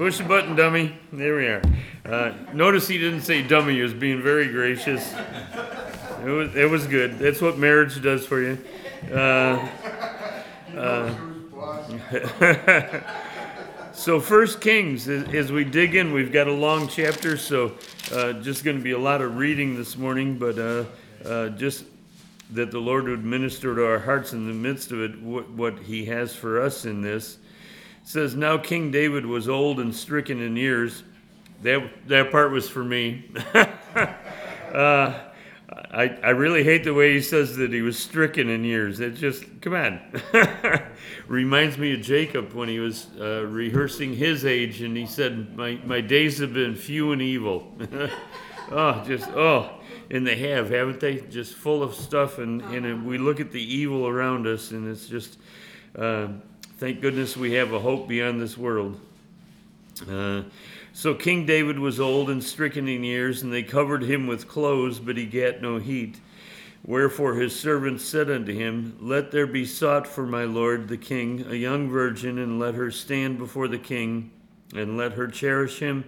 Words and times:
Push 0.00 0.16
the 0.16 0.24
button, 0.24 0.56
dummy. 0.56 0.94
There 1.12 1.36
we 1.36 1.46
are. 1.46 1.62
Uh, 2.06 2.32
notice 2.54 2.88
he 2.88 2.96
didn't 2.96 3.20
say 3.20 3.42
dummy. 3.42 3.74
He 3.74 3.82
was 3.82 3.92
being 3.92 4.22
very 4.22 4.48
gracious. 4.48 5.12
It 6.24 6.30
was, 6.30 6.56
it 6.56 6.70
was 6.70 6.86
good. 6.86 7.18
That's 7.18 7.42
what 7.42 7.58
marriage 7.58 8.00
does 8.00 8.24
for 8.24 8.40
you. 8.40 8.56
Uh, 9.12 9.68
uh, 10.74 11.14
so 13.92 14.20
First 14.20 14.62
Kings, 14.62 15.06
as, 15.06 15.52
we 15.52 15.64
dig 15.64 15.94
in, 15.94 16.14
we've 16.14 16.32
got 16.32 16.48
a 16.48 16.54
long 16.54 16.88
chapter, 16.88 17.36
so 17.36 17.72
uh, 18.10 18.32
just 18.32 18.64
going 18.64 18.78
to 18.78 18.82
be 18.82 18.92
a 18.92 18.98
lot 18.98 19.20
of 19.20 19.36
reading 19.36 19.76
this 19.76 19.98
morning, 19.98 20.38
but 20.38 20.58
uh, 20.58 20.84
uh, 21.28 21.50
just 21.50 21.84
that 22.52 22.70
the 22.70 22.80
Lord 22.80 23.04
would 23.04 23.22
minister 23.22 23.74
to 23.74 23.84
our 23.84 23.98
hearts 23.98 24.32
in 24.32 24.46
the 24.46 24.54
midst 24.54 24.92
of 24.92 25.02
it, 25.02 25.20
what, 25.20 25.50
what 25.50 25.78
He 25.78 26.06
has 26.06 26.34
for 26.34 26.58
us 26.58 26.86
in 26.86 27.02
this. 27.02 27.36
It 28.02 28.08
says, 28.08 28.34
Now 28.34 28.58
King 28.58 28.90
David 28.90 29.26
was 29.26 29.48
old 29.48 29.80
and 29.80 29.94
stricken 29.94 30.40
in 30.40 30.56
years. 30.56 31.02
That, 31.62 31.90
that 32.08 32.30
part 32.30 32.50
was 32.52 32.68
for 32.68 32.82
me. 32.82 33.30
uh, 34.74 35.20
I, 35.92 36.16
I 36.22 36.30
really 36.30 36.62
hate 36.62 36.84
the 36.84 36.94
way 36.94 37.14
he 37.14 37.20
says 37.20 37.56
that 37.56 37.72
he 37.72 37.82
was 37.82 37.98
stricken 37.98 38.48
in 38.48 38.64
years. 38.64 39.00
It 39.00 39.16
just, 39.16 39.44
come 39.60 39.74
on. 39.74 40.00
Reminds 41.28 41.78
me 41.78 41.94
of 41.94 42.00
Jacob 42.00 42.52
when 42.52 42.68
he 42.68 42.78
was 42.78 43.08
uh, 43.18 43.44
rehearsing 43.46 44.14
his 44.14 44.44
age 44.44 44.82
and 44.82 44.96
he 44.96 45.06
said, 45.06 45.56
my, 45.56 45.80
my 45.84 46.00
days 46.00 46.38
have 46.38 46.54
been 46.54 46.76
few 46.76 47.10
and 47.10 47.20
evil. 47.20 47.76
oh, 48.70 49.02
just, 49.04 49.28
oh. 49.30 49.80
And 50.10 50.26
they 50.26 50.36
have, 50.36 50.70
haven't 50.70 51.00
they? 51.00 51.20
Just 51.22 51.54
full 51.54 51.82
of 51.82 51.94
stuff. 51.94 52.38
And, 52.38 52.62
and 52.62 53.04
we 53.04 53.18
look 53.18 53.40
at 53.40 53.50
the 53.50 53.62
evil 53.62 54.06
around 54.06 54.46
us 54.46 54.70
and 54.70 54.88
it's 54.88 55.06
just, 55.06 55.38
uh, 55.96 56.28
thank 56.80 57.02
goodness 57.02 57.36
we 57.36 57.52
have 57.52 57.74
a 57.74 57.78
hope 57.78 58.08
beyond 58.08 58.40
this 58.40 58.56
world. 58.56 58.98
Uh, 60.10 60.40
so 60.94 61.12
King 61.12 61.44
David 61.44 61.78
was 61.78 62.00
old 62.00 62.30
and 62.30 62.42
stricken 62.42 62.88
in 62.88 63.04
years, 63.04 63.42
and 63.42 63.52
they 63.52 63.62
covered 63.62 64.02
him 64.02 64.26
with 64.26 64.48
clothes, 64.48 64.98
but 64.98 65.18
he 65.18 65.26
gat 65.26 65.60
no 65.60 65.76
heat. 65.76 66.18
Wherefore 66.82 67.34
his 67.34 67.54
servants 67.54 68.02
said 68.06 68.30
unto 68.30 68.54
him, 68.54 68.96
Let 68.98 69.30
there 69.30 69.46
be 69.46 69.66
sought 69.66 70.06
for 70.06 70.24
my 70.24 70.44
lord 70.44 70.88
the 70.88 70.96
king 70.96 71.44
a 71.50 71.54
young 71.54 71.90
virgin, 71.90 72.38
and 72.38 72.58
let 72.58 72.74
her 72.76 72.90
stand 72.90 73.36
before 73.36 73.68
the 73.68 73.78
king, 73.78 74.30
and 74.74 74.96
let 74.96 75.12
her 75.12 75.28
cherish 75.28 75.80
him, 75.80 76.04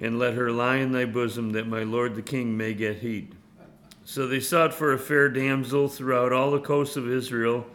and 0.00 0.18
let 0.18 0.34
her 0.34 0.50
lie 0.50 0.78
in 0.78 0.90
thy 0.90 1.04
bosom, 1.04 1.52
that 1.52 1.68
my 1.68 1.84
lord 1.84 2.16
the 2.16 2.22
king 2.22 2.56
may 2.56 2.74
get 2.74 2.96
heat. 2.96 3.32
So 4.04 4.26
they 4.26 4.40
sought 4.40 4.74
for 4.74 4.92
a 4.92 4.98
fair 4.98 5.28
damsel 5.28 5.86
throughout 5.86 6.32
all 6.32 6.50
the 6.50 6.58
coasts 6.58 6.96
of 6.96 7.08
Israel, 7.08 7.68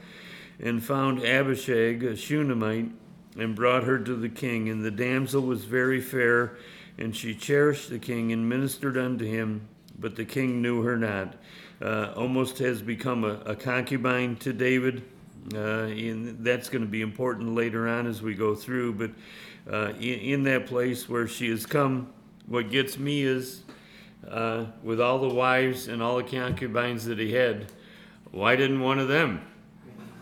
and 0.60 0.84
found 0.84 1.24
Abishag, 1.24 2.04
a 2.04 2.16
Shunammite 2.16 2.92
and 3.38 3.56
brought 3.56 3.84
her 3.84 4.00
to 4.00 4.16
the 4.16 4.30
king. 4.30 4.70
And 4.70 4.84
the 4.84 4.92
damsel 4.92 5.42
was 5.42 5.66
very 5.66 6.02
fair, 6.02 6.58
and 6.98 7.16
she 7.16 7.34
cherished 7.34 7.90
the 7.90 8.00
king 8.00 8.32
and 8.32 8.48
ministered 8.48 8.98
unto 8.98 9.26
him, 9.26 9.68
but 9.98 10.16
the 10.16 10.26
king 10.26 10.62
knew 10.62 10.84
her 10.84 10.98
not. 10.98 11.36
Uh, 11.82 12.14
almost 12.16 12.60
has 12.60 12.82
become 12.82 13.24
a, 13.24 13.40
a 13.46 13.56
concubine 13.56 14.36
to 14.38 14.54
David. 14.54 15.04
Uh, 15.54 15.88
and 15.88 16.42
that's 16.46 16.70
going 16.70 16.84
to 16.84 16.90
be 16.90 17.02
important 17.02 17.54
later 17.54 17.88
on 17.90 18.08
as 18.08 18.22
we 18.22 18.34
go 18.34 18.56
through. 18.56 18.94
But 18.94 19.12
uh, 19.70 19.94
in, 19.96 20.20
in, 20.20 20.44
that 20.44 20.68
place 20.68 21.10
where 21.10 21.28
she 21.28 21.50
has 21.50 21.66
come, 21.66 22.08
what 22.48 22.72
gets 22.72 22.98
me 22.98 23.24
is 23.24 23.64
uh, 24.30 24.68
with 24.84 25.02
all 25.02 25.20
the 25.20 25.34
wives 25.34 25.90
and 25.90 26.02
all 26.02 26.16
the 26.16 26.24
concubines 26.24 27.04
that 27.06 27.20
he 27.20 27.34
had, 27.34 27.66
why 28.32 28.56
didn't 28.56 28.80
one 28.80 29.00
of 29.00 29.10
them 29.10 29.42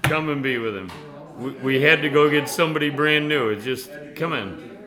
come 0.03 0.29
and 0.29 0.41
be 0.41 0.57
with 0.57 0.75
him? 0.75 0.91
we, 1.41 1.51
we 1.51 1.81
had 1.81 2.01
to 2.03 2.09
go 2.09 2.29
get 2.29 2.47
somebody 2.47 2.89
brand 2.89 3.27
new. 3.27 3.49
It 3.49 3.61
just, 3.61 3.89
come 4.15 4.33
in. 4.33 4.77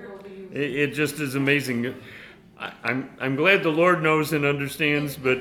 It, 0.52 0.76
it 0.76 0.94
just 0.94 1.20
is 1.20 1.34
amazing. 1.34 1.94
I, 2.58 2.72
I'm, 2.82 3.10
I'm 3.20 3.36
glad 3.36 3.62
the 3.62 3.70
Lord 3.70 4.02
knows 4.02 4.32
and 4.32 4.44
understands, 4.44 5.16
but 5.16 5.38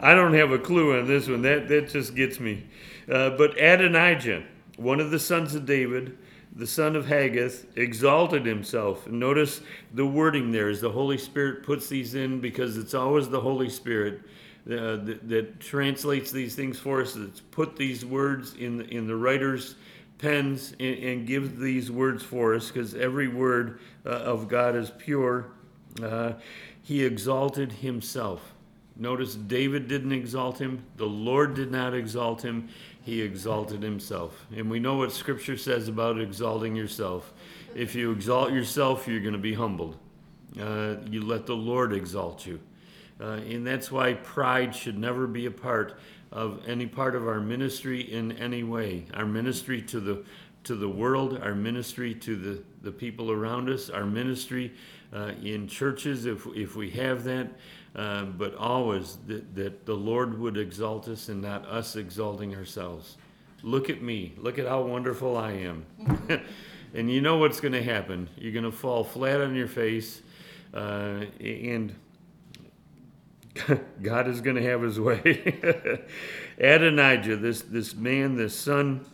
I 0.00 0.14
don't 0.14 0.34
have 0.34 0.50
a 0.50 0.58
clue 0.58 0.98
on 0.98 1.06
this 1.06 1.28
one. 1.28 1.42
That, 1.42 1.68
that 1.68 1.88
just 1.90 2.14
gets 2.14 2.40
me. 2.40 2.64
Uh, 3.10 3.30
but 3.30 3.56
Adonijah, 3.60 4.42
one 4.76 5.00
of 5.00 5.10
the 5.10 5.18
sons 5.18 5.54
of 5.54 5.64
David, 5.64 6.18
the 6.54 6.66
son 6.66 6.96
of 6.96 7.06
Haggith, 7.06 7.66
exalted 7.76 8.44
himself. 8.44 9.06
Notice 9.06 9.60
the 9.94 10.06
wording 10.06 10.50
there 10.50 10.68
is 10.68 10.80
the 10.80 10.90
Holy 10.90 11.18
Spirit 11.18 11.62
puts 11.62 11.88
these 11.88 12.14
in 12.14 12.40
because 12.40 12.76
it's 12.76 12.94
always 12.94 13.28
the 13.28 13.40
Holy 13.40 13.68
Spirit 13.68 14.22
uh, 14.66 14.96
that, 14.96 15.28
that, 15.28 15.60
translates 15.60 16.32
these 16.32 16.54
things 16.56 16.78
for 16.78 17.00
us. 17.00 17.14
That's 17.14 17.40
put 17.40 17.76
these 17.76 18.04
words 18.04 18.54
in 18.54 18.78
the, 18.78 18.84
in 18.88 19.06
the 19.06 19.14
writer's 19.14 19.76
pens 20.18 20.74
and, 20.80 20.98
and 20.98 21.26
gives 21.26 21.58
these 21.58 21.90
words 21.90 22.22
for 22.22 22.54
us 22.54 22.68
because 22.70 22.94
every 22.94 23.28
word 23.28 23.78
uh, 24.04 24.10
of 24.10 24.48
God 24.48 24.74
is 24.74 24.90
pure. 24.90 25.46
Uh, 26.02 26.32
he 26.82 27.04
exalted 27.04 27.72
himself. 27.72 28.52
Notice 28.98 29.34
David 29.34 29.88
didn't 29.88 30.12
exalt 30.12 30.58
him, 30.58 30.82
the 30.96 31.04
Lord 31.04 31.54
did 31.54 31.70
not 31.70 31.92
exalt 31.92 32.42
him, 32.42 32.68
he 33.02 33.20
exalted 33.20 33.82
himself. 33.82 34.46
And 34.56 34.70
we 34.70 34.80
know 34.80 34.96
what 34.96 35.12
Scripture 35.12 35.58
says 35.58 35.88
about 35.88 36.18
exalting 36.18 36.74
yourself. 36.74 37.32
If 37.74 37.94
you 37.94 38.10
exalt 38.10 38.52
yourself, 38.52 39.06
you're 39.06 39.20
going 39.20 39.34
to 39.34 39.38
be 39.38 39.52
humbled. 39.52 39.96
Uh, 40.58 40.96
you 41.10 41.22
let 41.22 41.44
the 41.44 41.54
Lord 41.54 41.92
exalt 41.92 42.46
you. 42.46 42.58
Uh, 43.20 43.40
and 43.48 43.66
that's 43.66 43.90
why 43.90 44.12
pride 44.14 44.74
should 44.74 44.98
never 44.98 45.26
be 45.26 45.46
a 45.46 45.50
part 45.50 45.98
of 46.32 46.60
any 46.66 46.86
part 46.86 47.14
of 47.14 47.26
our 47.26 47.40
ministry 47.40 48.00
in 48.00 48.32
any 48.32 48.62
way. 48.62 49.06
Our 49.14 49.24
ministry 49.24 49.80
to 49.82 50.00
the 50.00 50.24
to 50.66 50.74
the 50.74 50.88
world, 50.88 51.38
our 51.42 51.54
ministry 51.54 52.12
to 52.12 52.34
the, 52.34 52.62
the 52.82 52.90
people 52.90 53.30
around 53.30 53.70
us, 53.70 53.88
our 53.88 54.04
ministry 54.04 54.72
uh, 55.14 55.30
in 55.40 55.68
churches, 55.68 56.26
if, 56.26 56.44
if 56.56 56.74
we 56.74 56.90
have 56.90 57.22
that, 57.22 57.48
uh, 57.94 58.24
but 58.24 58.52
always 58.56 59.16
that, 59.28 59.54
that 59.54 59.86
the 59.86 59.94
Lord 59.94 60.36
would 60.40 60.56
exalt 60.56 61.06
us 61.06 61.28
and 61.28 61.40
not 61.40 61.64
us 61.66 61.94
exalting 61.94 62.56
ourselves. 62.56 63.16
Look 63.62 63.90
at 63.90 64.02
me. 64.02 64.34
Look 64.38 64.58
at 64.58 64.66
how 64.66 64.82
wonderful 64.82 65.36
I 65.36 65.52
am. 65.52 65.86
and 66.94 67.10
you 67.12 67.20
know 67.20 67.36
what's 67.36 67.60
going 67.60 67.72
to 67.72 67.82
happen. 67.82 68.28
You're 68.36 68.52
going 68.52 68.64
to 68.64 68.72
fall 68.72 69.04
flat 69.04 69.40
on 69.40 69.54
your 69.54 69.68
face, 69.68 70.20
uh, 70.74 71.26
and 71.38 71.94
God 74.02 74.28
is 74.28 74.40
going 74.40 74.56
to 74.56 74.62
have 74.62 74.82
his 74.82 74.98
way. 74.98 76.02
Adonijah, 76.58 77.36
this, 77.36 77.62
this 77.62 77.94
man, 77.94 78.36
this 78.36 78.54
son 78.54 79.04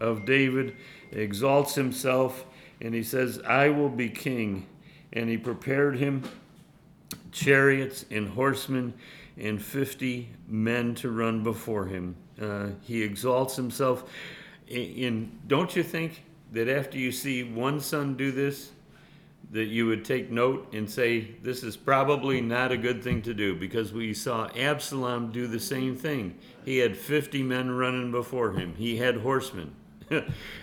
of 0.00 0.24
David, 0.24 0.76
exalts 1.10 1.74
himself 1.74 2.44
and 2.80 2.94
he 2.94 3.02
says, 3.02 3.40
I 3.46 3.68
will 3.70 3.88
be 3.88 4.08
king. 4.08 4.66
And 5.12 5.28
he 5.28 5.36
prepared 5.36 5.98
him 5.98 6.22
chariots 7.32 8.04
and 8.10 8.28
horsemen 8.28 8.94
and 9.36 9.60
50 9.60 10.28
men 10.48 10.94
to 10.96 11.10
run 11.10 11.42
before 11.42 11.86
him. 11.86 12.16
Uh, 12.40 12.68
he 12.82 13.02
exalts 13.02 13.56
himself. 13.56 14.04
In, 14.68 15.38
don't 15.46 15.74
you 15.74 15.82
think 15.82 16.24
that 16.52 16.68
after 16.68 16.98
you 16.98 17.10
see 17.10 17.42
one 17.42 17.80
son 17.80 18.16
do 18.16 18.30
this, 18.30 18.72
that 19.50 19.66
you 19.66 19.86
would 19.86 20.04
take 20.04 20.30
note 20.30 20.72
and 20.74 20.90
say, 20.90 21.36
this 21.42 21.62
is 21.62 21.76
probably 21.76 22.40
not 22.40 22.70
a 22.70 22.76
good 22.76 23.02
thing 23.02 23.22
to 23.22 23.32
do 23.32 23.54
because 23.54 23.92
we 23.92 24.12
saw 24.12 24.48
Absalom 24.54 25.32
do 25.32 25.46
the 25.46 25.60
same 25.60 25.96
thing. 25.96 26.36
He 26.64 26.78
had 26.78 26.96
50 26.96 27.42
men 27.42 27.70
running 27.70 28.10
before 28.10 28.52
him, 28.52 28.74
he 28.76 28.96
had 28.96 29.16
horsemen 29.18 29.74
uh, 30.10 30.22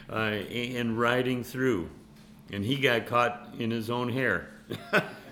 and 0.09 0.99
riding 0.99 1.43
through, 1.43 1.89
and 2.51 2.63
he 2.63 2.77
got 2.77 3.07
caught 3.07 3.55
in 3.57 3.71
his 3.71 3.89
own 3.89 4.09
hair. 4.09 4.51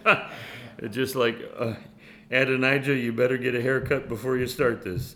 Just 0.89 1.15
like, 1.15 1.39
uh, 1.57 1.75
Adonijah, 2.31 2.95
you 2.95 3.13
better 3.13 3.37
get 3.37 3.53
a 3.53 3.61
haircut 3.61 4.09
before 4.09 4.37
you 4.37 4.47
start 4.47 4.83
this. 4.83 5.15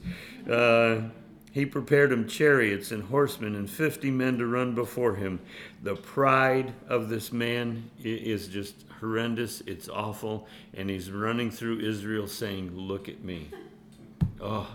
Uh, 0.50 1.10
he 1.58 1.66
prepared 1.66 2.12
him 2.12 2.28
chariots 2.28 2.92
and 2.92 3.02
horsemen 3.06 3.56
and 3.56 3.68
50 3.68 4.12
men 4.12 4.38
to 4.38 4.46
run 4.46 4.76
before 4.76 5.16
him. 5.16 5.40
The 5.82 5.96
pride 5.96 6.72
of 6.88 7.10
this 7.10 7.32
man 7.32 7.90
is 8.04 8.48
just 8.48 8.86
horrendous. 9.00 9.62
It's 9.62 9.90
awful. 9.90 10.48
And 10.76 10.88
he's 10.88 11.10
running 11.10 11.50
through 11.50 11.80
Israel 11.80 12.28
saying, 12.28 12.78
Look 12.78 13.10
at 13.10 13.24
me. 13.24 13.50
Oh, 14.40 14.68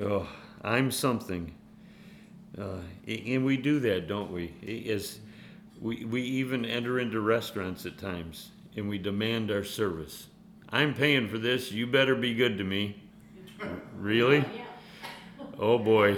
oh 0.00 0.28
I'm 0.62 0.92
something. 0.92 1.52
Uh, 2.56 2.78
and 3.08 3.44
we 3.44 3.56
do 3.56 3.80
that, 3.80 4.06
don't 4.06 4.30
we? 4.30 4.86
As 4.88 5.18
we, 5.80 6.04
we 6.04 6.22
even 6.22 6.64
enter 6.64 7.00
into 7.00 7.20
restaurants 7.20 7.84
at 7.84 7.98
times 7.98 8.50
and 8.76 8.88
we 8.88 8.98
demand 8.98 9.50
our 9.50 9.64
service. 9.64 10.28
I'm 10.70 10.94
paying 10.94 11.28
for 11.28 11.38
this. 11.38 11.72
You 11.72 11.88
better 11.88 12.14
be 12.14 12.32
good 12.32 12.58
to 12.58 12.64
me. 12.64 13.02
Really? 13.98 14.44
Oh 15.58 15.76
boy. 15.76 16.16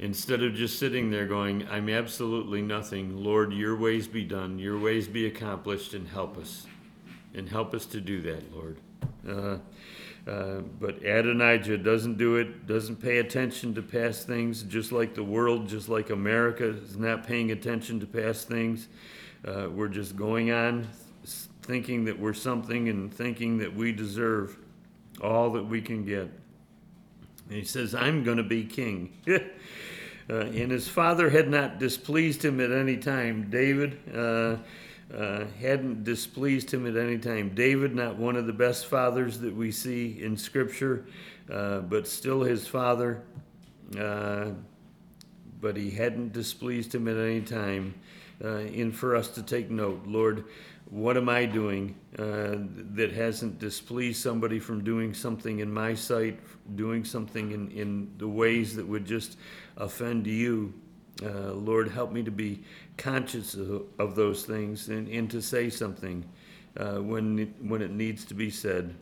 Instead 0.00 0.42
of 0.42 0.54
just 0.54 0.80
sitting 0.80 1.10
there 1.10 1.26
going, 1.26 1.64
I'm 1.70 1.88
absolutely 1.88 2.60
nothing, 2.60 3.22
Lord, 3.22 3.52
your 3.52 3.76
ways 3.76 4.08
be 4.08 4.24
done, 4.24 4.58
your 4.58 4.76
ways 4.76 5.06
be 5.06 5.26
accomplished, 5.26 5.94
and 5.94 6.08
help 6.08 6.36
us. 6.36 6.66
And 7.34 7.48
help 7.48 7.74
us 7.74 7.86
to 7.86 8.00
do 8.00 8.20
that, 8.22 8.52
Lord. 8.52 8.78
Uh, 9.28 9.58
Uh, 10.24 10.60
but 10.78 11.02
Adonijah 11.04 11.78
doesn't 11.78 12.16
do 12.16 12.36
it, 12.36 12.68
doesn't 12.68 13.02
pay 13.02 13.18
attention 13.18 13.74
to 13.74 13.82
past 13.82 14.24
things, 14.24 14.62
just 14.62 14.92
like 14.92 15.14
the 15.14 15.22
world, 15.24 15.68
just 15.68 15.88
like 15.88 16.10
America 16.10 16.68
is 16.68 16.96
not 16.96 17.26
paying 17.26 17.50
attention 17.50 17.98
to 17.98 18.06
past 18.06 18.46
things. 18.46 18.86
Uh, 19.44 19.68
we're 19.68 19.88
just 19.88 20.16
going 20.16 20.52
on 20.52 20.86
thinking 21.62 22.04
that 22.04 22.16
we're 22.16 22.32
something 22.32 22.88
and 22.88 23.12
thinking 23.12 23.58
that 23.58 23.74
we 23.74 23.90
deserve 23.90 24.56
all 25.20 25.50
that 25.50 25.64
we 25.64 25.80
can 25.80 26.04
get. 26.04 26.30
And 27.48 27.58
he 27.58 27.64
says, 27.64 27.94
I'm 27.94 28.24
going 28.24 28.38
to 28.38 28.42
be 28.42 28.64
king. 28.64 29.12
uh, 29.28 29.38
and 30.28 30.70
his 30.70 30.88
father 30.88 31.30
had 31.30 31.48
not 31.48 31.78
displeased 31.78 32.44
him 32.44 32.60
at 32.60 32.70
any 32.70 32.96
time. 32.96 33.50
David 33.50 33.98
uh, 34.14 34.56
uh, 35.14 35.44
hadn't 35.60 36.04
displeased 36.04 36.72
him 36.72 36.86
at 36.86 36.96
any 36.96 37.18
time. 37.18 37.54
David, 37.54 37.94
not 37.94 38.16
one 38.16 38.36
of 38.36 38.46
the 38.46 38.52
best 38.52 38.86
fathers 38.86 39.38
that 39.40 39.54
we 39.54 39.70
see 39.70 40.22
in 40.22 40.36
Scripture, 40.36 41.04
uh, 41.50 41.80
but 41.80 42.06
still 42.06 42.42
his 42.42 42.66
father. 42.66 43.22
Uh, 43.98 44.52
but 45.60 45.76
he 45.76 45.90
hadn't 45.90 46.32
displeased 46.32 46.94
him 46.94 47.06
at 47.08 47.16
any 47.16 47.40
time. 47.40 47.94
Uh, 48.42 48.56
and 48.56 48.94
for 48.94 49.14
us 49.14 49.28
to 49.28 49.42
take 49.42 49.70
note, 49.70 50.02
Lord, 50.06 50.44
what 50.92 51.16
am 51.16 51.30
I 51.30 51.46
doing 51.46 51.94
uh, 52.18 52.56
that 52.94 53.12
hasn't 53.14 53.58
displeased 53.58 54.22
somebody 54.22 54.58
from 54.58 54.84
doing 54.84 55.14
something 55.14 55.60
in 55.60 55.72
my 55.72 55.94
sight, 55.94 56.38
doing 56.76 57.02
something 57.02 57.50
in, 57.52 57.70
in 57.70 58.12
the 58.18 58.28
ways 58.28 58.76
that 58.76 58.86
would 58.86 59.06
just 59.06 59.38
offend 59.78 60.26
you? 60.26 60.74
Uh, 61.22 61.52
Lord, 61.52 61.88
help 61.88 62.12
me 62.12 62.22
to 62.22 62.30
be 62.30 62.62
conscious 62.98 63.54
of, 63.54 63.84
of 63.98 64.14
those 64.14 64.44
things 64.44 64.90
and, 64.90 65.08
and 65.08 65.30
to 65.30 65.40
say 65.40 65.70
something 65.70 66.26
uh, 66.76 66.96
when, 66.96 67.38
it, 67.38 67.48
when 67.62 67.80
it 67.80 67.90
needs 67.90 68.26
to 68.26 68.34
be 68.34 68.50
said. 68.50 68.94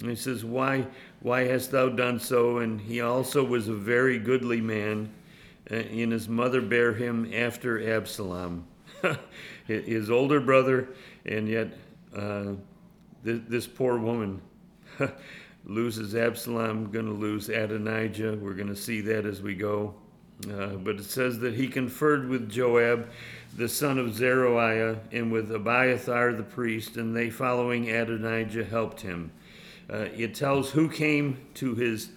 And 0.00 0.10
he 0.10 0.16
says, 0.16 0.44
why, 0.44 0.86
why 1.20 1.44
hast 1.44 1.70
thou 1.70 1.88
done 1.88 2.18
so? 2.18 2.58
And 2.58 2.80
he 2.80 3.00
also 3.00 3.44
was 3.44 3.68
a 3.68 3.74
very 3.74 4.18
goodly 4.18 4.60
man, 4.60 5.12
uh, 5.70 5.76
and 5.76 6.10
his 6.10 6.28
mother 6.28 6.60
bare 6.60 6.94
him 6.94 7.32
after 7.32 7.94
Absalom. 7.94 8.66
his 9.66 10.10
older 10.10 10.40
brother 10.40 10.88
and 11.26 11.48
yet, 11.48 11.68
uh, 12.16 12.52
th- 13.24 13.42
this 13.48 13.66
poor 13.66 13.98
woman 13.98 14.40
loses 15.64 16.14
Absalom, 16.14 16.90
going 16.90 17.06
to 17.06 17.12
lose 17.12 17.48
Adonijah. 17.48 18.38
We're 18.40 18.54
going 18.54 18.68
to 18.68 18.76
see 18.76 19.00
that 19.02 19.26
as 19.26 19.42
we 19.42 19.54
go. 19.54 19.94
Uh, 20.50 20.74
but 20.74 20.96
it 20.96 21.04
says 21.04 21.38
that 21.38 21.54
he 21.54 21.68
conferred 21.68 22.28
with 22.28 22.50
Joab, 22.50 23.08
the 23.56 23.68
son 23.68 23.98
of 23.98 24.14
Zeruiah, 24.14 24.98
and 25.12 25.30
with 25.30 25.52
Abiathar 25.52 26.32
the 26.32 26.42
priest, 26.42 26.96
and 26.96 27.14
they, 27.14 27.30
following 27.30 27.90
Adonijah, 27.90 28.64
helped 28.64 29.02
him. 29.02 29.30
Uh, 29.88 30.08
it 30.16 30.34
tells 30.34 30.70
who 30.70 30.88
came 30.88 31.38
to 31.54 31.74
his 31.74 32.10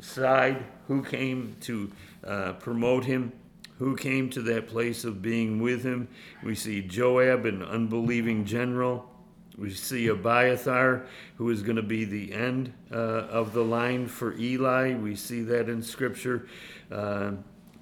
side, 0.00 0.64
who 0.88 1.02
came 1.02 1.56
to 1.60 1.92
uh, 2.26 2.54
promote 2.54 3.04
him 3.04 3.32
who 3.78 3.96
came 3.96 4.30
to 4.30 4.42
that 4.42 4.68
place 4.68 5.04
of 5.04 5.20
being 5.20 5.60
with 5.60 5.82
him. 5.82 6.08
We 6.42 6.54
see 6.54 6.80
Joab, 6.82 7.44
an 7.44 7.62
unbelieving 7.62 8.44
general. 8.44 9.10
We 9.56 9.70
see 9.70 10.08
Abiathar, 10.08 11.06
who 11.36 11.50
is 11.50 11.62
going 11.62 11.76
to 11.76 11.82
be 11.82 12.04
the 12.04 12.32
end 12.32 12.72
uh, 12.90 12.94
of 12.96 13.52
the 13.52 13.64
line 13.64 14.06
for 14.06 14.36
Eli. 14.36 14.94
We 14.94 15.14
see 15.14 15.42
that 15.42 15.68
in 15.68 15.82
Scripture. 15.82 16.48
Uh, 16.90 17.32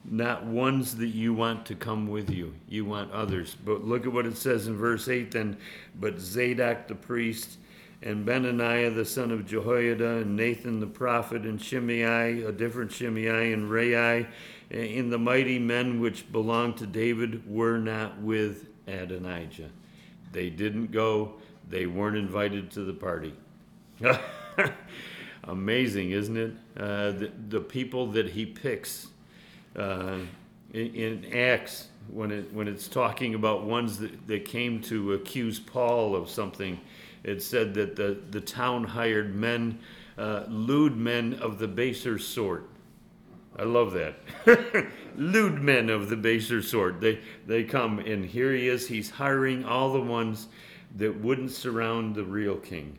not 0.05 0.45
ones 0.45 0.97
that 0.97 1.09
you 1.09 1.33
want 1.33 1.65
to 1.67 1.75
come 1.75 2.09
with 2.09 2.29
you, 2.29 2.55
you 2.69 2.85
want 2.85 3.13
others. 3.13 3.57
But 3.65 3.85
look 3.85 4.05
at 4.05 4.13
what 4.13 4.27
it 4.27 4.37
says 4.37 4.67
in 4.67 4.77
verse 4.77 5.09
8 5.09 5.31
then. 5.31 5.57
But 5.99 6.19
Zadok 6.19 6.89
the 6.89 6.95
priest, 6.95 7.59
and 8.03 8.27
Benaniah 8.27 8.95
the 8.95 9.05
son 9.05 9.31
of 9.31 9.47
Jehoiada, 9.47 10.19
and 10.19 10.37
Nathan 10.37 10.81
the 10.81 10.87
prophet, 10.87 11.43
and 11.43 11.63
Shimei, 11.63 12.43
a 12.43 12.53
different 12.53 12.91
Shimei, 12.91 13.53
and 13.53 13.71
Rei, 13.71 14.27
in 14.73 15.11
the 15.11 15.19
mighty 15.19 15.59
men 15.59 16.01
which 16.01 16.31
belonged 16.33 16.79
to 16.79 16.87
David 16.87 17.49
were 17.49 17.79
not 17.79 18.19
with 18.21 18.69
Adonijah. 18.87 19.69
They 20.33 20.49
didn't 20.49 20.91
go, 20.91 21.35
they 21.69 21.87
weren't 21.87 22.17
invited 22.17 22.71
to 22.73 22.85
the 22.85 22.95
party. 22.95 23.35
Amazing, 25.45 26.13
isn't 26.13 26.37
it? 26.37 26.53
Uh, 26.77 27.11
the, 27.13 27.33
the, 27.51 27.61
people 27.61 28.07
that 28.07 28.31
he 28.31 28.47
picks 28.47 29.09
uh, 29.77 30.19
in, 30.73 30.95
in, 30.95 31.35
Acts, 31.35 31.89
when, 32.09 32.31
it, 32.31 32.53
when 32.53 32.67
it's 32.67 32.89
talking 32.89 33.35
about 33.35 33.65
ones 33.65 33.99
that, 33.99 34.27
that 34.27 34.45
came 34.47 34.81
to 34.83 35.13
accuse 35.13 35.59
Paul 35.59 36.17
of 36.17 36.31
something, 36.31 36.81
it 37.25 37.43
said 37.43 37.75
that 37.75 37.97
the, 37.97 38.19
the 38.31 38.41
town 38.41 38.85
hired 38.85 39.35
men, 39.35 39.79
uh, 40.17 40.45
lewd 40.49 40.97
men 40.97 41.35
of 41.35 41.59
the 41.59 41.69
baser 41.69 42.19
sort 42.19 42.72
I 43.59 43.65
love 43.65 43.93
that. 43.93 44.17
Lewd 45.17 45.61
men 45.61 45.91
of 45.91 46.09
the 46.09 46.17
baser 46.17 46.63
sort. 46.63 47.01
They 47.01 47.21
they 47.47 47.65
come 47.65 47.99
and 47.99 48.25
here 48.25 48.53
he 48.53 48.69
is. 48.69 48.89
He's 48.89 49.11
hiring 49.11 49.65
all 49.65 49.93
the 49.93 50.01
ones 50.01 50.49
that 50.97 51.21
wouldn't 51.21 51.51
surround 51.51 52.15
the 52.15 52.25
real 52.25 52.57
king. 52.57 52.99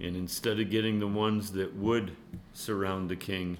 And 0.00 0.16
instead 0.16 0.58
of 0.58 0.70
getting 0.70 0.98
the 0.98 1.06
ones 1.06 1.52
that 1.52 1.76
would 1.76 2.16
surround 2.54 3.08
the 3.08 3.16
king, 3.16 3.56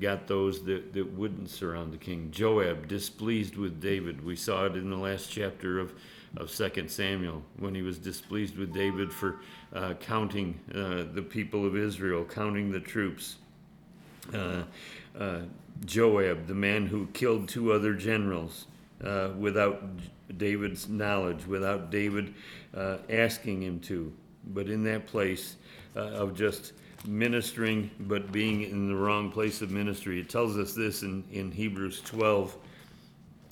got 0.00 0.26
those 0.26 0.64
that, 0.64 0.92
that 0.92 1.12
wouldn't 1.12 1.50
surround 1.50 1.92
the 1.92 1.98
king. 1.98 2.30
Joab, 2.30 2.88
displeased 2.88 3.56
with 3.56 3.80
David. 3.80 4.24
We 4.24 4.34
saw 4.34 4.66
it 4.66 4.76
in 4.76 4.90
the 4.90 4.96
last 4.96 5.30
chapter 5.30 5.78
of, 5.78 5.92
of 6.36 6.50
2 6.50 6.88
Samuel 6.88 7.42
when 7.58 7.74
he 7.74 7.82
was 7.82 7.98
displeased 7.98 8.56
with 8.56 8.72
David 8.72 9.12
for 9.12 9.36
uh, 9.72 9.94
counting 9.94 10.58
uh, 10.74 11.04
the 11.12 11.22
people 11.22 11.66
of 11.66 11.76
Israel, 11.76 12.24
counting 12.24 12.72
the 12.72 12.80
troops. 12.80 13.36
Uh, 14.32 14.62
uh, 15.18 15.40
Joab, 15.84 16.46
the 16.46 16.54
man 16.54 16.86
who 16.86 17.06
killed 17.08 17.48
two 17.48 17.72
other 17.72 17.94
generals 17.94 18.66
uh, 19.02 19.30
without 19.38 19.82
David's 20.38 20.88
knowledge, 20.88 21.46
without 21.46 21.90
David 21.90 22.34
asking 23.10 23.62
him 23.62 23.80
to. 23.80 24.12
But 24.52 24.68
in 24.68 24.84
that 24.84 25.06
place 25.06 25.56
of 25.94 26.34
just 26.34 26.72
ministering, 27.06 27.90
but 28.00 28.32
being 28.32 28.62
in 28.62 28.88
the 28.88 28.94
wrong 28.94 29.30
place 29.30 29.62
of 29.62 29.70
ministry. 29.70 30.20
It 30.20 30.28
tells 30.28 30.56
us 30.56 30.74
this 30.74 31.02
in, 31.02 31.24
in 31.32 31.50
Hebrews 31.50 32.00
12, 32.02 32.56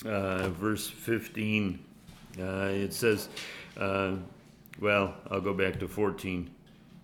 uh, 0.07 0.49
verse 0.51 0.89
15. 0.89 1.79
Uh, 2.39 2.43
it 2.43 2.95
says, 2.95 3.29
uh, 3.77 4.17
well, 4.81 5.15
I'll 5.31 5.41
go 5.41 5.53
back 5.53 5.79
to 5.81 5.89
14. 5.89 6.51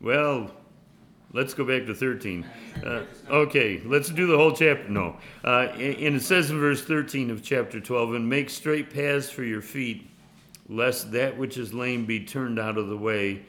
Well, 0.00 0.50
Let's 1.32 1.52
go 1.52 1.64
back 1.64 1.84
to 1.86 1.94
13. 1.94 2.46
Uh, 2.82 3.02
okay, 3.28 3.82
let's 3.84 4.08
do 4.08 4.26
the 4.26 4.36
whole 4.36 4.52
chapter. 4.52 4.88
No. 4.88 5.16
Uh, 5.44 5.69
and 5.75 6.16
it 6.16 6.22
says 6.22 6.50
in 6.50 6.58
verse 6.58 6.82
13 6.82 7.30
of 7.30 7.42
chapter 7.42 7.80
12, 7.80 8.14
and 8.14 8.28
make 8.28 8.48
straight 8.48 8.92
paths 8.92 9.28
for 9.28 9.44
your 9.44 9.61
feet, 9.61 10.08
lest 10.70 11.12
that 11.12 11.37
which 11.37 11.58
is 11.58 11.75
lame 11.75 12.06
be 12.06 12.25
turned 12.25 12.58
out 12.58 12.78
of 12.78 12.88
the 12.88 12.97
way, 12.97 13.42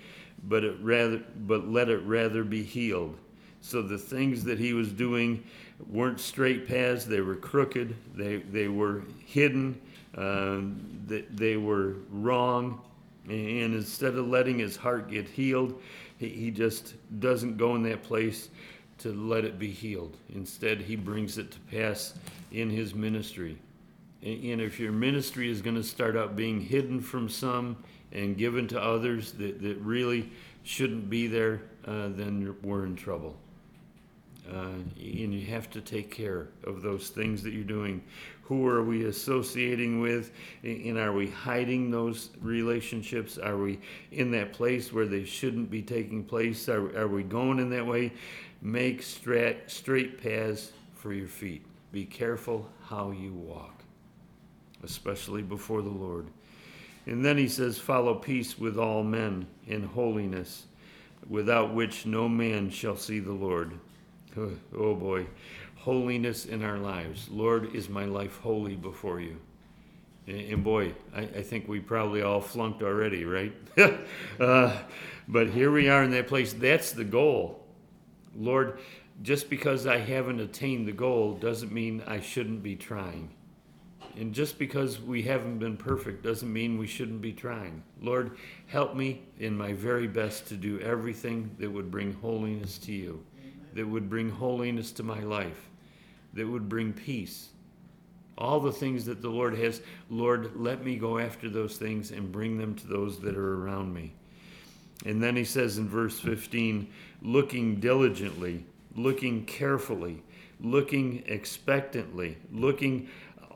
but 0.44 0.66
it 0.66 0.76
rather, 0.82 1.22
but 1.48 1.70
let 1.70 1.88
it 1.88 2.00
rather 2.00 2.44
be 2.44 2.64
healed. 2.64 3.18
So 3.62 3.82
the 3.82 3.98
things 3.98 4.44
that 4.44 4.60
he 4.60 4.74
was 4.74 4.92
doing 4.92 5.42
weren't 5.90 6.20
straight 6.20 6.68
paths; 6.68 7.06
they 7.06 7.22
were 7.22 7.36
crooked. 7.36 7.96
They 8.14 8.38
they 8.38 8.68
were 8.68 9.04
hidden. 9.26 9.80
Uh, 10.18 10.62
they, 11.08 11.22
they 11.32 11.58
were 11.58 11.96
wrong. 12.10 12.82
And 13.26 13.76
instead 13.76 14.16
of 14.16 14.28
letting 14.28 14.58
his 14.58 14.76
heart 14.76 15.12
get 15.12 15.28
healed, 15.30 15.80
he, 16.28 16.52
just 16.52 16.96
doesn't 17.20 17.58
go 17.58 17.76
in 17.76 17.84
that 17.84 18.04
place 18.04 18.50
to 19.00 19.14
let 19.14 19.46
it 19.46 19.58
be 19.58 19.72
healed. 19.72 20.18
Instead, 20.36 20.82
he 20.82 20.96
brings 20.96 21.38
it 21.38 21.52
to 21.52 21.60
pass 21.72 22.14
in 22.52 22.70
his 22.70 22.94
ministry. 22.94 23.58
And 24.22 24.60
if 24.60 24.80
your 24.80 24.92
ministry 24.92 25.50
is 25.50 25.62
going 25.62 25.78
to 25.78 25.84
start 25.84 26.18
out 26.18 26.36
being 26.36 26.60
hidden 26.60 27.00
from 27.00 27.30
some 27.30 27.78
and 28.12 28.38
given 28.38 28.68
to 28.68 28.82
others 28.82 29.32
that, 29.34 29.62
that 29.62 29.78
really 29.78 30.30
shouldn't 30.64 31.10
be 31.10 31.28
there, 31.28 31.62
uh, 31.86 32.10
then 32.10 32.54
we're 32.62 32.86
in 32.86 32.98
trouble. 32.98 33.38
Uh, 34.52 34.70
and 34.98 35.34
you 35.34 35.46
have 35.46 35.70
to 35.70 35.82
take 35.82 36.10
care 36.10 36.48
of 36.64 36.82
those 36.82 37.10
things 37.10 37.44
that 37.44 37.54
you're 37.54 37.64
doing. 37.64 38.02
Who 38.44 38.68
are 38.68 38.84
we 38.84 39.06
associating 39.06 40.00
with? 40.00 40.32
And 40.64 40.98
are 40.98 41.14
we 41.14 41.28
hiding 41.28 41.92
those 41.92 42.32
relationships? 42.42 43.38
Are 43.38 43.58
we 43.58 43.80
in 44.12 44.32
that 44.32 44.54
place 44.54 44.92
where 44.92 45.06
they 45.06 45.24
shouldn't 45.24 45.70
be 45.70 45.84
taking 45.84 46.24
place? 46.24 46.68
Are, 46.68 46.98
are 46.98 47.08
we 47.08 47.22
going 47.22 47.60
in 47.60 47.70
that 47.70 47.86
way? 47.86 48.12
Make 48.62 49.04
straight, 49.04 49.70
straight 49.70 50.22
paths 50.22 50.72
for 50.96 51.14
your 51.14 51.28
feet. 51.28 51.64
Be 51.92 52.06
careful 52.06 52.68
how 52.86 53.12
you 53.12 53.34
walk, 53.34 53.84
especially 54.84 55.44
before 55.44 55.82
the 55.82 55.90
Lord. 55.90 56.28
And 57.06 57.24
then 57.24 57.38
he 57.38 57.48
says, 57.48 57.78
Follow 57.78 58.16
peace 58.16 58.58
with 58.58 58.78
all 58.78 59.04
men 59.04 59.48
in 59.68 59.84
holiness, 59.84 60.66
without 61.28 61.74
which 61.74 62.06
no 62.06 62.28
man 62.28 62.70
shall 62.70 62.98
see 62.98 63.20
the 63.20 63.32
Lord. 63.32 63.74
Oh 64.78 64.96
boy, 64.96 65.28
holiness 65.76 66.46
in 66.46 66.64
our 66.64 66.78
lives. 66.78 67.28
Lord, 67.30 67.76
is 67.76 67.90
my 67.90 68.06
life 68.06 68.38
holy 68.40 68.76
before 68.76 69.20
you? 69.20 69.40
And, 70.28 70.64
boy, 70.64 70.94
I, 71.16 71.22
I 71.22 71.42
think 71.42 71.68
we 71.68 71.80
probably 71.80 72.22
all 72.22 72.40
flunked 72.40 72.84
already, 72.84 73.26
right? 73.26 73.52
uh, 74.40 74.78
but 75.28 75.50
here 75.50 75.72
we 75.72 75.90
are 75.90 76.04
in 76.04 76.12
that 76.12 76.28
place. 76.28 76.54
That's 76.54 76.92
the 76.92 77.04
goal. 77.04 77.66
Lord, 78.36 78.80
just 79.24 79.50
because 79.50 79.88
I 79.88 79.98
haven't 79.98 80.40
attained 80.40 80.88
the 80.88 80.92
goal 80.92 81.34
doesn't 81.34 81.72
mean 81.72 82.04
I 82.06 82.20
shouldn't 82.20 82.62
be 82.62 82.76
trying. 82.76 83.32
And 84.18 84.34
just 84.34 84.60
because 84.60 85.02
we 85.02 85.24
haven't 85.24 85.60
been 85.60 85.78
perfect 85.78 86.24
doesn't 86.24 86.52
mean 86.52 86.78
we 86.78 86.88
shouldn't 86.88 87.22
be 87.22 87.34
trying. 87.34 87.84
Lord, 88.02 88.38
help 88.68 88.96
me 88.96 89.24
in 89.40 89.58
my 89.58 89.74
very 89.74 90.08
best 90.08 90.48
to 90.50 90.56
do 90.56 90.80
everything 90.80 91.56
that 91.58 91.72
would 91.72 91.90
bring 91.90 92.14
holiness 92.14 92.78
to 92.80 92.92
you, 92.92 93.24
that 93.74 93.88
would 93.88 94.10
bring 94.10 94.30
holiness 94.30 94.92
to 94.94 95.04
my 95.04 95.20
life, 95.22 95.70
that 96.34 96.48
would 96.48 96.70
bring 96.70 96.94
peace. 96.94 97.50
All 98.38 98.60
the 98.60 98.72
things 98.72 99.06
that 99.06 99.22
the 99.22 99.30
Lord 99.30 99.58
has, 99.58 99.82
Lord, 100.10 100.56
let 100.56 100.84
me 100.84 100.96
go 100.96 101.18
after 101.18 101.50
those 101.50 101.78
things 101.78 102.12
and 102.12 102.32
bring 102.32 102.58
them 102.58 102.74
to 102.76 102.88
those 102.88 103.20
that 103.20 103.36
are 103.36 103.64
around 103.64 103.94
me. 103.94 104.14
And 105.06 105.22
then 105.22 105.36
he 105.36 105.44
says 105.44 105.78
in 105.78 105.88
verse 105.88 106.20
15, 106.20 106.88
looking 107.22 107.80
diligently, 107.80 108.66
looking 108.96 109.46
carefully, 109.46 110.22
looking 110.62 111.24
expectantly, 111.28 112.38
looking 112.52 113.10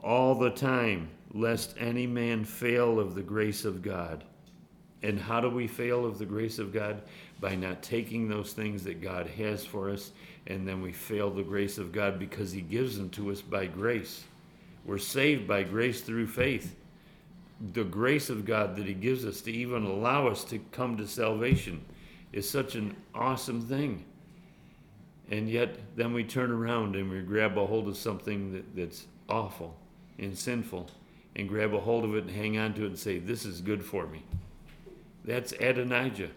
all 0.03 0.35
the 0.35 0.49
time, 0.49 1.09
lest 1.33 1.75
any 1.77 2.05
man 2.05 2.43
fail 2.43 2.99
of 2.99 3.15
the 3.15 3.21
grace 3.21 3.65
of 3.65 3.81
God. 3.81 4.23
And 5.01 5.19
how 5.19 5.41
do 5.41 5.49
we 5.49 5.67
fail 5.67 6.05
of 6.05 6.17
the 6.17 6.25
grace 6.25 6.59
of 6.59 6.73
God? 6.73 7.01
By 7.43 7.55
not 7.55 7.83
taking 7.83 8.29
those 8.29 8.53
things 8.53 8.85
that 8.85 9.01
God 9.01 9.27
has 9.27 9.65
for 9.65 9.89
us, 9.89 10.11
and 10.47 10.65
then 10.65 10.81
we 10.81 10.93
fail 10.93 11.29
the 11.29 11.43
grace 11.43 11.77
of 11.77 11.91
God 11.91 12.17
because 12.17 12.53
He 12.53 12.61
gives 12.61 12.97
them 12.97 13.09
to 13.09 13.31
us 13.31 13.41
by 13.41 13.65
grace. 13.65 14.23
We're 14.85 14.97
saved 14.97 15.45
by 15.45 15.63
grace 15.63 15.99
through 15.99 16.27
faith. 16.27 16.73
The 17.73 17.83
grace 17.83 18.29
of 18.29 18.45
God 18.45 18.77
that 18.77 18.85
He 18.85 18.93
gives 18.93 19.25
us 19.25 19.41
to 19.41 19.51
even 19.51 19.83
allow 19.83 20.27
us 20.27 20.45
to 20.45 20.59
come 20.71 20.95
to 20.95 21.05
salvation 21.05 21.83
is 22.31 22.49
such 22.49 22.75
an 22.75 22.95
awesome 23.13 23.59
thing. 23.61 24.05
And 25.29 25.49
yet, 25.49 25.75
then 25.97 26.13
we 26.13 26.23
turn 26.23 26.49
around 26.49 26.95
and 26.95 27.11
we 27.11 27.19
grab 27.23 27.57
a 27.57 27.65
hold 27.65 27.89
of 27.89 27.97
something 27.97 28.53
that, 28.53 28.73
that's 28.73 29.05
awful 29.27 29.75
and 30.17 30.37
sinful 30.37 30.89
and 31.35 31.49
grab 31.49 31.73
a 31.73 31.79
hold 31.81 32.05
of 32.05 32.15
it 32.15 32.23
and 32.23 32.31
hang 32.31 32.57
on 32.57 32.73
to 32.75 32.83
it 32.83 32.87
and 32.87 32.99
say, 32.99 33.19
This 33.19 33.43
is 33.43 33.59
good 33.59 33.83
for 33.83 34.07
me. 34.07 34.23
That's 35.25 35.51
Adonijah. 35.59 36.29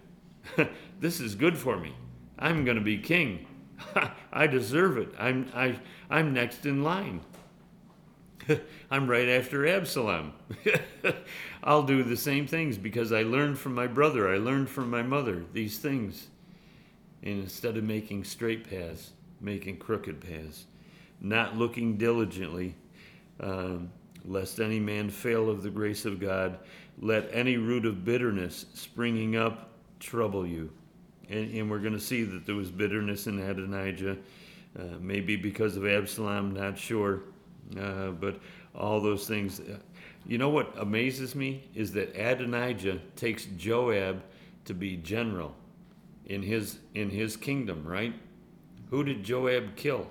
this 1.01 1.21
is 1.21 1.35
good 1.35 1.57
for 1.57 1.79
me. 1.79 1.95
I'm 2.39 2.65
going 2.65 2.77
to 2.77 2.83
be 2.83 2.99
king. 2.99 3.47
I 4.33 4.47
deserve 4.47 4.99
it. 4.99 5.13
I'm, 5.19 5.51
I, 5.55 5.79
I'm 6.11 6.33
next 6.33 6.67
in 6.67 6.83
line. 6.83 7.21
I'm 8.91 9.09
right 9.09 9.29
after 9.29 9.67
Absalom. 9.67 10.33
I'll 11.65 11.83
do 11.83 12.03
the 12.03 12.17
same 12.17 12.47
things 12.47 12.79
because 12.79 13.13
I 13.13 13.23
learned 13.23 13.59
from 13.59 13.75
my 13.75 13.87
brother, 13.87 14.33
I 14.33 14.39
learned 14.39 14.69
from 14.69 14.91
my 14.91 15.03
mother 15.03 15.45
these 15.53 15.79
things. 15.79 16.29
And 17.23 17.43
instead 17.43 17.77
of 17.77 17.85
making 17.85 18.25
straight 18.25 18.69
paths, 18.69 19.13
making 19.41 19.79
crooked 19.79 20.21
paths, 20.21 20.67
not 21.21 21.57
looking 21.57 21.97
diligently 21.97 22.75
um, 23.41 23.91
lest 24.25 24.61
any 24.61 24.81
man 24.81 25.11
fail 25.11 25.49
of 25.49 25.63
the 25.63 25.71
grace 25.71 26.05
of 26.05 26.21
God. 26.21 26.59
Let 27.01 27.29
any 27.33 27.57
root 27.57 27.85
of 27.85 28.05
bitterness 28.05 28.67
springing 28.75 29.37
up 29.37 29.71
trouble 30.01 30.47
you. 30.47 30.71
And, 31.29 31.53
and 31.53 31.71
we're 31.71 31.81
going 31.81 31.93
to 31.93 32.01
see 32.01 32.23
that 32.23 32.47
there 32.47 32.55
was 32.55 32.71
bitterness 32.71 33.27
in 33.27 33.39
Adonijah, 33.39 34.17
uh, 34.79 34.83
maybe 35.01 35.37
because 35.37 35.77
of 35.77 35.87
Absalom, 35.87 36.55
not 36.55 36.79
sure. 36.79 37.23
Uh, 37.79 38.11
but 38.11 38.39
all 38.75 39.01
those 39.01 39.27
things. 39.27 39.61
Uh, 39.61 39.79
you 40.27 40.39
know 40.39 40.51
what 40.51 40.73
amazes 40.79 41.35
me 41.35 41.69
is 41.75 41.93
that 41.93 42.15
Adonijah 42.17 43.01
takes 43.17 43.47
Joab 43.57 44.23
to 44.65 44.75
be 44.75 44.97
general 44.97 45.55
in 46.27 46.43
his 46.43 46.79
in 46.95 47.11
his 47.11 47.37
kingdom, 47.37 47.85
right? 47.85 48.15
Who 48.91 49.03
did 49.03 49.25
Joab 49.25 49.77
kill? 49.77 50.09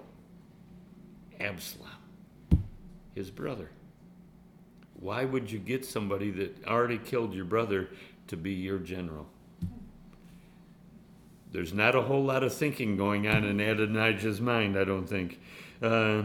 Absalom 1.40 1.96
his 3.16 3.32
brother. 3.32 3.72
Why 5.00 5.26
would 5.26 5.50
you 5.50 5.58
get 5.58 5.86
somebody 5.86 6.30
that 6.32 6.68
already 6.68 6.98
killed 6.98 7.34
your 7.34 7.46
brother 7.46 7.90
to 8.28 8.38
be 8.38 8.52
your 8.52 8.78
general? 8.78 9.28
There's 11.52 11.74
not 11.74 11.96
a 11.96 12.02
whole 12.02 12.24
lot 12.24 12.44
of 12.44 12.54
thinking 12.54 12.98
going 12.98 13.28
on 13.28 13.44
in 13.46 13.60
Adonijah's 13.60 14.42
mind, 14.42 14.78
I 14.78 14.84
don't 14.84 15.08
think. 15.08 15.40
Uh, 15.82 16.24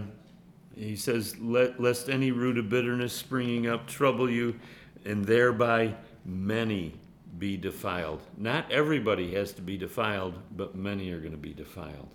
he 0.74 0.96
says, 0.96 1.36
Lest 1.38 2.08
any 2.08 2.30
root 2.30 2.58
of 2.58 2.68
bitterness 2.68 3.12
springing 3.12 3.66
up 3.66 3.86
trouble 3.86 4.30
you, 4.30 4.58
and 5.04 5.24
thereby 5.24 5.94
many 6.24 6.94
be 7.38 7.56
defiled. 7.56 8.22
Not 8.36 8.70
everybody 8.70 9.34
has 9.34 9.52
to 9.52 9.62
be 9.62 9.76
defiled, 9.76 10.38
but 10.56 10.74
many 10.74 11.10
are 11.10 11.20
going 11.20 11.32
to 11.32 11.38
be 11.38 11.54
defiled. 11.54 12.08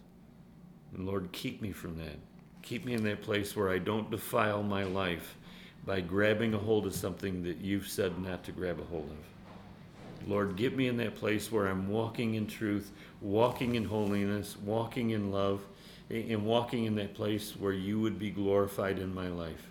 And 0.96 1.06
Lord, 1.06 1.30
keep 1.32 1.62
me 1.62 1.72
from 1.72 1.98
that. 1.98 2.18
Keep 2.62 2.86
me 2.86 2.94
in 2.94 3.04
that 3.04 3.22
place 3.22 3.56
where 3.56 3.70
I 3.70 3.78
don't 3.78 4.10
defile 4.10 4.64
my 4.64 4.84
life 4.84 5.36
by 5.86 6.02
grabbing 6.02 6.54
a 6.54 6.58
hold 6.58 6.86
of 6.86 6.96
something 6.96 7.44
that 7.44 7.58
you've 7.58 7.88
said 7.88 8.18
not 8.20 8.44
to 8.46 8.52
grab 8.52 8.80
a 8.80 8.84
hold 8.86 9.10
of. 9.10 9.35
Lord, 10.27 10.55
get 10.55 10.75
me 10.75 10.88
in 10.88 10.98
that 10.98 11.15
place 11.15 11.51
where 11.51 11.67
I'm 11.67 11.88
walking 11.88 12.36
in 12.36 12.48
truth, 12.48 12.91
walking 13.22 13.75
in 13.75 13.86
holiness, 13.86 14.58
walking 14.58 15.12
in 15.12 15.32
love, 15.32 15.62
and 16.10 16.46
walking 16.46 16.86
in 16.86 16.96
that 16.96 17.13
place 17.13 17.55
where 17.58 17.74
you 17.74 18.00
would 18.00 18.17
be 18.17 18.32
glorified 18.32 19.00
in 19.00 19.13
my 19.13 19.27
life. 19.27 19.70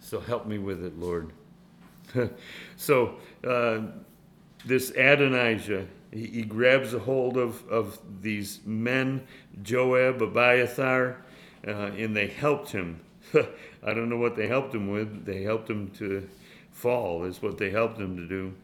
So 0.00 0.20
help 0.20 0.46
me 0.46 0.58
with 0.58 0.84
it, 0.84 0.98
Lord. 0.98 1.32
so, 2.76 3.16
uh, 3.46 3.82
this 4.64 4.90
Adonijah, 4.90 5.86
he, 6.12 6.26
he, 6.26 6.42
grabs 6.42 6.94
a 6.94 6.98
hold 6.98 7.36
of, 7.36 7.66
of 7.68 7.98
these 8.20 8.60
men, 8.64 9.22
Joab, 9.62 10.22
Abiathar, 10.22 11.16
uh, 11.66 11.70
and 11.70 12.14
they 12.16 12.28
helped 12.28 12.70
him. 12.70 13.00
I 13.34 13.94
don't 13.94 14.08
know 14.08 14.18
what 14.18 14.36
they 14.36 14.46
helped 14.46 14.74
him 14.74 14.90
with. 14.90 15.24
They 15.24 15.42
helped 15.42 15.68
him 15.70 15.90
to 15.98 16.28
fall, 16.70 17.24
is 17.24 17.42
what 17.42 17.58
they 17.58 17.70
helped 17.70 17.98
him 17.98 18.16
to 18.16 18.26
do. 18.26 18.54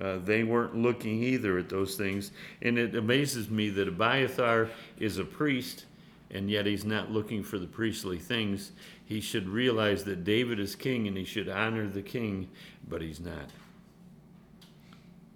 Uh, 0.00 0.18
they 0.18 0.44
weren't 0.44 0.76
looking 0.76 1.22
either 1.22 1.58
at 1.58 1.68
those 1.68 1.96
things. 1.96 2.30
And 2.60 2.78
it 2.78 2.94
amazes 2.94 3.48
me 3.48 3.70
that 3.70 3.88
Abiathar 3.88 4.68
is 4.98 5.18
a 5.18 5.24
priest, 5.24 5.86
and 6.30 6.50
yet 6.50 6.66
he's 6.66 6.84
not 6.84 7.10
looking 7.10 7.42
for 7.42 7.58
the 7.58 7.66
priestly 7.66 8.18
things. 8.18 8.72
He 9.04 9.20
should 9.20 9.48
realize 9.48 10.04
that 10.04 10.24
David 10.24 10.60
is 10.60 10.74
king 10.74 11.08
and 11.08 11.16
he 11.16 11.24
should 11.24 11.48
honor 11.48 11.86
the 11.86 12.02
king, 12.02 12.48
but 12.86 13.00
he's 13.00 13.20
not. 13.20 13.50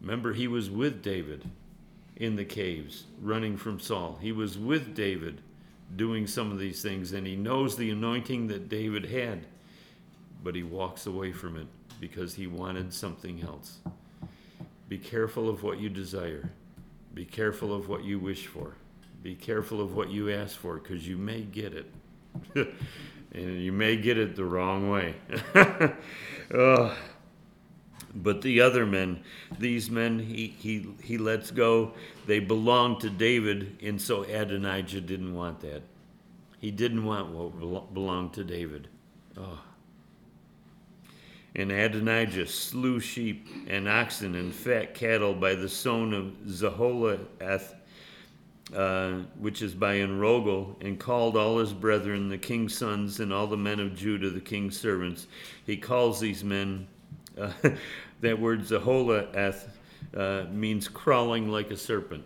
Remember, 0.00 0.32
he 0.32 0.48
was 0.48 0.70
with 0.70 1.02
David 1.02 1.44
in 2.16 2.36
the 2.36 2.44
caves, 2.44 3.04
running 3.20 3.56
from 3.56 3.80
Saul. 3.80 4.18
He 4.20 4.32
was 4.32 4.58
with 4.58 4.94
David 4.94 5.40
doing 5.96 6.26
some 6.26 6.52
of 6.52 6.58
these 6.58 6.82
things, 6.82 7.12
and 7.12 7.26
he 7.26 7.36
knows 7.36 7.76
the 7.76 7.90
anointing 7.90 8.48
that 8.48 8.68
David 8.68 9.06
had, 9.06 9.46
but 10.42 10.54
he 10.54 10.62
walks 10.62 11.06
away 11.06 11.32
from 11.32 11.56
it 11.56 11.66
because 11.98 12.34
he 12.34 12.46
wanted 12.46 12.92
something 12.92 13.42
else. 13.42 13.80
Be 14.90 14.98
careful 14.98 15.48
of 15.48 15.62
what 15.62 15.78
you 15.78 15.88
desire. 15.88 16.50
Be 17.14 17.24
careful 17.24 17.72
of 17.72 17.88
what 17.88 18.02
you 18.02 18.18
wish 18.18 18.48
for. 18.48 18.74
Be 19.22 19.36
careful 19.36 19.80
of 19.80 19.94
what 19.94 20.10
you 20.10 20.32
ask 20.32 20.58
for 20.58 20.78
because 20.78 21.06
you 21.06 21.16
may 21.16 21.42
get 21.42 21.74
it. 21.74 21.92
and 23.32 23.62
you 23.62 23.70
may 23.70 23.96
get 23.96 24.18
it 24.18 24.34
the 24.34 24.44
wrong 24.44 24.90
way. 24.90 25.14
oh. 26.52 26.96
But 28.12 28.42
the 28.42 28.62
other 28.62 28.84
men, 28.84 29.22
these 29.60 29.88
men, 29.88 30.18
he, 30.18 30.48
he, 30.58 30.88
he 31.04 31.18
lets 31.18 31.52
go. 31.52 31.92
They 32.26 32.40
belong 32.40 32.98
to 32.98 33.10
David, 33.10 33.76
and 33.80 34.02
so 34.02 34.24
Adonijah 34.24 35.02
didn't 35.02 35.36
want 35.36 35.60
that. 35.60 35.82
He 36.58 36.72
didn't 36.72 37.04
want 37.04 37.30
what 37.30 37.94
belonged 37.94 38.32
to 38.32 38.42
David. 38.42 38.88
Oh. 39.38 39.60
And 41.56 41.72
Adonijah 41.72 42.46
slew 42.46 43.00
sheep 43.00 43.48
and 43.66 43.88
oxen 43.88 44.36
and 44.36 44.54
fat 44.54 44.94
cattle 44.94 45.34
by 45.34 45.54
the 45.54 45.68
son 45.68 46.12
of 46.12 46.32
Zaholath, 46.46 47.74
uh, 48.74 49.10
which 49.38 49.62
is 49.62 49.74
by 49.74 49.96
Enrogel, 49.96 50.76
and 50.80 50.98
called 50.98 51.36
all 51.36 51.58
his 51.58 51.72
brethren, 51.72 52.28
the 52.28 52.38
king's 52.38 52.76
sons, 52.76 53.18
and 53.18 53.32
all 53.32 53.48
the 53.48 53.56
men 53.56 53.80
of 53.80 53.96
Judah, 53.96 54.30
the 54.30 54.40
king's 54.40 54.78
servants. 54.78 55.26
He 55.66 55.76
calls 55.76 56.20
these 56.20 56.44
men 56.44 56.86
uh, 57.36 57.52
that 58.20 58.38
word 58.38 58.60
Zaholath 58.60 59.68
uh, 60.16 60.44
means 60.52 60.88
crawling 60.88 61.48
like 61.48 61.70
a 61.70 61.76
serpent. 61.76 62.24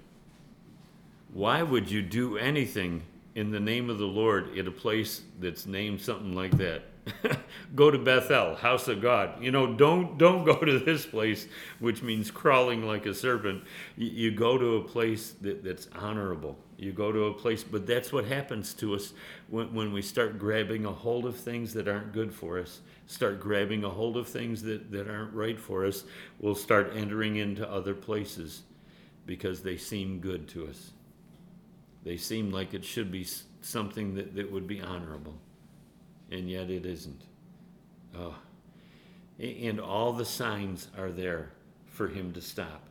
Why 1.33 1.63
would 1.63 1.91
you 1.91 2.03
do 2.03 2.37
anything 2.37 3.03
in 3.35 3.51
the 3.51 3.61
name 3.61 3.91
of 3.91 3.99
the 3.99 4.07
Lord 4.07 4.57
at 4.57 4.67
a 4.67 4.71
place 4.71 5.23
that's 5.41 5.67
named 5.67 6.01
something 6.01 6.35
like 6.35 6.57
that? 6.59 6.83
go 7.75 7.91
to 7.91 7.99
Bethel, 7.99 8.55
house 8.55 8.89
of 8.89 9.03
God. 9.03 9.43
You 9.43 9.51
know, 9.51 9.75
don't 9.75 10.17
don't 10.19 10.45
go 10.45 10.57
to 10.57 10.79
this 10.79 11.07
place, 11.07 11.47
which 11.79 12.03
means 12.03 12.31
crawling 12.31 12.87
like 12.87 13.07
a 13.07 13.15
serpent. 13.15 13.65
You, 13.97 14.09
you 14.09 14.31
go 14.31 14.57
to 14.59 14.77
a 14.77 14.85
place 14.85 15.33
that, 15.43 15.63
that's 15.63 15.89
honorable. 15.95 16.57
You 16.77 16.93
go 16.93 17.13
to 17.13 17.27
a 17.27 17.33
place, 17.33 17.63
but 17.63 17.87
that's 17.87 18.13
what 18.13 18.25
happens 18.25 18.75
to 18.75 18.95
us 18.95 19.13
when, 19.49 19.73
when 19.73 19.93
we 19.93 20.03
start 20.03 20.39
grabbing 20.39 20.85
a 20.85 20.93
hold 20.93 21.25
of 21.25 21.37
things 21.37 21.73
that 21.75 21.89
aren't 21.89 22.13
good 22.13 22.35
for 22.35 22.59
us, 22.59 22.81
start 23.07 23.41
grabbing 23.41 23.85
a 23.85 23.91
hold 23.91 24.17
of 24.17 24.27
things 24.27 24.63
that, 24.63 24.91
that 24.91 25.09
aren't 25.09 25.33
right 25.33 25.59
for 25.59 25.87
us. 25.87 26.05
We'll 26.41 26.55
start 26.55 26.93
entering 26.95 27.37
into 27.37 27.71
other 27.71 27.95
places 27.95 28.63
because 29.27 29.63
they 29.63 29.77
seem 29.77 30.19
good 30.19 30.49
to 30.49 30.67
us. 30.67 30.91
They 32.03 32.17
seem 32.17 32.51
like 32.51 32.75
it 32.75 32.85
should 32.85 33.11
be 33.11 33.27
something 33.63 34.15
that, 34.17 34.35
that 34.35 34.51
would 34.51 34.67
be 34.67 34.81
honorable, 34.81 35.39
and 36.31 36.51
yet 36.51 36.71
it 36.71 36.87
isn't. 36.87 37.23
Oh. 38.17 38.35
And 39.39 39.81
all 39.81 40.13
the 40.13 40.25
signs 40.25 40.89
are 40.97 41.11
there 41.11 41.51
for 41.87 42.09
him 42.09 42.33
to 42.33 42.41
stop. 42.41 42.83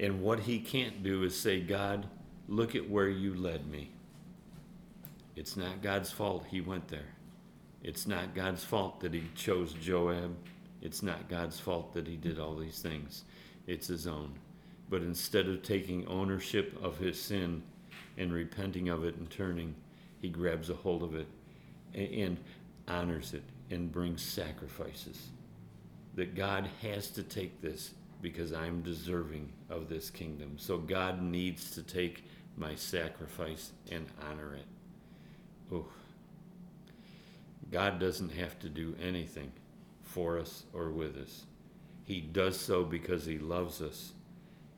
And 0.00 0.22
what 0.22 0.40
he 0.40 0.58
can't 0.58 1.02
do 1.02 1.22
is 1.22 1.38
say, 1.38 1.60
God, 1.60 2.06
look 2.48 2.74
at 2.74 2.88
where 2.88 3.08
you 3.08 3.34
led 3.34 3.66
me. 3.66 3.90
It's 5.36 5.56
not 5.56 5.82
God's 5.82 6.10
fault 6.10 6.46
he 6.48 6.60
went 6.60 6.88
there. 6.88 7.14
It's 7.82 8.06
not 8.06 8.34
God's 8.34 8.64
fault 8.64 9.00
that 9.00 9.12
he 9.12 9.24
chose 9.34 9.74
Joab. 9.74 10.34
It's 10.80 11.02
not 11.02 11.28
God's 11.28 11.60
fault 11.60 11.92
that 11.94 12.06
he 12.06 12.16
did 12.16 12.38
all 12.38 12.54
these 12.56 12.80
things. 12.80 13.24
It's 13.66 13.88
his 13.88 14.06
own. 14.06 14.32
But 14.88 15.02
instead 15.02 15.48
of 15.48 15.62
taking 15.62 16.06
ownership 16.06 16.78
of 16.82 16.98
his 16.98 17.20
sin 17.20 17.62
and 18.16 18.32
repenting 18.32 18.88
of 18.88 19.04
it 19.04 19.16
and 19.16 19.28
turning, 19.30 19.74
he 20.20 20.28
grabs 20.28 20.70
a 20.70 20.74
hold 20.74 21.02
of 21.02 21.14
it 21.14 21.26
and 21.94 22.38
honors 22.88 23.34
it 23.34 23.42
and 23.70 23.90
brings 23.90 24.22
sacrifices. 24.22 25.28
That 26.14 26.34
God 26.34 26.68
has 26.82 27.08
to 27.12 27.22
take 27.22 27.60
this 27.60 27.94
because 28.22 28.52
I'm 28.52 28.82
deserving 28.82 29.52
of 29.68 29.88
this 29.88 30.10
kingdom. 30.10 30.54
So 30.56 30.78
God 30.78 31.22
needs 31.22 31.72
to 31.72 31.82
take 31.82 32.24
my 32.56 32.74
sacrifice 32.74 33.72
and 33.90 34.06
honor 34.30 34.54
it. 34.54 34.66
Oh. 35.72 35.86
God 37.70 37.98
doesn't 37.98 38.32
have 38.32 38.58
to 38.60 38.68
do 38.68 38.94
anything 39.02 39.50
for 40.02 40.38
us 40.38 40.64
or 40.72 40.90
with 40.90 41.16
us. 41.16 41.44
He 42.04 42.20
does 42.20 42.58
so 42.58 42.84
because 42.84 43.24
he 43.24 43.38
loves 43.38 43.80
us, 43.80 44.12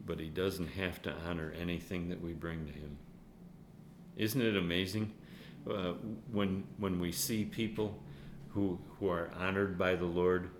but 0.06 0.18
he 0.18 0.28
doesn't 0.28 0.68
have 0.68 1.02
to 1.02 1.12
honor 1.28 1.52
anything 1.60 2.08
that 2.08 2.22
we 2.22 2.32
bring 2.32 2.64
to 2.66 2.72
him. 2.72 2.96
Isn't 4.16 4.40
it 4.40 4.56
amazing 4.56 5.12
uh, 5.70 5.94
when 6.30 6.64
when 6.78 7.00
we 7.00 7.12
see 7.12 7.44
people 7.44 7.98
who 8.50 8.78
who 8.98 9.08
are 9.08 9.30
honored 9.38 9.78
by 9.78 9.94
the 9.94 10.04
Lord 10.04 10.50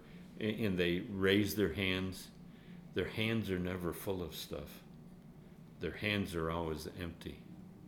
and 0.40 0.78
they 0.78 1.02
raise 1.10 1.54
their 1.54 1.72
hands? 1.72 2.28
Their 2.94 3.08
hands 3.08 3.50
are 3.50 3.58
never 3.58 3.92
full 3.92 4.22
of 4.22 4.34
stuff. 4.34 4.82
Their 5.80 5.92
hands 5.92 6.34
are 6.34 6.50
always 6.50 6.88
empty 7.00 7.38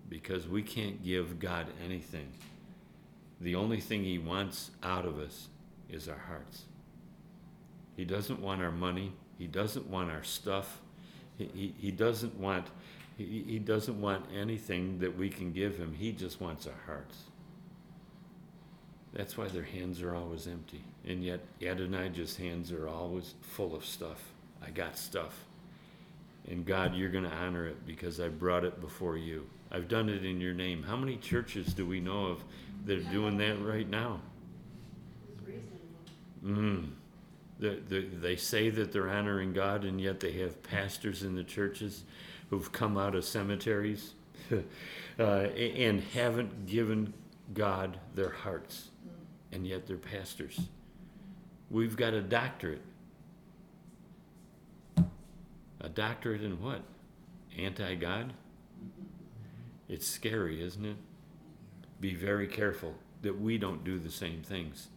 because 0.08 0.46
we 0.46 0.62
can't 0.62 1.02
give 1.02 1.38
God 1.38 1.66
anything. 1.84 2.28
The 3.40 3.54
only 3.54 3.80
thing 3.80 4.04
He 4.04 4.18
wants 4.18 4.70
out 4.82 5.06
of 5.06 5.18
us 5.18 5.48
is 5.88 6.08
our 6.08 6.18
hearts. 6.28 6.64
He 7.96 8.04
doesn't 8.04 8.40
want 8.40 8.62
our 8.62 8.70
money. 8.70 9.12
He 9.38 9.46
doesn't 9.46 9.88
want 9.88 10.10
our 10.10 10.22
stuff. 10.22 10.80
He, 11.36 11.50
he, 11.54 11.74
he 11.78 11.90
doesn't 11.90 12.38
want 12.38 12.66
he, 13.18 13.44
he 13.46 13.58
doesn't 13.58 14.00
want 14.00 14.24
anything 14.34 15.00
that 15.00 15.18
we 15.18 15.28
can 15.28 15.52
give 15.52 15.76
him. 15.76 15.92
He 15.92 16.12
just 16.12 16.40
wants 16.40 16.68
our 16.68 16.80
hearts. 16.86 17.16
That's 19.12 19.36
why 19.36 19.48
their 19.48 19.64
hands 19.64 20.00
are 20.02 20.14
always 20.14 20.46
empty. 20.46 20.82
And 21.04 21.24
yet 21.24 21.40
Adonijah's 21.60 22.36
hands 22.36 22.70
are 22.70 22.88
always 22.88 23.34
full 23.42 23.74
of 23.74 23.84
stuff. 23.84 24.22
I 24.64 24.70
got 24.70 24.96
stuff. 24.96 25.34
And 26.48 26.64
God, 26.64 26.94
you're 26.94 27.10
going 27.10 27.24
to 27.24 27.34
honor 27.34 27.66
it 27.66 27.84
because 27.86 28.20
I 28.20 28.28
brought 28.28 28.64
it 28.64 28.80
before 28.80 29.16
you. 29.16 29.46
I've 29.72 29.88
done 29.88 30.08
it 30.08 30.24
in 30.24 30.40
your 30.40 30.54
name. 30.54 30.84
How 30.84 30.96
many 30.96 31.16
churches 31.16 31.74
do 31.74 31.84
we 31.84 32.00
know 32.00 32.26
of 32.26 32.44
that 32.86 32.98
are 32.98 33.12
doing 33.12 33.36
that 33.38 33.60
right 33.60 33.88
now? 33.88 34.20
Mm. 36.44 36.90
The, 37.58 37.80
the, 37.88 38.00
they 38.00 38.36
say 38.36 38.70
that 38.70 38.92
they're 38.92 39.10
honoring 39.10 39.52
God, 39.52 39.84
and 39.84 40.00
yet 40.00 40.20
they 40.20 40.32
have 40.34 40.62
pastors 40.62 41.24
in 41.24 41.34
the 41.34 41.42
churches 41.42 42.04
who've 42.50 42.70
come 42.72 42.96
out 42.96 43.14
of 43.14 43.24
cemeteries 43.24 44.14
uh, 45.18 45.22
and 45.22 46.00
haven't 46.14 46.66
given 46.66 47.12
God 47.54 47.98
their 48.14 48.30
hearts, 48.30 48.88
and 49.52 49.66
yet 49.66 49.86
they're 49.86 49.96
pastors. 49.96 50.60
We've 51.70 51.96
got 51.96 52.14
a 52.14 52.22
doctorate. 52.22 52.82
A 55.80 55.88
doctorate 55.88 56.42
in 56.42 56.60
what? 56.62 56.82
Anti 57.56 57.94
God? 57.96 58.32
It's 59.88 60.06
scary, 60.06 60.62
isn't 60.62 60.84
it? 60.84 60.96
Be 62.00 62.14
very 62.14 62.46
careful 62.46 62.94
that 63.22 63.40
we 63.40 63.58
don't 63.58 63.84
do 63.84 63.98
the 63.98 64.10
same 64.10 64.42
things. 64.42 64.88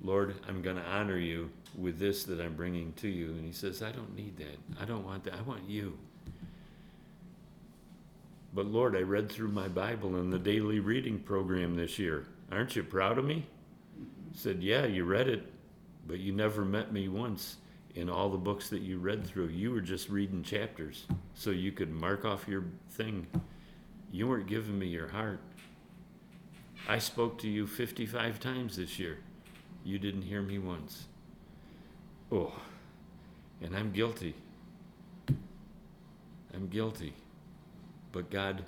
Lord, 0.00 0.34
I'm 0.48 0.62
going 0.62 0.76
to 0.76 0.82
honor 0.82 1.18
you 1.18 1.50
with 1.78 1.98
this 1.98 2.24
that 2.24 2.40
I'm 2.40 2.54
bringing 2.54 2.92
to 2.94 3.08
you. 3.08 3.28
And 3.28 3.44
he 3.44 3.52
says, 3.52 3.82
I 3.82 3.92
don't 3.92 4.16
need 4.16 4.36
that. 4.38 4.58
I 4.80 4.84
don't 4.84 5.04
want 5.04 5.24
that. 5.24 5.34
I 5.34 5.42
want 5.42 5.68
you. 5.68 5.96
But 8.54 8.66
Lord, 8.66 8.94
I 8.96 9.00
read 9.00 9.30
through 9.30 9.48
my 9.48 9.68
Bible 9.68 10.16
in 10.16 10.30
the 10.30 10.38
daily 10.38 10.78
reading 10.78 11.18
program 11.18 11.74
this 11.74 11.98
year. 11.98 12.26
Aren't 12.50 12.76
you 12.76 12.82
proud 12.82 13.16
of 13.18 13.24
me? 13.24 13.46
Said, 14.34 14.62
Yeah, 14.62 14.84
you 14.84 15.04
read 15.04 15.28
it, 15.28 15.50
but 16.06 16.18
you 16.18 16.32
never 16.32 16.64
met 16.64 16.92
me 16.92 17.08
once 17.08 17.56
in 17.94 18.08
all 18.08 18.28
the 18.28 18.38
books 18.38 18.68
that 18.70 18.82
you 18.82 18.98
read 18.98 19.26
through. 19.26 19.48
You 19.48 19.70
were 19.70 19.80
just 19.80 20.08
reading 20.08 20.42
chapters 20.42 21.06
so 21.34 21.50
you 21.50 21.72
could 21.72 21.90
mark 21.90 22.24
off 22.24 22.48
your 22.48 22.64
thing. 22.90 23.26
You 24.10 24.28
weren't 24.28 24.46
giving 24.46 24.78
me 24.78 24.86
your 24.86 25.08
heart. 25.08 25.40
I 26.88 26.98
spoke 26.98 27.38
to 27.38 27.48
you 27.48 27.66
55 27.66 28.40
times 28.40 28.76
this 28.76 28.98
year. 28.98 29.18
You 29.84 29.98
didn't 29.98 30.22
hear 30.22 30.42
me 30.42 30.58
once. 30.58 31.06
Oh, 32.30 32.52
and 33.60 33.76
I'm 33.76 33.92
guilty. 33.92 34.34
I'm 36.54 36.68
guilty. 36.68 37.14
But 38.12 38.30
God, 38.30 38.64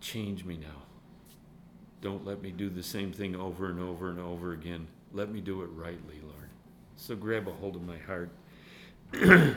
change 0.00 0.44
me 0.44 0.56
now. 0.56 0.82
Don't 2.00 2.24
let 2.24 2.40
me 2.42 2.50
do 2.50 2.70
the 2.70 2.82
same 2.82 3.12
thing 3.12 3.36
over 3.36 3.66
and 3.66 3.78
over 3.78 4.08
and 4.08 4.18
over 4.18 4.52
again. 4.52 4.86
Let 5.12 5.30
me 5.30 5.40
do 5.40 5.62
it 5.62 5.66
rightly, 5.66 6.20
Lord. 6.22 6.48
So 6.96 7.14
grab 7.14 7.46
a 7.46 7.52
hold 7.52 7.76
of 7.76 7.82
my 7.82 7.98
heart. 7.98 8.30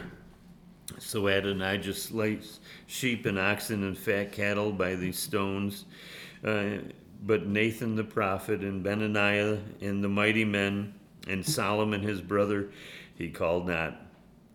so 1.00 1.28
Adonijah 1.28 1.94
slays 1.94 2.60
sheep 2.88 3.26
and 3.26 3.40
oxen 3.40 3.84
and 3.84 3.98
fat 3.98 4.34
cattle 4.34 4.74
by 4.74 4.96
these 4.96 5.18
stones. 5.18 5.86
Uh, 6.44 6.80
but 7.26 7.48
Nathan 7.48 7.96
the 7.96 8.04
prophet 8.04 8.62
and 8.62 8.84
Benaniah 8.84 9.62
and 9.82 10.04
the 10.04 10.10
mighty 10.10 10.44
men 10.44 10.94
and 11.28 11.46
Solomon 11.46 12.02
his 12.02 12.22
brother, 12.22 12.72
he 13.16 13.30
called 13.30 13.68
not. 13.68 13.96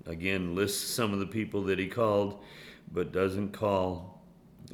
Again, 0.05 0.55
lists 0.55 0.87
some 0.91 1.15
of 1.15 1.21
the 1.21 1.27
people 1.27 1.63
that 1.65 1.79
he 1.79 1.87
called, 1.87 2.43
but 2.93 3.13
doesn't 3.13 3.53
call 3.53 4.18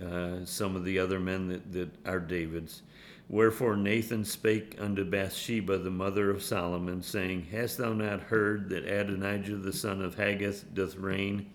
uh, 0.03 0.45
some 0.45 0.77
of 0.77 0.85
the 0.85 0.99
other 0.99 1.21
men 1.21 1.49
that, 1.49 1.73
that 1.73 1.91
are 2.07 2.21
David's. 2.21 2.83
Wherefore 3.29 3.77
Nathan 3.77 4.25
spake 4.25 4.77
unto 4.79 5.05
Bathsheba, 5.05 5.79
the 5.79 5.91
mother 5.91 6.31
of 6.31 6.43
Solomon, 6.43 7.03
saying, 7.03 7.47
Hast 7.51 7.79
thou 7.79 7.93
not 7.93 8.21
heard 8.21 8.69
that 8.69 8.85
Adonijah 8.85 9.57
the 9.57 9.73
son 9.73 10.03
of 10.03 10.15
Haggith 10.15 10.75
doth 10.75 10.97
reign, 10.97 11.47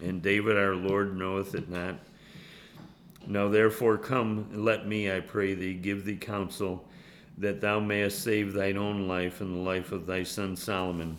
and 0.00 0.20
David 0.20 0.56
our 0.56 0.74
Lord 0.74 1.16
knoweth 1.16 1.54
it 1.54 1.70
not? 1.70 1.96
Now 3.26 3.48
therefore 3.48 3.96
come, 3.96 4.48
let 4.52 4.86
me, 4.86 5.10
I 5.10 5.20
pray 5.20 5.54
thee, 5.54 5.72
give 5.72 6.04
thee 6.04 6.16
counsel, 6.16 6.84
that 7.38 7.60
thou 7.60 7.80
mayest 7.80 8.22
save 8.22 8.52
thine 8.52 8.76
own 8.76 9.08
life 9.08 9.40
and 9.40 9.54
the 9.54 9.60
life 9.60 9.92
of 9.92 10.06
thy 10.06 10.22
son 10.22 10.56
Solomon. 10.56 11.18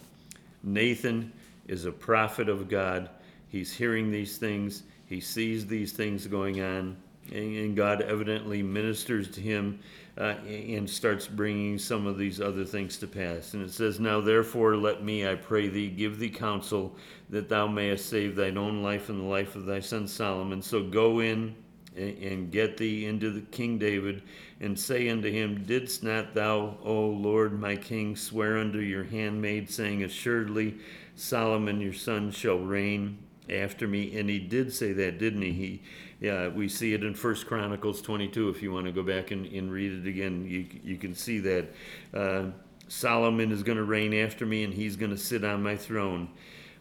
Nathan 0.63 1.31
is 1.67 1.85
a 1.85 1.91
prophet 1.91 2.47
of 2.47 2.69
God. 2.69 3.09
He's 3.49 3.73
hearing 3.73 4.11
these 4.11 4.37
things 4.37 4.83
he 5.07 5.19
sees 5.19 5.65
these 5.67 5.91
things 5.91 6.27
going 6.27 6.61
on, 6.61 6.97
and 7.31 7.75
God 7.75 8.01
evidently 8.01 8.61
ministers 8.63 9.29
to 9.31 9.41
him 9.41 9.79
uh, 10.17 10.35
and 10.47 10.89
starts 10.89 11.27
bringing 11.27 11.77
some 11.77 12.07
of 12.07 12.17
these 12.17 12.39
other 12.39 12.65
things 12.65 12.97
to 12.97 13.07
pass. 13.07 13.53
And 13.53 13.63
it 13.63 13.71
says, 13.71 13.99
Now 13.99 14.21
therefore 14.21 14.77
let 14.77 15.03
me, 15.03 15.27
I 15.27 15.35
pray 15.35 15.67
thee, 15.67 15.89
give 15.89 16.19
thee 16.19 16.29
counsel 16.29 16.95
that 17.29 17.49
thou 17.49 17.67
mayest 17.67 18.09
save 18.09 18.35
thine 18.35 18.57
own 18.57 18.81
life 18.81 19.09
and 19.09 19.19
the 19.19 19.25
life 19.25 19.55
of 19.55 19.65
thy 19.65 19.79
son 19.79 20.07
Solomon. 20.07 20.61
So 20.61 20.83
go 20.83 21.19
in 21.19 21.55
and 21.95 22.51
get 22.51 22.77
thee 22.77 23.05
into 23.05 23.31
the 23.31 23.41
King 23.41 23.77
David, 23.77 24.21
and 24.59 24.77
say 24.77 25.07
unto 25.09 25.31
him, 25.31 25.63
Didst 25.63 26.03
not 26.03 26.33
thou, 26.33 26.77
O 26.83 27.07
Lord 27.07 27.57
my 27.59 27.75
King, 27.75 28.15
swear 28.15 28.57
unto 28.57 28.79
your 28.79 29.05
handmaid, 29.05 29.69
saying, 29.69 30.03
Assuredly 30.03 30.75
Solomon 31.15 31.79
your 31.79 31.93
son 31.93 32.31
shall 32.31 32.59
reign 32.59 33.17
after 33.49 33.87
me. 33.87 34.17
And 34.17 34.29
he 34.29 34.39
did 34.39 34.73
say 34.73 34.93
that, 34.93 35.17
didn't 35.17 35.41
he? 35.41 35.51
He 35.51 35.81
Yeah, 36.19 36.47
we 36.47 36.67
see 36.67 36.93
it 36.93 37.03
in 37.03 37.13
First 37.13 37.47
Chronicles 37.47 38.01
22. 38.01 38.49
If 38.49 38.61
you 38.61 38.71
want 38.71 38.85
to 38.85 38.91
go 38.91 39.03
back 39.03 39.31
and, 39.31 39.45
and 39.45 39.71
read 39.71 39.91
it 39.91 40.07
again, 40.07 40.45
you, 40.47 40.65
you 40.83 40.97
can 40.97 41.13
see 41.13 41.39
that 41.39 41.73
uh, 42.13 42.45
Solomon 42.87 43.51
is 43.51 43.63
going 43.63 43.77
to 43.77 43.83
reign 43.83 44.13
after 44.13 44.45
me 44.45 44.63
and 44.63 44.73
he's 44.73 44.95
going 44.95 45.11
to 45.11 45.17
sit 45.17 45.43
on 45.43 45.63
my 45.63 45.75
throne. 45.75 46.29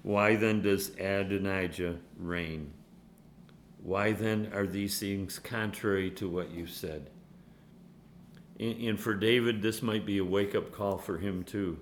Why 0.03 0.37
then 0.37 0.61
does 0.61 0.91
Adonijah 0.99 1.97
reign? 2.19 2.73
Why 3.83 4.13
then 4.13 4.51
are 4.55 4.67
these 4.67 4.99
things 4.99 5.39
contrary 5.39 6.11
to 6.13 6.29
what 6.29 6.51
you 6.51 6.67
said? 6.67 7.11
And, 8.59 8.81
and 8.81 9.01
for 9.01 9.15
David, 9.15 9.63
this 9.63 9.83
might 9.83 10.07
be 10.07 10.19
a 10.19 10.25
wake 10.25 10.55
up 10.55 10.73
call 10.73 10.99
for 10.99 11.19
him 11.19 11.43
too. 11.43 11.79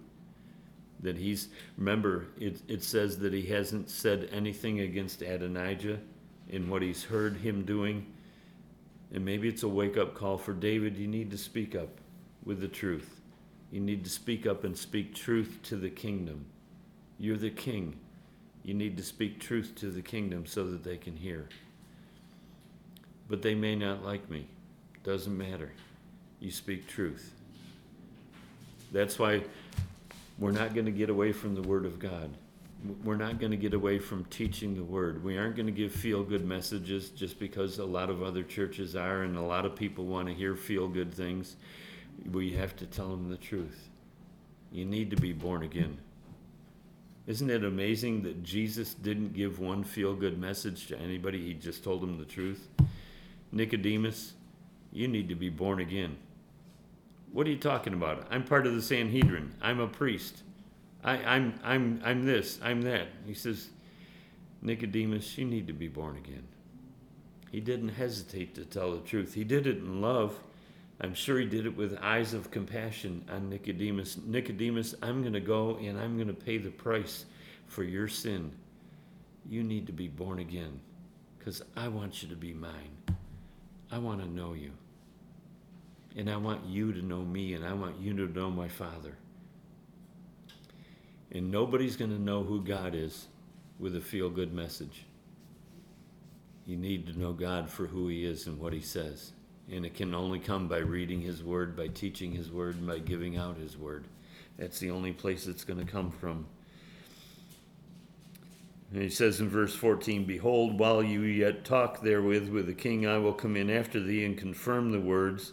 That 1.03 1.17
he's, 1.17 1.49
remember, 1.77 2.27
it, 2.38 2.62
it 2.69 2.85
says 2.85 3.19
that 3.19 3.33
he 3.33 3.43
hasn't 3.43 3.91
said 3.91 4.29
anything 4.33 4.81
against 4.81 5.21
Adonijah 5.23 5.99
in 6.49 6.71
what 6.71 6.83
he's 6.83 7.05
heard 7.05 7.37
him 7.38 7.65
doing. 7.65 8.07
And 9.12 9.25
maybe 9.25 9.49
it's 9.49 9.62
a 9.62 9.69
wake 9.69 9.97
up 9.97 10.15
call 10.15 10.38
for 10.38 10.53
David. 10.53 10.97
You 10.97 11.09
need 11.09 11.31
to 11.33 11.38
speak 11.38 11.75
up 11.75 12.01
with 12.45 12.61
the 12.61 12.69
truth. 12.69 13.21
You 13.71 13.81
need 13.81 14.05
to 14.05 14.11
speak 14.11 14.47
up 14.47 14.65
and 14.65 14.77
speak 14.77 15.15
truth 15.15 15.59
to 15.65 15.77
the 15.77 15.91
kingdom. 15.91 16.45
You're 17.19 17.37
the 17.37 17.51
king. 17.51 17.97
You 18.62 18.75
need 18.75 18.97
to 18.97 19.03
speak 19.03 19.41
truth 19.41 19.73
to 19.77 19.91
the 19.91 20.03
kingdom 20.03 20.47
so 20.47 20.65
that 20.71 20.85
they 20.85 20.97
can 20.97 21.17
hear. 21.17 21.49
But 23.29 23.43
they 23.43 23.55
may 23.55 23.75
not 23.75 24.05
like 24.05 24.29
me. 24.31 24.47
Doesn't 25.05 25.37
matter. 25.37 25.73
You 26.38 26.51
speak 26.51 26.87
truth. 26.87 27.33
That's 28.93 29.19
why 29.19 29.43
we're 30.38 30.53
not 30.53 30.75
going 30.75 30.87
to 30.87 30.92
get 30.92 31.11
away 31.11 31.33
from 31.33 31.55
the 31.55 31.62
Word 31.62 31.85
of 31.85 31.99
God. 31.99 32.31
We're 33.05 33.16
not 33.16 33.38
going 33.38 33.53
to 33.53 33.57
get 33.57 33.75
away 33.75 33.99
from 33.99 34.25
teaching 34.25 34.75
the 34.75 34.83
Word. 34.83 35.23
We 35.23 35.38
aren't 35.38 35.55
going 35.55 35.66
to 35.66 35.73
give 35.73 35.92
feel 35.92 36.25
good 36.25 36.45
messages 36.45 37.11
just 37.11 37.38
because 37.38 37.79
a 37.79 37.85
lot 37.85 38.11
of 38.11 38.23
other 38.23 38.42
churches 38.42 38.97
are 38.97 39.23
and 39.23 39.37
a 39.37 39.42
lot 39.42 39.64
of 39.64 39.77
people 39.77 40.05
want 40.07 40.29
to 40.29 40.35
hear 40.35 40.57
feel 40.57 40.88
good 40.88 41.14
things. 41.14 41.57
We 42.31 42.53
have 42.55 42.75
to 42.77 42.87
tell 42.87 43.11
them 43.11 43.31
the 43.31 43.37
truth. 43.37 43.88
You 44.73 44.85
need 44.85 45.11
to 45.11 45.16
be 45.16 45.33
born 45.33 45.62
again. 45.62 45.99
Isn't 47.27 47.51
it 47.51 47.62
amazing 47.62 48.23
that 48.23 48.42
Jesus 48.42 48.95
didn't 48.95 49.33
give 49.33 49.61
one 49.61 49.85
feel 49.85 50.14
good 50.14 50.38
message 50.38 50.88
to 50.88 50.99
anybody? 50.99 51.40
He 51.40 51.55
just 51.55 51.85
told 51.85 52.03
them 52.03 52.18
the 52.18 52.25
truth. 52.25 52.66
Nicodemus, 53.53 54.33
you 54.92 55.07
need 55.07 55.29
to 55.29 55.37
be 55.37 55.49
born 55.49 55.79
again. 55.79 56.16
What 57.33 57.47
are 57.47 57.51
you 57.51 57.59
talking 57.59 57.95
about? 57.95 58.27
I'm 58.31 58.45
part 58.45 58.66
of 58.66 58.75
the 58.75 58.83
Sanhedrin. 58.83 59.55
I'm 59.62 59.81
a 59.81 59.88
priest. 59.88 60.42
I, 61.03 61.16
I'm, 61.16 61.59
I'm, 61.64 62.01
I'm 62.05 62.25
this, 62.25 62.61
I'm 62.62 62.83
that. 62.83 63.09
He 63.27 63.35
says, 63.35 63.71
Nicodemus, 64.61 65.37
you 65.37 65.45
need 65.45 65.66
to 65.66 65.73
be 65.73 65.88
born 65.88 66.16
again. 66.16 66.47
He 67.51 67.61
didn't 67.61 67.90
hesitate 67.90 68.55
to 68.55 68.64
tell 68.64 68.92
the 68.92 69.01
truth. 69.01 69.35
He 69.35 69.45
did 69.45 69.66
it 69.66 69.79
in 69.79 70.01
love. 70.01 70.38
I'm 71.01 71.14
sure 71.14 71.38
he 71.38 71.47
did 71.47 71.66
it 71.66 71.77
with 71.77 71.99
eyes 72.01 72.33
of 72.35 72.51
compassion 72.51 73.25
on 73.31 73.49
Nicodemus. 73.49 74.18
Nicodemus, 74.25 74.95
I'm 75.03 75.23
going 75.23 75.33
to 75.33 75.40
go 75.40 75.77
and 75.77 75.99
I'm 75.99 76.16
going 76.16 76.29
to 76.29 76.35
pay 76.35 76.59
the 76.59 76.71
price 76.71 77.25
for 77.66 77.83
your 77.83 78.09
sin. 78.09 78.53
You 79.49 79.64
need 79.64 79.87
to 79.87 79.92
be 79.92 80.07
born 80.07 80.38
again 80.38 80.81
because 81.38 81.62
I 81.77 81.88
want 81.88 82.23
you 82.23 82.29
to 82.29 82.37
be 82.37 82.53
mine. 82.53 82.97
I 83.90 83.99
want 83.99 84.21
to 84.21 84.29
know 84.29 84.53
you. 84.53 84.71
And 86.16 86.29
I 86.29 86.37
want 86.37 86.66
you 86.66 86.92
to 86.92 87.03
know 87.03 87.22
me, 87.22 87.55
and 87.55 87.64
I 87.64 87.72
want 87.72 87.98
you 88.01 88.14
to 88.14 88.33
know 88.33 88.51
my 88.51 88.68
Father. 88.68 89.16
And 91.31 91.51
nobody's 91.51 91.96
going 91.96 92.11
to 92.11 92.20
know 92.20 92.42
who 92.42 92.62
God 92.62 92.94
is 92.94 93.29
with 93.79 93.96
a 93.96 94.01
feel 94.01 94.29
good 94.29 94.53
message. 94.53 95.05
You 96.66 96.77
need 96.77 97.07
to 97.07 97.18
know 97.18 97.33
God 97.33 97.70
for 97.70 97.87
who 97.87 98.09
He 98.09 98.25
is 98.25 98.46
and 98.46 98.59
what 98.59 98.72
He 98.72 98.81
says. 98.81 99.33
And 99.70 99.87
it 99.87 99.94
can 99.94 100.14
only 100.14 100.38
come 100.38 100.68
by 100.68 100.79
reading 100.79 101.22
His 101.22 101.42
Word, 101.42 101.77
by 101.77 101.88
teaching 101.88 102.33
His 102.33 102.51
Word, 102.51 102.77
and 102.77 102.87
by 102.87 102.98
giving 102.98 103.38
out 103.38 103.57
His 103.57 103.79
Word. 103.79 104.05
That's 104.59 104.79
the 104.79 104.90
only 104.90 105.12
place 105.12 105.46
it's 105.46 105.64
going 105.64 105.85
to 105.85 105.90
come 105.90 106.11
from. 106.11 106.46
And 108.92 109.03
he 109.03 109.09
says 109.09 109.40
in 109.40 109.48
verse 109.48 109.75
14, 109.75 110.27
Behold, 110.27 110.79
while 110.79 111.03
you 111.03 111.22
yet 111.22 111.64
talk 111.64 112.03
therewith 112.03 112.51
with 112.51 112.66
the 112.66 112.75
king, 112.75 113.07
I 113.07 113.16
will 113.16 113.33
come 113.33 113.57
in 113.57 113.70
after 113.70 113.98
thee 113.98 114.25
and 114.25 114.37
confirm 114.37 114.92
the 114.92 115.01
words. 115.01 115.53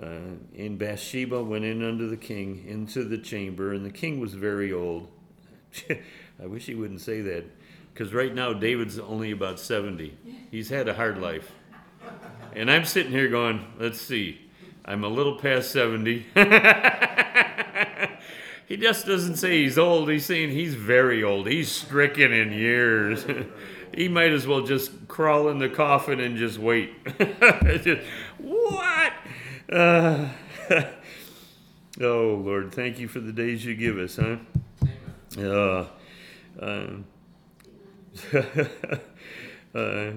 Uh, 0.00 0.36
and 0.56 0.78
Bathsheba 0.78 1.42
went 1.42 1.64
in 1.64 1.84
unto 1.84 2.08
the 2.08 2.16
king 2.16 2.64
into 2.66 3.04
the 3.04 3.18
chamber, 3.18 3.72
and 3.72 3.84
the 3.84 3.90
king 3.90 4.20
was 4.20 4.32
very 4.34 4.72
old. 4.72 5.08
I 6.42 6.46
wish 6.46 6.66
he 6.66 6.74
wouldn't 6.74 7.00
say 7.00 7.20
that, 7.20 7.44
because 7.92 8.14
right 8.14 8.34
now 8.34 8.52
David's 8.54 8.98
only 8.98 9.30
about 9.30 9.60
70. 9.60 10.16
He's 10.50 10.70
had 10.70 10.88
a 10.88 10.94
hard 10.94 11.18
life. 11.18 11.52
And 12.54 12.70
I'm 12.70 12.84
sitting 12.84 13.12
here 13.12 13.28
going, 13.28 13.64
let's 13.78 14.00
see, 14.00 14.40
I'm 14.84 15.04
a 15.04 15.08
little 15.08 15.36
past 15.38 15.70
70. 15.72 16.26
he 18.66 18.76
just 18.76 19.06
doesn't 19.06 19.36
say 19.36 19.62
he's 19.62 19.78
old, 19.78 20.10
he's 20.10 20.26
saying 20.26 20.50
he's 20.50 20.74
very 20.74 21.22
old. 21.22 21.46
He's 21.46 21.70
stricken 21.70 22.32
in 22.32 22.52
years. 22.52 23.26
he 23.94 24.08
might 24.08 24.32
as 24.32 24.46
well 24.46 24.62
just 24.62 25.06
crawl 25.06 25.48
in 25.48 25.58
the 25.58 25.68
coffin 25.68 26.18
and 26.18 26.36
just 26.36 26.58
wait. 26.58 26.92
just, 27.82 28.00
what? 28.38 29.12
Uh, 29.72 30.28
oh, 32.02 32.42
Lord, 32.44 32.74
thank 32.74 32.98
you 32.98 33.08
for 33.08 33.20
the 33.20 33.32
days 33.32 33.64
you 33.64 33.74
give 33.74 33.96
us, 33.96 34.16
huh? 34.16 34.36
Uh, 35.40 35.86
um, 36.60 37.06
uh, 39.74 40.10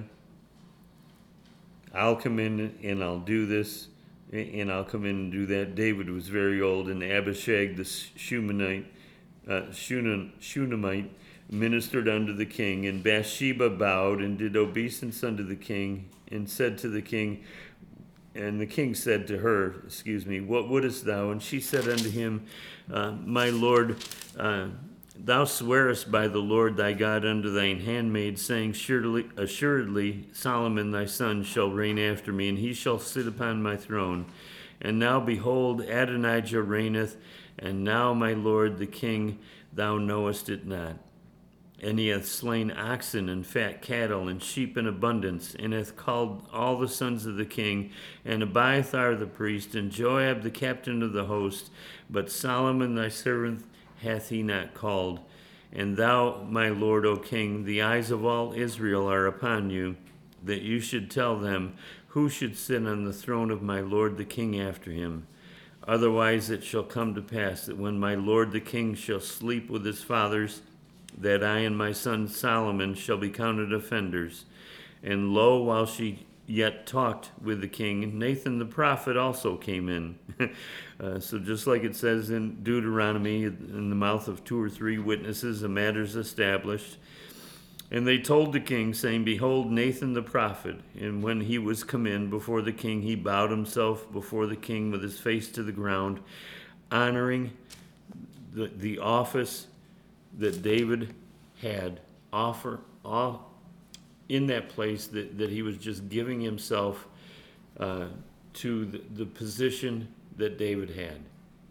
I'll 1.94 2.18
come 2.18 2.40
in 2.40 2.78
and 2.84 3.02
I'll 3.02 3.20
do 3.20 3.46
this, 3.46 3.88
and 4.34 4.70
I'll 4.70 4.84
come 4.84 5.06
in 5.06 5.16
and 5.16 5.32
do 5.32 5.46
that. 5.46 5.74
David 5.74 6.10
was 6.10 6.28
very 6.28 6.62
old, 6.62 6.90
and 6.90 7.02
Abishag 7.02 7.78
the 7.78 7.86
Shunammite, 7.86 8.88
uh, 9.48 9.72
Shunammite 9.72 11.12
ministered 11.50 12.10
unto 12.10 12.34
the 12.34 12.46
king, 12.46 12.88
and 12.88 13.02
Bathsheba 13.02 13.70
bowed 13.70 14.20
and 14.20 14.38
did 14.38 14.58
obeisance 14.58 15.24
unto 15.24 15.44
the 15.44 15.56
king, 15.56 16.10
and 16.30 16.50
said 16.50 16.78
to 16.80 16.90
the 16.90 17.02
king, 17.02 17.42
and 18.36 18.60
the 18.60 18.66
king 18.66 18.94
said 18.94 19.28
to 19.28 19.38
her, 19.38 19.76
Excuse 19.86 20.26
me, 20.26 20.42
what 20.42 20.68
wouldest 20.68 21.06
thou? 21.06 21.32
And 21.32 21.42
she 21.42 21.60
said 21.60 21.88
unto 21.88 22.10
him, 22.10 22.46
uh, 22.92 23.12
My 23.12 23.50
lord, 23.50 23.96
uh, 24.38 24.68
thou 25.18 25.46
swearest 25.46 26.12
by 26.12 26.28
the 26.28 26.40
Lord 26.40 26.76
thy 26.76 26.94
God 26.94 27.26
unto 27.26 27.50
thine 27.50 27.80
handmaid, 27.80 28.38
saying, 28.38 28.74
Surely, 28.74 29.30
Assuredly, 29.38 30.28
Solomon 30.34 30.92
thy 30.92 31.06
son 31.06 31.44
shall 31.44 31.70
reign 31.70 31.98
after 31.98 32.34
me, 32.34 32.50
and 32.50 32.58
he 32.58 32.74
shall 32.74 33.00
sit 33.00 33.28
upon 33.28 33.64
my 33.64 33.78
throne. 33.78 34.26
And 34.82 35.00
now 35.00 35.22
behold, 35.22 35.82
Adonijah 35.82 36.62
reigneth, 36.62 37.16
and 37.58 37.86
now, 37.86 38.14
my 38.14 38.34
lord 38.34 38.78
the 38.78 38.86
king, 38.86 39.40
thou 39.72 39.98
knowest 39.98 40.50
it 40.50 40.68
not. 40.68 40.98
And 41.86 42.00
he 42.00 42.08
hath 42.08 42.26
slain 42.26 42.72
oxen 42.72 43.30
and 43.30 43.46
fat 43.46 43.84
cattle 43.84 44.28
and 44.28 44.42
sheep 44.42 44.76
in 44.76 44.88
abundance, 44.88 45.56
and 45.60 45.72
hath 45.72 45.96
called 45.96 46.48
all 46.52 46.80
the 46.80 46.88
sons 46.88 47.28
of 47.28 47.36
the 47.36 47.46
king, 47.46 47.92
and 48.26 48.42
Abiathar 48.42 49.14
the 49.14 49.28
priest, 49.28 49.76
and 49.76 49.92
Joab 49.92 50.42
the 50.42 50.50
captain 50.50 51.04
of 51.04 51.14
the 51.14 51.26
host. 51.26 51.70
But 52.10 52.32
Solomon 52.32 52.96
thy 52.96 53.10
servant 53.10 53.66
hath 54.02 54.30
he 54.30 54.42
not 54.42 54.74
called. 54.74 55.20
And 55.72 55.96
thou, 55.96 56.48
my 56.50 56.70
lord, 56.70 57.06
O 57.06 57.18
king, 57.18 57.66
the 57.66 57.84
eyes 57.84 58.10
of 58.10 58.26
all 58.26 58.54
Israel 58.54 59.08
are 59.08 59.28
upon 59.28 59.70
you, 59.70 59.96
that 60.44 60.64
you 60.64 60.80
should 60.80 61.12
tell 61.12 61.38
them 61.38 61.76
who 62.08 62.30
should 62.30 62.58
sit 62.58 62.88
on 62.88 63.04
the 63.04 63.14
throne 63.14 63.52
of 63.52 63.62
my 63.62 63.82
lord 63.82 64.18
the 64.18 64.26
king 64.26 64.60
after 64.60 64.90
him. 64.90 65.28
Otherwise 65.88 66.50
it 66.50 66.64
shall 66.64 66.82
come 66.82 67.14
to 67.14 67.22
pass 67.22 67.68
that 67.68 67.78
when 67.78 68.00
my 68.00 68.16
lord 68.16 68.52
the 68.52 68.60
king 68.60 68.96
shall 68.96 69.20
sleep 69.20 69.70
with 69.70 69.86
his 69.86 70.02
fathers, 70.02 70.64
that 71.18 71.44
I 71.44 71.60
and 71.60 71.78
my 71.78 71.92
son 71.92 72.28
Solomon 72.28 72.94
shall 72.94 73.18
be 73.18 73.30
counted 73.30 73.72
offenders. 73.74 74.46
And 75.04 75.34
lo, 75.34 75.62
while 75.62 75.86
she 75.86 76.26
yet 76.48 76.86
talked 76.86 77.32
with 77.42 77.62
the 77.62 77.68
king, 77.68 78.20
Nathan 78.20 78.60
the 78.60 78.66
prophet 78.66 79.18
also 79.18 79.56
came 79.56 79.90
in. 79.90 80.18
uh, 81.00 81.20
so, 81.20 81.40
just 81.40 81.68
like 81.68 81.84
it 81.84 81.96
says 81.96 82.30
in 82.30 82.64
Deuteronomy, 82.64 83.44
in 83.44 83.90
the 83.90 83.96
mouth 83.96 84.28
of 84.28 84.44
two 84.44 84.62
or 84.62 84.70
three 84.70 84.98
witnesses, 84.98 85.64
a 85.64 85.70
matter 85.70 86.02
is 86.02 86.16
established. 86.16 86.98
And 87.92 88.08
they 88.08 88.18
told 88.18 88.52
the 88.52 88.60
king, 88.60 88.94
saying, 88.94 89.26
Behold, 89.26 89.72
Nathan 89.72 90.14
the 90.14 90.24
prophet. 90.24 90.78
And 91.00 91.22
when 91.22 91.42
he 91.42 91.60
was 91.60 91.84
come 91.84 92.08
in 92.08 92.30
before 92.30 92.62
the 92.62 92.72
king, 92.72 93.04
he 93.04 93.16
bowed 93.16 93.52
himself 93.52 94.12
before 94.12 94.48
the 94.48 94.56
king 94.56 94.90
with 94.90 95.04
his 95.04 95.20
face 95.20 95.50
to 95.52 95.64
the 95.64 95.72
ground, 95.72 96.20
honoring 96.92 97.52
the, 98.54 98.72
the 98.76 99.00
office 99.00 99.68
that 100.38 100.62
David 100.62 101.14
had 101.62 102.00
offer 102.32 102.82
all 103.04 103.52
in 104.28 104.48
that 104.48 104.70
place 104.70 105.08
that, 105.08 105.38
that 105.38 105.50
he 105.50 105.62
was 105.62 105.78
just 105.78 106.10
giving 106.10 106.42
himself 106.42 107.08
uh, 107.80 108.08
to 108.54 108.86
the, 108.86 109.02
the 109.16 109.26
position 109.26 110.08
that 110.38 110.58
David 110.58 110.90
had. 110.90 111.20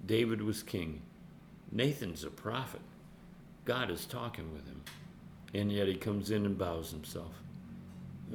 David 0.07 0.42
was 0.42 0.62
king. 0.62 1.03
Nathan's 1.72 2.24
a 2.24 2.31
prophet. 2.31 2.81
God 3.64 3.90
is 3.90 4.07
talking 4.07 4.53
with 4.53 4.66
him. 4.66 4.83
And 5.53 5.72
yet 5.72 5.88
he 5.88 5.94
comes 5.94 6.31
in 6.31 6.46
and 6.46 6.59
bows 6.59 6.90
himself. 6.90 7.33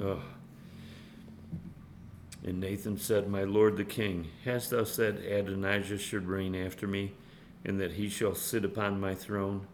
Oh. 0.00 0.22
And 2.44 2.60
Nathan 2.60 2.98
said, 2.98 3.28
My 3.28 3.44
lord 3.44 3.76
the 3.76 3.84
king, 3.84 4.28
hast 4.44 4.70
thou 4.70 4.84
said 4.84 5.18
Adonijah 5.18 5.98
should 5.98 6.26
reign 6.26 6.54
after 6.54 6.86
me, 6.86 7.12
and 7.64 7.78
that 7.80 7.92
he 7.92 8.08
shall 8.08 8.34
sit 8.34 8.64
upon 8.64 9.00
my 9.00 9.14
throne? 9.14 9.66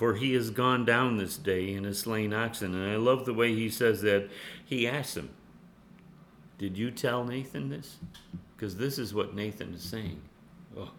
For 0.00 0.14
he 0.14 0.32
has 0.32 0.48
gone 0.48 0.86
down 0.86 1.18
this 1.18 1.36
day 1.36 1.74
and 1.74 1.84
has 1.84 1.98
slain 1.98 2.32
oxen. 2.32 2.74
And 2.74 2.90
I 2.90 2.96
love 2.96 3.26
the 3.26 3.34
way 3.34 3.54
he 3.54 3.68
says 3.68 4.00
that. 4.00 4.30
He 4.64 4.88
asks 4.88 5.14
him, 5.14 5.28
Did 6.56 6.78
you 6.78 6.90
tell 6.90 7.22
Nathan 7.22 7.68
this? 7.68 7.98
Because 8.56 8.78
this 8.78 8.98
is 8.98 9.12
what 9.12 9.34
Nathan 9.34 9.74
is 9.74 9.82
saying. 9.82 10.22
Oh, 10.74 10.92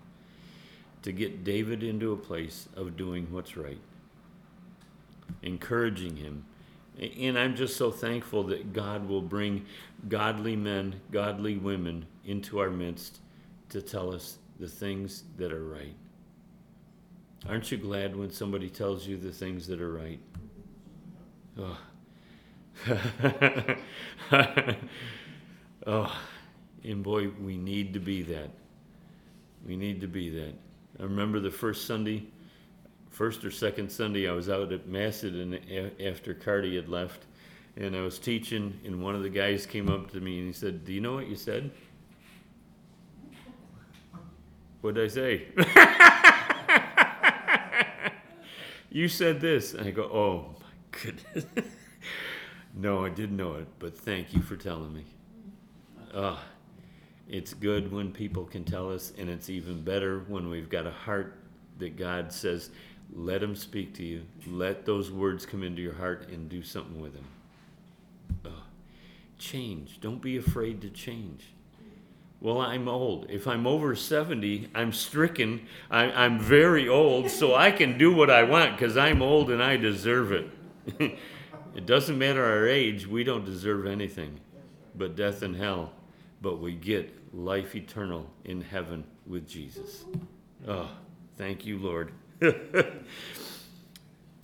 to 1.01 1.11
get 1.11 1.43
David 1.43 1.81
into 1.81 2.13
a 2.13 2.15
place 2.15 2.69
of 2.75 2.95
doing 2.95 3.25
what's 3.31 3.57
right, 3.57 3.81
encouraging 5.41 6.17
him. 6.17 6.45
And 7.17 7.39
I'm 7.39 7.55
just 7.55 7.77
so 7.77 7.89
thankful 7.89 8.43
that 8.43 8.71
God 8.71 9.09
will 9.09 9.23
bring 9.23 9.65
godly 10.09 10.55
men, 10.55 11.01
godly 11.11 11.57
women 11.57 12.05
into 12.23 12.59
our 12.59 12.69
midst 12.69 13.17
to 13.69 13.81
tell 13.81 14.13
us 14.13 14.37
the 14.59 14.67
things 14.67 15.23
that 15.37 15.51
are 15.51 15.65
right. 15.65 15.95
Aren't 17.49 17.71
you 17.71 17.77
glad 17.77 18.15
when 18.15 18.31
somebody 18.31 18.69
tells 18.69 19.07
you 19.07 19.17
the 19.17 19.31
things 19.31 19.65
that 19.67 19.81
are 19.81 19.91
right? 19.91 20.19
Oh. 21.57 21.77
oh, 25.87 26.21
and 26.83 27.03
boy, 27.03 27.29
we 27.41 27.57
need 27.57 27.93
to 27.93 27.99
be 27.99 28.21
that. 28.23 28.51
We 29.65 29.75
need 29.75 30.01
to 30.01 30.07
be 30.07 30.29
that. 30.29 30.53
I 30.99 31.03
remember 31.03 31.39
the 31.39 31.51
first 31.51 31.85
Sunday, 31.87 32.27
first 33.09 33.43
or 33.43 33.51
second 33.51 33.91
Sunday, 33.91 34.29
I 34.29 34.33
was 34.33 34.49
out 34.49 34.71
at 34.71 34.87
Macedon 34.87 35.59
after 35.99 36.33
Cardi 36.35 36.75
had 36.75 36.89
left, 36.89 37.25
and 37.75 37.95
I 37.95 38.01
was 38.01 38.19
teaching, 38.19 38.79
and 38.85 39.03
one 39.03 39.15
of 39.15 39.23
the 39.23 39.29
guys 39.29 39.65
came 39.65 39.89
up 39.89 40.11
to 40.11 40.19
me 40.19 40.37
and 40.37 40.47
he 40.47 40.53
said, 40.53 40.85
"Do 40.85 40.93
you 40.93 41.01
know 41.01 41.13
what 41.13 41.27
you 41.27 41.35
said?" 41.35 41.71
What 44.81 44.95
did 44.95 45.05
I 45.05 45.07
say? 45.07 45.47
you 48.91 49.07
said 49.07 49.41
this. 49.41 49.73
And 49.73 49.87
I 49.87 49.91
go, 49.91 50.03
oh 50.03 50.55
my 50.59 50.99
goodness. 51.01 51.45
no, 52.75 53.03
I 53.03 53.09
didn't 53.09 53.37
know 53.37 53.55
it, 53.55 53.67
but 53.79 53.97
thank 53.97 54.33
you 54.33 54.41
for 54.41 54.55
telling 54.55 54.93
me. 54.93 55.05
Oh, 56.13 56.39
it's 57.27 57.53
good 57.53 57.91
when 57.91 58.11
people 58.11 58.43
can 58.43 58.65
tell 58.65 58.91
us, 58.91 59.13
and 59.17 59.29
it's 59.29 59.49
even 59.49 59.81
better 59.81 60.19
when 60.27 60.49
we've 60.49 60.69
got 60.69 60.85
a 60.85 60.91
heart 60.91 61.37
that 61.79 61.95
God 61.95 62.33
says, 62.33 62.69
let 63.13 63.41
him 63.41 63.55
speak 63.55 63.93
to 63.95 64.03
you. 64.03 64.23
Let 64.45 64.85
those 64.85 65.11
words 65.11 65.45
come 65.45 65.63
into 65.63 65.81
your 65.81 65.93
heart 65.93 66.29
and 66.29 66.49
do 66.49 66.61
something 66.61 66.99
with 67.01 67.13
them. 67.13 67.27
Oh, 68.45 68.63
change. 69.37 69.99
Don't 70.01 70.21
be 70.21 70.37
afraid 70.37 70.81
to 70.81 70.89
change. 70.89 71.53
Well, 72.41 72.59
I'm 72.59 72.87
old. 72.87 73.27
If 73.29 73.47
I'm 73.47 73.67
over 73.67 73.95
70, 73.95 74.69
I'm 74.73 74.91
stricken. 74.91 75.67
I, 75.91 76.25
am 76.25 76.39
very 76.39 76.89
old, 76.89 77.29
so 77.29 77.53
I 77.53 77.71
can 77.71 77.99
do 77.99 78.13
what 78.13 78.31
I 78.31 78.41
want 78.41 78.75
because 78.75 78.97
I'm 78.97 79.21
old 79.21 79.51
and 79.51 79.61
I 79.61 79.77
deserve 79.77 80.31
it. 80.31 80.49
it 81.75 81.85
doesn't 81.85 82.17
matter 82.17 82.43
our 82.43 82.67
age, 82.67 83.05
we 83.05 83.23
don't 83.23 83.45
deserve 83.45 83.85
anything 83.85 84.39
but 84.95 85.15
death 85.15 85.41
and 85.41 85.55
hell. 85.55 85.93
But 86.41 86.59
we 86.59 86.73
get 86.73 87.13
life 87.35 87.75
eternal 87.75 88.27
in 88.43 88.61
heaven 88.61 89.03
with 89.27 89.47
Jesus. 89.47 90.05
Oh, 90.67 90.89
thank 91.37 91.65
you, 91.65 91.77
Lord. 91.77 92.11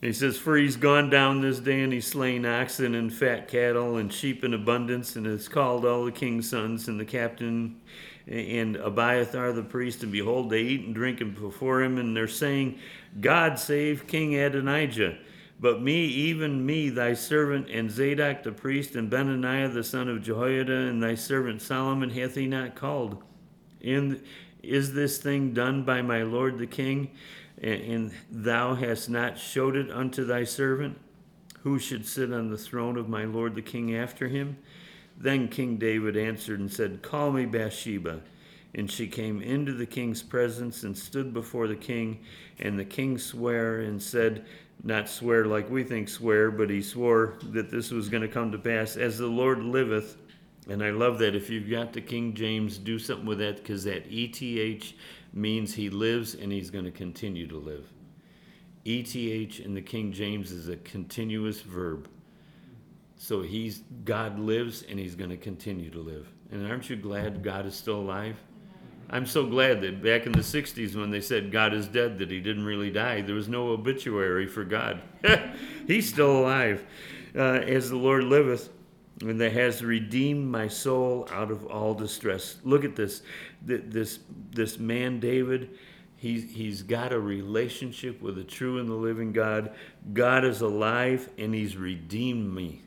he 0.02 0.14
says, 0.14 0.38
For 0.38 0.58
he's 0.58 0.76
gone 0.76 1.10
down 1.10 1.42
this 1.42 1.60
day, 1.60 1.82
and 1.82 1.92
he's 1.92 2.08
slain 2.08 2.46
oxen 2.46 2.96
and 2.96 3.12
fat 3.12 3.48
cattle 3.48 3.98
and 3.98 4.12
sheep 4.12 4.44
in 4.44 4.54
abundance, 4.54 5.16
and 5.16 5.26
has 5.26 5.48
called 5.48 5.86
all 5.86 6.06
the 6.06 6.12
king's 6.12 6.50
sons 6.50 6.88
and 6.88 7.00
the 7.00 7.06
captain 7.06 7.82
and 8.28 8.76
Abiathar 8.76 9.54
the 9.54 9.64
priest, 9.64 10.04
and 10.04 10.12
behold, 10.12 10.50
they 10.50 10.62
eat 10.62 10.86
and 10.86 10.94
drink 10.94 11.20
before 11.40 11.82
him, 11.82 11.98
and 11.98 12.16
they're 12.16 12.28
saying, 12.28 12.78
God 13.22 13.58
save 13.58 14.06
King 14.06 14.36
Adonijah. 14.36 15.18
But 15.60 15.82
me, 15.82 16.06
even 16.06 16.66
me, 16.66 16.90
thy 16.90 17.14
servant, 17.14 17.70
and 17.70 17.90
Zadok 17.90 18.44
the 18.44 18.52
priest, 18.52 18.96
and 18.96 19.10
Benaniah 19.10 19.74
the 19.74 19.84
son 19.84 20.10
of 20.10 20.22
Jehoiada, 20.22 20.74
and 20.74 21.02
thy 21.02 21.16
servant 21.16 21.62
Solomon, 21.62 22.10
hath 22.10 22.36
he 22.36 22.48
not 22.48 22.76
called? 22.76 23.24
And 23.82 24.22
is 24.62 24.94
this 24.94 25.18
thing 25.20 25.54
done 25.54 25.84
by 25.84 26.02
my 26.02 26.24
lord 26.24 26.58
the 26.58 26.68
king? 26.68 27.12
And 27.62 28.12
thou 28.30 28.76
hast 28.76 29.10
not 29.10 29.38
showed 29.38 29.76
it 29.76 29.92
unto 29.92 30.24
thy 30.24 30.44
servant? 30.44 31.00
Who 31.62 31.80
should 31.80 32.06
sit 32.06 32.32
on 32.32 32.50
the 32.50 32.58
throne 32.58 32.98
of 32.98 33.10
my 33.10 33.26
lord 33.26 33.56
the 33.56 33.62
king 33.62 33.96
after 33.96 34.28
him? 34.28 34.58
Then 35.18 35.48
King 35.48 35.78
David 35.78 36.16
answered 36.16 36.60
and 36.60 36.72
said, 36.72 37.02
Call 37.02 37.32
me 37.32 37.46
Bathsheba. 37.46 38.22
And 38.76 38.92
she 38.92 39.08
came 39.08 39.42
into 39.42 39.74
the 39.74 39.86
king's 39.86 40.22
presence 40.22 40.84
and 40.84 40.96
stood 40.96 41.34
before 41.34 41.68
the 41.68 41.76
king. 41.76 42.20
And 42.60 42.78
the 42.78 42.86
king 42.86 43.18
sware 43.18 43.80
and 43.80 44.02
said, 44.02 44.46
Not 44.84 45.10
swear 45.10 45.46
like 45.46 45.70
we 45.70 45.84
think 45.84 46.10
swear, 46.10 46.52
but 46.52 46.70
he 46.70 46.82
swore 46.82 47.40
that 47.52 47.72
this 47.72 47.90
was 47.90 48.10
going 48.10 48.22
to 48.22 48.28
come 48.28 48.52
to 48.52 48.60
pass, 48.60 48.96
as 48.96 49.18
the 49.18 49.26
Lord 49.26 49.64
liveth. 49.64 50.18
And 50.70 50.84
I 50.84 50.92
love 50.92 51.18
that. 51.20 51.34
If 51.34 51.50
you've 51.50 51.70
got 51.70 51.94
the 51.94 52.02
King 52.02 52.36
James, 52.36 52.78
do 52.78 53.00
something 53.00 53.26
with 53.26 53.40
that 53.40 53.58
because 53.58 53.86
that 53.86 54.04
ETH 54.10 54.94
means 55.34 55.74
he 55.74 55.90
lives 55.90 56.36
and 56.36 56.52
he's 56.52 56.70
going 56.70 56.86
to 56.86 56.92
continue 56.92 57.48
to 57.48 57.58
live. 57.58 57.86
ETH 58.86 59.16
in 59.60 59.74
the 59.74 59.82
King 59.82 60.12
James 60.12 60.52
is 60.52 60.70
a 60.70 60.78
continuous 60.78 61.62
verb. 61.62 62.08
So 63.18 63.42
he's 63.42 63.84
God 64.06 64.40
lives 64.40 64.84
and 64.88 64.98
he's 65.00 65.16
going 65.16 65.30
to 65.30 65.38
continue 65.38 65.90
to 65.90 66.00
live. 66.00 66.28
And 66.52 66.66
aren't 66.66 66.90
you 66.90 66.96
glad 66.96 67.44
God 67.44 67.66
is 67.66 67.76
still 67.76 68.00
alive? 68.00 68.38
I'm 69.10 69.26
so 69.26 69.46
glad 69.46 69.82
that 69.82 70.04
back 70.04 70.26
in 70.26 70.34
the 70.34 70.40
60s 70.40 70.96
when 70.96 71.10
they 71.10 71.22
said 71.22 71.52
God 71.52 71.74
is 71.74 71.88
dead 71.88 72.18
that 72.20 72.30
he 72.30 72.40
didn't 72.42 72.66
really 72.66 72.92
die, 72.92 73.22
there 73.22 73.36
was 73.36 73.48
no 73.48 73.70
obituary 73.70 74.48
for 74.48 74.66
God. 74.66 75.02
he's 75.88 76.10
still 76.10 76.40
alive. 76.40 76.86
Uh, 77.36 77.60
as 77.66 77.90
the 77.90 77.96
Lord 77.96 78.26
liveth, 78.26 78.70
and 79.22 79.42
that 79.42 79.54
has 79.54 79.84
redeemed 79.84 80.48
my 80.48 80.68
soul 80.68 81.28
out 81.32 81.52
of 81.52 81.66
all 81.66 81.94
distress. 81.94 82.58
Look 82.64 82.86
at 82.86 82.96
this, 82.96 83.22
this, 83.62 84.20
this 84.52 84.78
man 84.78 85.20
David. 85.20 85.72
He's, 86.16 86.52
he's 86.52 86.82
got 86.82 87.14
a 87.14 87.20
relationship 87.20 88.22
with 88.22 88.36
the 88.36 88.44
true 88.44 88.80
and 88.80 88.90
the 88.90 88.96
living 88.96 89.34
God. 89.34 89.72
God 90.14 90.46
is 90.46 90.62
alive 90.62 91.30
and 91.38 91.54
he's 91.54 91.78
redeemed 91.78 92.54
me. 92.54 92.84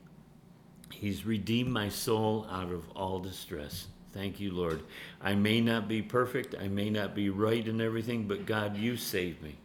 He's 0.92 1.24
redeemed 1.24 1.70
my 1.70 1.88
soul 1.88 2.46
out 2.50 2.72
of 2.72 2.88
all 2.90 3.20
distress. 3.20 3.86
Thank 4.12 4.40
you, 4.40 4.52
Lord. 4.52 4.82
I 5.20 5.34
may 5.34 5.60
not 5.60 5.88
be 5.88 6.02
perfect, 6.02 6.56
I 6.60 6.66
may 6.66 6.90
not 6.90 7.14
be 7.14 7.30
right 7.30 7.66
in 7.66 7.80
everything, 7.80 8.26
but 8.26 8.44
God, 8.44 8.76
you 8.76 8.96
saved 8.96 9.40
me. 9.42 9.56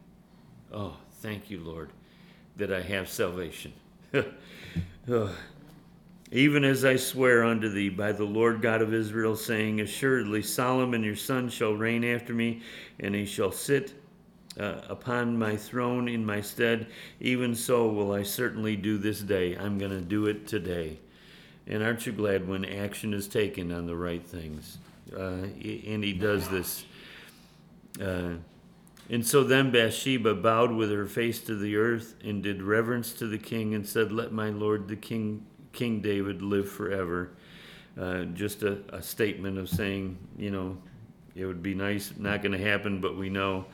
Oh, 0.72 0.96
thank 1.20 1.50
you, 1.50 1.60
Lord, 1.60 1.90
that 2.56 2.72
I 2.72 2.80
have 2.82 3.08
salvation. 3.08 3.72
oh. 5.08 5.36
Even 6.32 6.64
as 6.64 6.84
I 6.84 6.96
swear 6.96 7.44
unto 7.44 7.68
thee 7.68 7.88
by 7.88 8.10
the 8.10 8.24
Lord 8.24 8.60
God 8.60 8.82
of 8.82 8.92
Israel, 8.92 9.36
saying, 9.36 9.80
Assuredly 9.80 10.42
Solomon 10.42 11.04
your 11.04 11.14
son 11.14 11.48
shall 11.48 11.72
reign 11.74 12.04
after 12.04 12.34
me, 12.34 12.62
and 12.98 13.14
he 13.14 13.24
shall 13.24 13.52
sit 13.52 13.94
uh, 14.58 14.80
upon 14.88 15.38
my 15.38 15.56
throne 15.56 16.08
in 16.08 16.26
my 16.26 16.40
stead. 16.40 16.88
Even 17.20 17.54
so 17.54 17.88
will 17.88 18.12
I 18.12 18.24
certainly 18.24 18.74
do 18.74 18.98
this 18.98 19.20
day. 19.20 19.56
I'm 19.56 19.78
going 19.78 19.92
to 19.92 20.00
do 20.00 20.26
it 20.26 20.48
today. 20.48 20.98
And 21.68 21.82
aren't 21.82 22.06
you 22.06 22.12
glad 22.12 22.48
when 22.48 22.64
action 22.64 23.14
is 23.14 23.28
taken 23.28 23.70
on 23.70 23.86
the 23.86 23.96
right 23.96 24.24
things? 24.24 24.78
Uh, 25.16 25.46
and 25.62 26.02
he 26.02 26.12
does 26.12 26.48
this. 26.48 26.84
Uh, 28.00 28.34
and 29.08 29.24
so 29.24 29.44
then 29.44 29.70
Bathsheba 29.70 30.34
bowed 30.34 30.72
with 30.72 30.90
her 30.90 31.06
face 31.06 31.38
to 31.42 31.54
the 31.54 31.76
earth 31.76 32.16
and 32.24 32.42
did 32.42 32.62
reverence 32.62 33.12
to 33.14 33.28
the 33.28 33.38
king 33.38 33.74
and 33.74 33.86
said, 33.86 34.10
Let 34.10 34.32
my 34.32 34.50
lord 34.50 34.88
the 34.88 34.96
king 34.96 35.46
King 35.76 36.00
David 36.00 36.42
live 36.42 36.68
forever. 36.68 37.30
Uh, 38.00 38.24
just 38.24 38.62
a, 38.62 38.78
a, 38.88 39.00
statement 39.00 39.58
of 39.58 39.68
saying, 39.68 40.18
you 40.36 40.50
know, 40.50 40.76
it 41.34 41.46
would 41.46 41.62
be 41.62 41.74
nice, 41.74 42.12
not 42.18 42.42
going 42.42 42.52
to 42.52 42.58
happen, 42.58 43.00
but 43.00 43.16
we 43.16 43.30
know. 43.30 43.66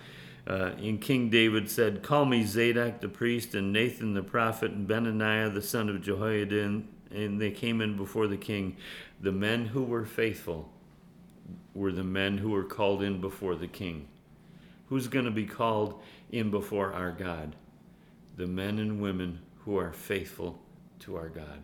Uh, 0.47 0.73
and 0.79 1.01
King 1.01 1.31
David 1.31 1.71
said, 1.71 2.03
Call 2.03 2.25
me 2.25 2.45
Zadok 2.45 3.01
the 3.01 3.09
priest, 3.09 3.55
and 3.55 3.73
Nathan 3.73 4.15
the 4.15 4.23
prophet, 4.23 4.73
and 4.73 4.87
Benaniah 4.89 5.53
the 5.53 5.63
son 5.63 5.89
of 5.89 6.03
Jehoiada. 6.03 6.83
And 7.11 7.41
they 7.41 7.51
came 7.51 7.81
in 7.81 7.97
before 7.97 8.27
the 8.27 8.37
king. 8.37 8.77
The 9.21 9.33
men 9.33 9.67
who 9.67 9.83
were 9.83 10.05
faithful 10.05 10.69
were 11.75 11.93
the 11.93 12.05
men 12.05 12.39
who 12.39 12.51
were 12.51 12.65
called 12.65 13.03
in 13.03 13.21
before 13.21 13.55
the 13.55 13.69
king. 13.69 14.09
Who's 14.89 15.09
going 15.09 15.25
to 15.25 15.31
be 15.31 15.47
called 15.47 16.01
in 16.31 16.51
before 16.51 16.93
our 16.93 17.13
God? 17.13 17.55
The 18.37 18.47
men 18.47 18.79
and 18.79 19.01
women 19.01 19.41
who 19.65 19.79
are 19.79 19.93
faithful 19.93 20.59
to 21.01 21.17
our 21.17 21.29
God 21.29 21.63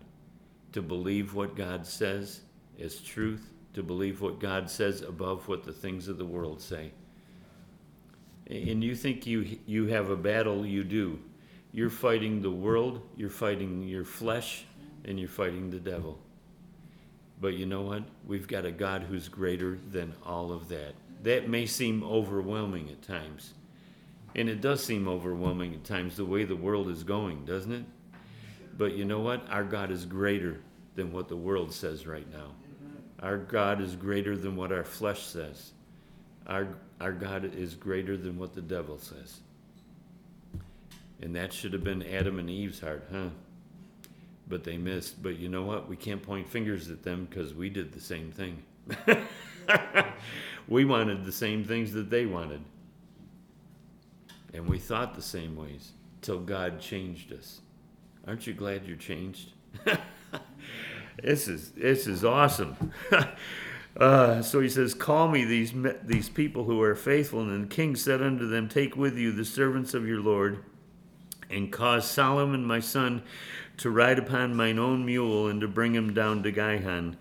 to 0.72 0.82
believe 0.82 1.34
what 1.34 1.56
God 1.56 1.86
says 1.86 2.40
is 2.78 3.00
truth, 3.00 3.50
to 3.74 3.82
believe 3.82 4.20
what 4.20 4.40
God 4.40 4.70
says 4.70 5.02
above 5.02 5.48
what 5.48 5.64
the 5.64 5.72
things 5.72 6.08
of 6.08 6.18
the 6.18 6.24
world 6.24 6.60
say. 6.60 6.92
And 8.50 8.82
you 8.82 8.94
think 8.94 9.26
you, 9.26 9.58
you 9.66 9.86
have 9.88 10.10
a 10.10 10.16
battle, 10.16 10.64
you 10.64 10.84
do. 10.84 11.18
You're 11.72 11.90
fighting 11.90 12.40
the 12.40 12.50
world, 12.50 13.02
you're 13.16 13.28
fighting 13.28 13.86
your 13.86 14.04
flesh, 14.04 14.64
and 15.04 15.18
you're 15.18 15.28
fighting 15.28 15.70
the 15.70 15.80
devil. 15.80 16.18
But 17.40 17.54
you 17.54 17.66
know 17.66 17.82
what? 17.82 18.04
We've 18.26 18.48
got 18.48 18.64
a 18.64 18.72
God 18.72 19.02
who's 19.02 19.28
greater 19.28 19.78
than 19.90 20.14
all 20.24 20.50
of 20.50 20.68
that. 20.68 20.94
That 21.22 21.48
may 21.48 21.66
seem 21.66 22.02
overwhelming 22.02 22.88
at 22.90 23.02
times. 23.02 23.54
And 24.34 24.48
it 24.48 24.60
does 24.60 24.82
seem 24.82 25.08
overwhelming 25.08 25.74
at 25.74 25.84
times 25.84 26.16
the 26.16 26.24
way 26.24 26.44
the 26.44 26.56
world 26.56 26.88
is 26.88 27.04
going, 27.04 27.44
doesn't 27.44 27.72
it? 27.72 27.84
But 28.78 28.94
you 28.94 29.04
know 29.04 29.18
what? 29.18 29.42
Our 29.50 29.64
God 29.64 29.90
is 29.90 30.06
greater 30.06 30.60
than 30.94 31.12
what 31.12 31.28
the 31.28 31.36
world 31.36 31.72
says 31.72 32.06
right 32.06 32.26
now. 32.32 32.52
Our 33.20 33.36
God 33.36 33.80
is 33.80 33.96
greater 33.96 34.36
than 34.36 34.54
what 34.54 34.70
our 34.72 34.84
flesh 34.84 35.24
says. 35.24 35.72
Our, 36.46 36.68
our 37.00 37.12
God 37.12 37.52
is 37.54 37.74
greater 37.74 38.16
than 38.16 38.38
what 38.38 38.54
the 38.54 38.62
devil 38.62 38.98
says. 38.98 39.40
And 41.20 41.34
that 41.34 41.52
should 41.52 41.72
have 41.72 41.82
been 41.82 42.04
Adam 42.04 42.38
and 42.38 42.48
Eve's 42.48 42.80
heart, 42.80 43.08
huh? 43.10 43.30
But 44.46 44.62
they 44.62 44.78
missed. 44.78 45.20
But 45.20 45.38
you 45.38 45.48
know 45.48 45.64
what? 45.64 45.88
We 45.88 45.96
can't 45.96 46.22
point 46.22 46.48
fingers 46.48 46.88
at 46.88 47.02
them 47.02 47.26
because 47.28 47.54
we 47.54 47.68
did 47.68 47.92
the 47.92 48.00
same 48.00 48.30
thing. 48.30 48.62
we 50.68 50.84
wanted 50.84 51.24
the 51.24 51.32
same 51.32 51.64
things 51.64 51.92
that 51.92 52.08
they 52.08 52.24
wanted. 52.24 52.60
And 54.54 54.68
we 54.68 54.78
thought 54.78 55.14
the 55.14 55.22
same 55.22 55.56
ways 55.56 55.90
till 56.22 56.38
God 56.38 56.80
changed 56.80 57.32
us. 57.32 57.60
Aren't 58.28 58.46
you 58.46 58.52
glad 58.52 58.84
you're 58.84 58.98
changed? 58.98 59.52
this 61.22 61.48
is 61.48 61.70
this 61.70 62.06
is 62.06 62.26
awesome. 62.26 62.92
uh, 63.96 64.42
so 64.42 64.60
he 64.60 64.68
says, 64.68 64.92
"Call 64.92 65.28
me 65.28 65.46
these 65.46 65.72
these 66.04 66.28
people 66.28 66.64
who 66.64 66.82
are 66.82 66.94
faithful." 66.94 67.40
And 67.40 67.64
the 67.64 67.74
king 67.74 67.96
said 67.96 68.20
unto 68.20 68.46
them, 68.46 68.68
"Take 68.68 68.98
with 68.98 69.16
you 69.16 69.32
the 69.32 69.46
servants 69.46 69.94
of 69.94 70.06
your 70.06 70.20
lord, 70.20 70.62
and 71.48 71.72
cause 71.72 72.06
Solomon 72.06 72.66
my 72.66 72.80
son 72.80 73.22
to 73.78 73.88
ride 73.88 74.18
upon 74.18 74.54
mine 74.54 74.78
own 74.78 75.06
mule, 75.06 75.48
and 75.48 75.62
to 75.62 75.68
bring 75.68 75.94
him 75.94 76.12
down 76.12 76.42
to 76.42 76.52
Gihon." 76.52 77.16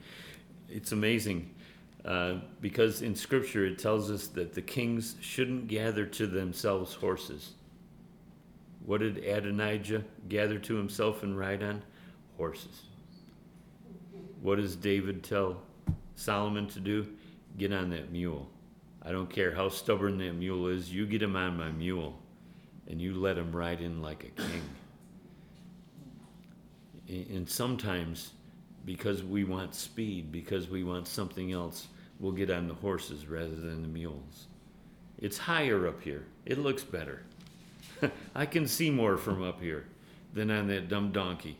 It's 0.69 0.91
amazing. 0.91 1.55
Uh, 2.03 2.39
because 2.59 3.01
in 3.01 3.15
Scripture 3.15 3.65
it 3.65 3.79
tells 3.79 4.11
us 4.11 4.27
that 4.27 4.53
the 4.53 4.61
kings 4.61 5.15
shouldn't 5.21 5.69
gather 5.69 6.05
to 6.05 6.27
themselves 6.27 6.95
horses. 6.95 7.53
What 8.87 9.01
did 9.01 9.17
Adonijah 9.17 10.05
gather 10.29 10.57
to 10.59 10.75
himself 10.75 11.21
and 11.21 11.37
ride 11.37 11.61
on? 11.61 11.81
Horses. 12.37 12.83
What 14.41 14.59
does 14.59 14.77
David 14.77 15.23
tell 15.23 15.61
Solomon 16.15 16.67
to 16.67 16.79
do? 16.79 17.05
Get 17.57 17.73
on 17.73 17.89
that 17.89 18.13
mule. 18.13 18.49
I 19.01 19.11
don't 19.11 19.29
care 19.29 19.53
how 19.53 19.67
stubborn 19.67 20.17
that 20.19 20.31
mule 20.35 20.67
is, 20.67 20.89
you 20.89 21.05
get 21.05 21.21
him 21.21 21.35
on 21.35 21.57
my 21.57 21.69
mule 21.69 22.17
and 22.87 23.01
you 23.01 23.13
let 23.13 23.37
him 23.37 23.53
ride 23.53 23.81
in 23.81 24.01
like 24.01 24.23
a 24.23 24.41
king. 24.41 24.63
And 27.35 27.49
sometimes, 27.49 28.31
because 28.85 29.21
we 29.21 29.43
want 29.43 29.75
speed, 29.75 30.31
because 30.31 30.69
we 30.69 30.85
want 30.85 31.09
something 31.09 31.51
else, 31.51 31.89
we'll 32.21 32.31
get 32.31 32.49
on 32.49 32.69
the 32.69 32.73
horses 32.73 33.27
rather 33.27 33.55
than 33.55 33.81
the 33.81 33.89
mules. 33.89 34.47
It's 35.17 35.37
higher 35.37 35.89
up 35.89 36.01
here, 36.01 36.23
it 36.45 36.57
looks 36.57 36.85
better. 36.85 37.23
I 38.35 38.45
can 38.45 38.67
see 38.67 38.89
more 38.89 39.17
from 39.17 39.43
up 39.43 39.61
here 39.61 39.85
than 40.33 40.51
on 40.51 40.67
that 40.67 40.89
dumb 40.89 41.11
donkey. 41.11 41.57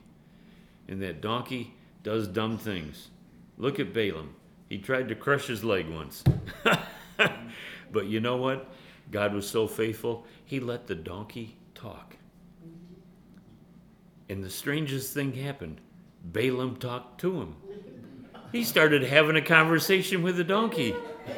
And 0.88 1.02
that 1.02 1.22
donkey 1.22 1.74
does 2.04 2.28
dumb 2.28 2.58
things. 2.58 3.10
Look 3.58 3.80
at 3.80 3.94
Balaam. 3.94 4.36
He 4.70 4.78
tried 4.78 5.10
to 5.10 5.16
crush 5.16 5.48
his 5.48 5.64
leg 5.64 5.90
once. 5.90 6.24
but 7.92 8.08
you 8.08 8.20
know 8.20 8.38
what? 8.38 8.70
God 9.12 9.34
was 9.34 9.50
so 9.50 9.68
faithful, 9.68 10.26
he 10.46 10.60
let 10.60 10.88
the 10.88 10.96
donkey 10.96 11.56
talk. 11.74 12.18
And 14.30 14.44
the 14.44 14.50
strangest 14.50 15.14
thing 15.14 15.34
happened 15.34 15.80
Balaam 16.24 16.76
talked 16.76 17.22
to 17.22 17.42
him. 17.42 17.56
He 18.52 18.64
started 18.64 19.04
having 19.04 19.36
a 19.36 19.42
conversation 19.42 20.24
with 20.24 20.38
the 20.38 20.44
donkey. 20.44 20.96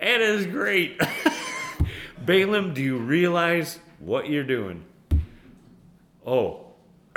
that 0.00 0.20
is 0.20 0.46
great. 0.46 1.00
Balaam, 2.24 2.74
do 2.74 2.82
you 2.82 2.96
realize 2.98 3.78
what 3.98 4.28
you're 4.28 4.44
doing? 4.44 4.84
Oh. 6.26 6.66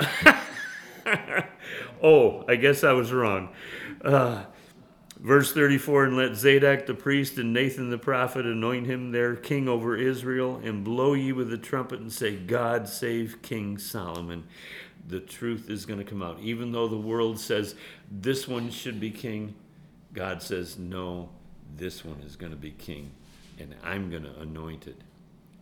oh, 2.02 2.44
I 2.48 2.56
guess 2.56 2.84
I 2.84 2.92
was 2.92 3.12
wrong. 3.12 3.50
Uh, 4.02 4.44
verse 5.20 5.52
34 5.52 6.04
And 6.04 6.16
let 6.16 6.34
Zadok 6.34 6.86
the 6.86 6.94
priest 6.94 7.38
and 7.38 7.52
Nathan 7.52 7.90
the 7.90 7.98
prophet 7.98 8.46
anoint 8.46 8.86
him 8.86 9.12
their 9.12 9.36
king 9.36 9.68
over 9.68 9.96
Israel, 9.96 10.60
and 10.64 10.82
blow 10.84 11.14
ye 11.14 11.32
with 11.32 11.50
the 11.50 11.58
trumpet 11.58 12.00
and 12.00 12.12
say, 12.12 12.36
God 12.36 12.88
save 12.88 13.42
King 13.42 13.78
Solomon 13.78 14.44
the 15.06 15.20
truth 15.20 15.68
is 15.68 15.86
going 15.86 15.98
to 15.98 16.04
come 16.04 16.22
out. 16.22 16.38
Even 16.40 16.72
though 16.72 16.88
the 16.88 16.96
world 16.96 17.38
says 17.38 17.74
this 18.10 18.48
one 18.48 18.70
should 18.70 19.00
be 19.00 19.10
king, 19.10 19.54
God 20.12 20.42
says, 20.42 20.78
no, 20.78 21.30
this 21.76 22.04
one 22.04 22.20
is 22.20 22.36
going 22.36 22.52
to 22.52 22.58
be 22.58 22.70
king, 22.70 23.10
and 23.58 23.74
I'm 23.82 24.10
going 24.10 24.24
to 24.24 24.40
anoint 24.40 24.86
it. 24.86 25.00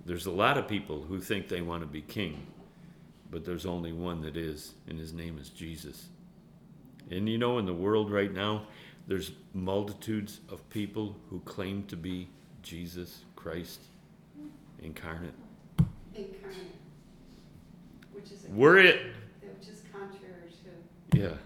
There's 0.05 0.27
a 0.27 0.31
lot 0.31 0.59
of 0.59 0.67
people 0.67 1.03
who 1.03 1.21
think 1.21 1.49
they 1.49 1.61
want 1.61 1.83
to 1.83 1.87
be 1.87 2.03
king, 2.03 2.47
but 3.31 3.45
there's 3.45 3.67
only 3.67 3.93
one 3.93 4.21
that 4.23 4.37
is, 4.37 4.75
and 4.89 4.99
his 4.99 5.13
name 5.13 5.39
is 5.39 5.51
Jesus. 5.51 6.09
And 7.11 7.29
you 7.29 7.39
know, 7.39 7.59
in 7.59 7.67
the 7.67 7.75
world 7.75 8.11
right 8.11 8.33
now, 8.33 8.63
there's 9.07 9.33
multitudes 9.55 10.41
of 10.49 10.69
people 10.71 11.17
who 11.29 11.41
claim 11.41 11.85
to 11.85 11.97
be 11.97 12.29
Jesus 12.63 13.25
Christ 13.37 13.81
incarnate. 14.83 15.35
Incarnate. 16.15 16.59
Which 18.13 18.31
is 18.31 18.47
We're 18.49 18.79
it. 18.79 19.01
Which 19.41 19.69
is 19.69 19.83
contrary 19.93 20.51
to. 21.13 21.19
Yeah, 21.19 21.37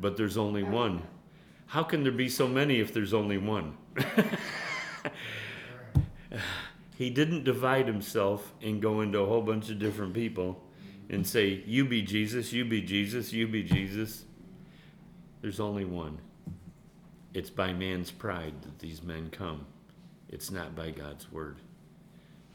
but 0.00 0.16
there's 0.16 0.36
only 0.36 0.62
one. 0.62 1.02
How 1.66 1.82
can 1.82 2.02
there 2.02 2.12
be 2.12 2.28
so 2.28 2.48
many 2.48 2.80
if 2.80 2.92
there's 2.92 3.14
only 3.14 3.38
one? 3.38 3.76
he 7.00 7.08
didn't 7.08 7.44
divide 7.44 7.86
himself 7.86 8.52
and 8.60 8.82
go 8.82 9.00
into 9.00 9.20
a 9.20 9.26
whole 9.26 9.40
bunch 9.40 9.70
of 9.70 9.78
different 9.78 10.12
people 10.12 10.62
and 11.08 11.26
say, 11.26 11.62
You 11.64 11.86
be 11.86 12.02
Jesus, 12.02 12.52
you 12.52 12.66
be 12.66 12.82
Jesus, 12.82 13.32
you 13.32 13.48
be 13.48 13.62
Jesus. 13.62 14.26
There's 15.40 15.60
only 15.60 15.86
one. 15.86 16.18
It's 17.32 17.48
by 17.48 17.72
man's 17.72 18.10
pride 18.10 18.52
that 18.60 18.80
these 18.80 19.02
men 19.02 19.30
come, 19.30 19.64
it's 20.28 20.50
not 20.50 20.76
by 20.76 20.90
God's 20.90 21.32
word. 21.32 21.56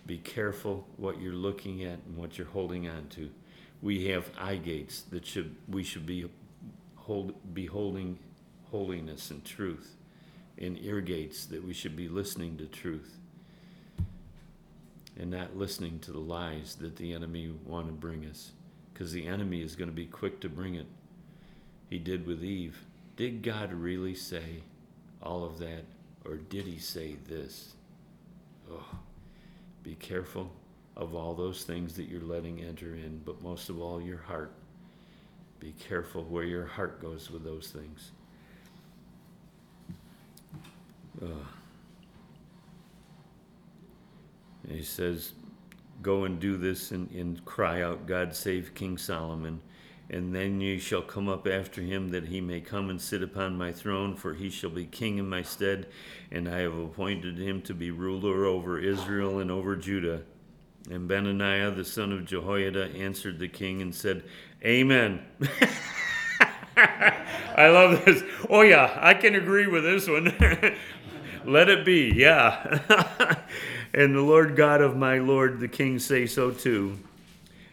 Be 0.06 0.20
careful 0.20 0.86
what 0.98 1.20
you're 1.20 1.34
looking 1.34 1.84
at 1.84 1.98
and 2.06 2.16
what 2.16 2.38
you're 2.38 2.46
holding 2.46 2.88
on 2.88 3.08
to. 3.16 3.32
We 3.82 4.10
have 4.10 4.30
eye 4.38 4.58
gates 4.58 5.02
that 5.10 5.26
should 5.26 5.56
we 5.68 5.82
should 5.82 6.06
be 6.06 6.30
hold, 6.98 7.34
beholding 7.56 8.20
holiness 8.70 9.32
and 9.32 9.44
truth, 9.44 9.96
and 10.60 10.78
ear 10.84 11.02
gates 11.02 11.48
that 11.48 11.66
we 11.66 11.74
should 11.74 11.96
be 11.96 12.08
listening 12.08 12.58
to 12.58 12.68
truth 12.68 13.18
and 15.18 15.32
not 15.32 15.56
listening 15.56 16.00
to 16.00 16.12
the 16.12 16.20
lies 16.20 16.76
that 16.76 16.98
the 16.98 17.14
enemy 17.14 17.54
want 17.66 17.88
to 17.88 17.94
bring 17.94 18.26
us. 18.26 18.52
Because 18.94 19.12
the 19.12 19.28
enemy 19.28 19.62
is 19.62 19.76
going 19.76 19.90
to 19.90 19.96
be 19.96 20.06
quick 20.06 20.40
to 20.42 20.50
bring 20.50 20.76
it. 20.76 20.88
He 21.90 22.00
did 22.00 22.26
with 22.26 22.44
eve. 22.44 22.86
Did 23.16 23.44
god 23.44 23.74
really 23.74 24.16
say 24.16 24.64
all 25.22 25.44
of 25.44 25.60
that 25.60 25.86
or 26.26 26.36
did 26.36 26.66
he 26.66 26.80
say 26.80 27.16
this? 27.28 27.74
Oh 28.70 29.00
be 29.84 29.96
careful 29.96 30.52
of 30.98 31.14
all 31.14 31.36
those 31.36 31.64
things 31.64 31.94
that 31.94 32.10
you're 32.10 32.22
letting 32.22 32.60
enter 32.62 32.96
in 32.96 33.22
but 33.24 33.42
most 33.42 33.70
of 33.70 33.80
all 33.80 34.02
your 34.02 34.18
heart. 34.18 34.52
Be 35.60 35.74
careful 35.80 36.24
where 36.24 36.44
your 36.44 36.66
heart 36.66 37.02
goes 37.02 37.30
with 37.30 37.44
those 37.44 37.72
things. 37.72 38.12
Uh, 44.70 44.74
he 44.74 44.84
says, 44.84 45.34
Go 46.02 46.26
and 46.26 46.40
do 46.40 46.58
this 46.58 46.92
and, 46.92 47.10
and 47.12 47.44
cry 47.46 47.82
out, 47.82 48.06
God 48.06 48.36
save 48.36 48.76
King 48.76 48.98
Solomon. 48.98 49.62
And 50.10 50.36
then 50.36 50.62
ye 50.62 50.78
shall 50.78 51.02
come 51.02 51.28
up 51.28 51.48
after 51.48 51.82
him, 51.82 52.10
that 52.10 52.28
he 52.28 52.40
may 52.40 52.62
come 52.62 52.92
and 52.92 53.02
sit 53.02 53.24
upon 53.24 53.58
my 53.58 53.72
throne, 53.72 54.16
for 54.16 54.36
he 54.36 54.52
shall 54.52 54.70
be 54.70 54.86
king 54.86 55.18
in 55.18 55.28
my 55.28 55.42
stead, 55.42 55.88
and 56.32 56.48
I 56.48 56.60
have 56.60 56.78
appointed 56.78 57.40
him 57.40 57.64
to 57.64 57.74
be 57.74 57.90
ruler 57.90 58.46
over 58.46 58.78
Israel 58.78 59.40
and 59.40 59.50
over 59.50 59.76
Judah. 59.76 60.22
And 60.92 61.10
Benaniah 61.10 61.76
the 61.76 61.84
son 61.84 62.12
of 62.12 62.26
Jehoiada 62.26 62.92
answered 62.96 63.40
the 63.40 63.48
king 63.48 63.82
and 63.82 63.96
said, 63.96 64.24
Amen. 64.64 65.26
I 66.78 67.70
love 67.70 68.06
this. 68.06 68.24
Oh, 68.50 68.62
yeah, 68.62 68.98
I 69.02 69.16
can 69.16 69.34
agree 69.34 69.66
with 69.66 69.84
this 69.84 70.08
one. 70.08 70.26
Let 71.46 71.70
it 71.70 71.86
be, 71.86 72.12
yeah. 72.16 72.82
and 73.96 74.14
the 74.14 74.22
Lord 74.22 74.58
God 74.58 74.82
of 74.82 74.98
my 74.98 75.20
Lord 75.20 75.62
the 75.62 75.70
king 75.70 76.00
say 76.00 76.26
so 76.26 76.52
too. 76.52 77.00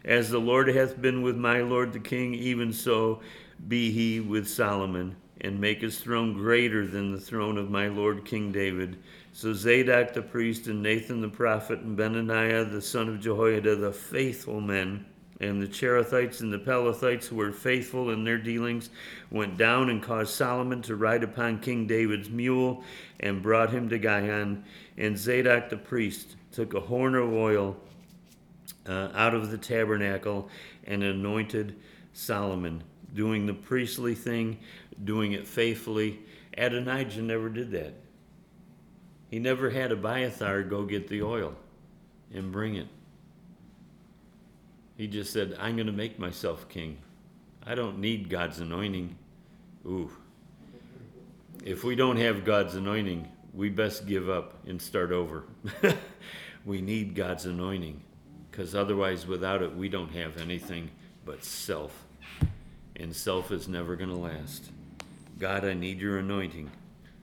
As 0.05 0.31
the 0.31 0.39
Lord 0.39 0.69
hath 0.69 1.03
been 1.03 1.23
with 1.23 1.37
my 1.37 1.63
Lord 1.63 1.93
the 1.93 1.99
king, 1.99 2.33
even 2.33 2.73
so 2.73 3.21
be 3.67 3.91
he 3.91 4.21
with 4.21 4.49
Solomon, 4.49 5.17
and 5.41 5.61
make 5.61 5.81
his 5.81 5.99
throne 5.99 6.33
greater 6.35 6.87
than 6.87 7.11
the 7.11 7.21
throne 7.21 7.59
of 7.59 7.71
my 7.71 7.89
Lord 7.89 8.25
King 8.25 8.53
David. 8.53 8.99
So 9.33 9.53
Zadok 9.53 10.13
the 10.13 10.23
priest, 10.23 10.69
and 10.69 10.81
Nathan 10.81 11.21
the 11.21 11.29
prophet, 11.29 11.81
and 11.81 11.99
Benaniah 11.99 12.71
the 12.71 12.83
son 12.83 13.09
of 13.09 13.21
Jehoiada, 13.21 13.75
the 13.75 13.93
faithful 13.93 14.61
men, 14.61 15.05
And 15.43 15.61
the 15.61 15.67
Cherethites 15.67 16.41
and 16.41 16.53
the 16.53 16.59
Pelethites, 16.59 17.27
who 17.27 17.35
were 17.35 17.51
faithful 17.51 18.11
in 18.11 18.23
their 18.23 18.39
dealings, 18.39 18.91
went 19.31 19.59
down 19.59 19.91
and 19.91 20.01
caused 20.01 20.35
Solomon 20.35 20.83
to 20.83 20.95
ride 20.95 21.25
upon 21.25 21.59
King 21.59 21.89
David's 21.89 22.31
mule 22.31 22.85
and 23.19 23.43
brought 23.43 23.71
him 23.71 23.89
to 23.89 23.99
Gihon. 23.99 24.65
And 24.97 25.17
Zadok 25.17 25.71
the 25.71 25.77
priest 25.77 26.37
took 26.53 26.75
a 26.75 26.81
horn 26.81 27.15
of 27.15 27.33
oil 27.33 27.77
uh, 28.87 29.09
out 29.15 29.35
of 29.35 29.51
the 29.51 29.59
tabernacle 29.59 30.49
and 30.85 31.03
anointed 31.03 31.77
Solomon, 32.13 32.83
doing 33.15 33.47
the 33.47 33.55
priestly 33.55 34.15
thing, 34.15 34.59
doing 35.05 35.33
it 35.33 35.47
faithfully. 35.47 36.21
Adonijah 36.57 37.23
never 37.23 37.49
did 37.49 37.71
that. 37.73 37.95
He 39.31 39.39
never 39.39 39.71
had 39.71 39.93
Abiathar 39.93 40.63
go 40.65 40.85
get 40.85 41.09
the 41.09 41.23
oil 41.23 41.55
and 42.35 42.53
bring 42.53 42.77
it. 42.77 42.89
He 44.97 45.07
just 45.07 45.33
said, 45.33 45.57
I'm 45.59 45.77
going 45.77 45.87
to 45.87 45.93
make 45.93 46.19
myself 46.19 46.69
king. 46.69 46.99
I 47.67 47.75
don't 47.75 47.99
need 47.99 48.29
God's 48.29 48.61
anointing. 48.61 49.17
Ooh. 49.87 50.11
If 51.65 51.83
we 51.83 51.95
don't 51.95 52.17
have 52.19 52.45
God's 52.45 52.75
anointing, 52.75 53.27
we 53.53 53.69
best 53.69 54.07
give 54.07 54.29
up 54.29 54.55
and 54.67 54.81
start 54.81 55.13
over. 55.13 55.45
we 56.65 56.81
need 56.81 57.15
God's 57.15 57.47
anointing 57.47 58.01
because 58.51 58.75
otherwise, 58.75 59.27
without 59.27 59.63
it, 59.63 59.75
we 59.75 59.89
don't 59.89 60.13
have 60.13 60.39
anything 60.39 60.91
but 61.25 61.45
self. 61.45 62.07
And 62.97 63.15
self 63.15 63.51
is 63.51 63.69
never 63.69 63.97
going 63.97 64.11
to 64.11 64.17
last. 64.17 64.71
God, 65.39 65.65
I 65.65 65.75
need 65.75 66.01
your 66.01 66.19
anointing 66.19 66.71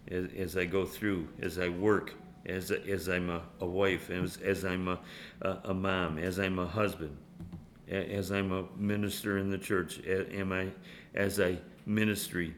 as, 0.10 0.26
as 0.38 0.58
I 0.58 0.66
go 0.66 0.86
through, 0.86 1.28
as 1.42 1.60
I 1.60 1.70
work, 1.70 2.14
as, 2.46 2.72
as 2.72 3.08
I'm 3.08 3.30
a, 3.30 3.42
a 3.60 3.66
wife, 3.66 4.10
as, 4.10 4.38
as 4.38 4.66
I'm 4.66 4.88
a, 4.88 5.00
a, 5.42 5.58
a 5.66 5.74
mom, 5.74 6.18
as 6.18 6.40
I'm 6.40 6.60
a 6.60 6.66
husband 6.66 7.16
as 7.90 8.32
I'm 8.32 8.52
a 8.52 8.66
minister 8.78 9.38
in 9.38 9.50
the 9.50 9.58
church, 9.58 10.00
am 10.06 10.52
I, 10.52 10.68
as 11.16 11.40
I 11.40 11.58
ministry, 11.86 12.54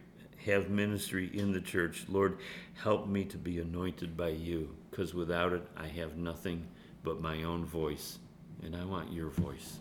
have 0.46 0.70
ministry 0.70 1.30
in 1.34 1.52
the 1.52 1.62
church, 1.62 2.06
Lord, 2.08 2.40
help 2.76 3.08
me 3.08 3.26
to 3.26 3.38
be 3.38 3.60
anointed 3.60 4.18
by 4.18 4.30
you, 4.30 4.76
because 4.90 5.14
without 5.14 5.54
it, 5.54 5.66
I 5.78 5.88
have 5.88 6.18
nothing 6.18 6.68
but 7.04 7.22
my 7.22 7.44
own 7.44 7.66
voice, 7.66 8.20
and 8.64 8.76
I 8.76 8.86
want 8.86 9.12
your 9.12 9.30
voice, 9.30 9.80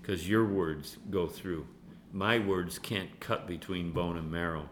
because 0.00 0.28
your 0.28 0.46
words 0.46 0.98
go 1.10 1.26
through. 1.26 1.66
My 2.12 2.38
words 2.38 2.78
can't 2.78 3.20
cut 3.20 3.46
between 3.46 3.92
bone 3.92 4.18
and 4.18 4.30
marrow. 4.30 4.68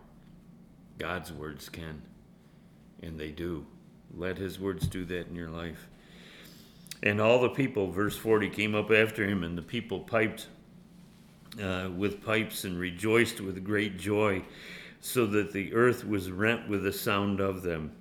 God's 0.99 1.33
words 1.33 1.69
can, 1.69 2.03
and 3.03 3.19
they 3.19 3.31
do. 3.31 3.67
Let 4.15 4.37
his 4.39 4.61
words 4.61 4.87
do 4.87 5.05
that 5.07 5.29
in 5.29 5.35
your 5.35 5.49
life. 5.49 5.89
And 7.03 7.21
all 7.21 7.41
the 7.41 7.49
people, 7.49 7.91
verse 7.91 8.17
40, 8.17 8.51
came 8.51 8.75
up 8.75 8.91
after 8.91 9.27
him, 9.27 9.43
and 9.43 9.57
the 9.57 9.63
people 9.63 10.01
piped 10.01 10.49
uh, 11.61 11.89
with 11.97 12.23
pipes 12.23 12.65
and 12.65 12.79
rejoiced 12.79 13.41
with 13.41 13.65
great 13.65 13.99
joy, 13.99 14.43
so 15.01 15.27
that 15.27 15.53
the 15.53 15.73
earth 15.75 16.07
was 16.07 16.31
rent 16.31 16.69
with 16.69 16.83
the 16.83 16.93
sound 16.93 17.41
of 17.41 17.63
them. 17.63 17.93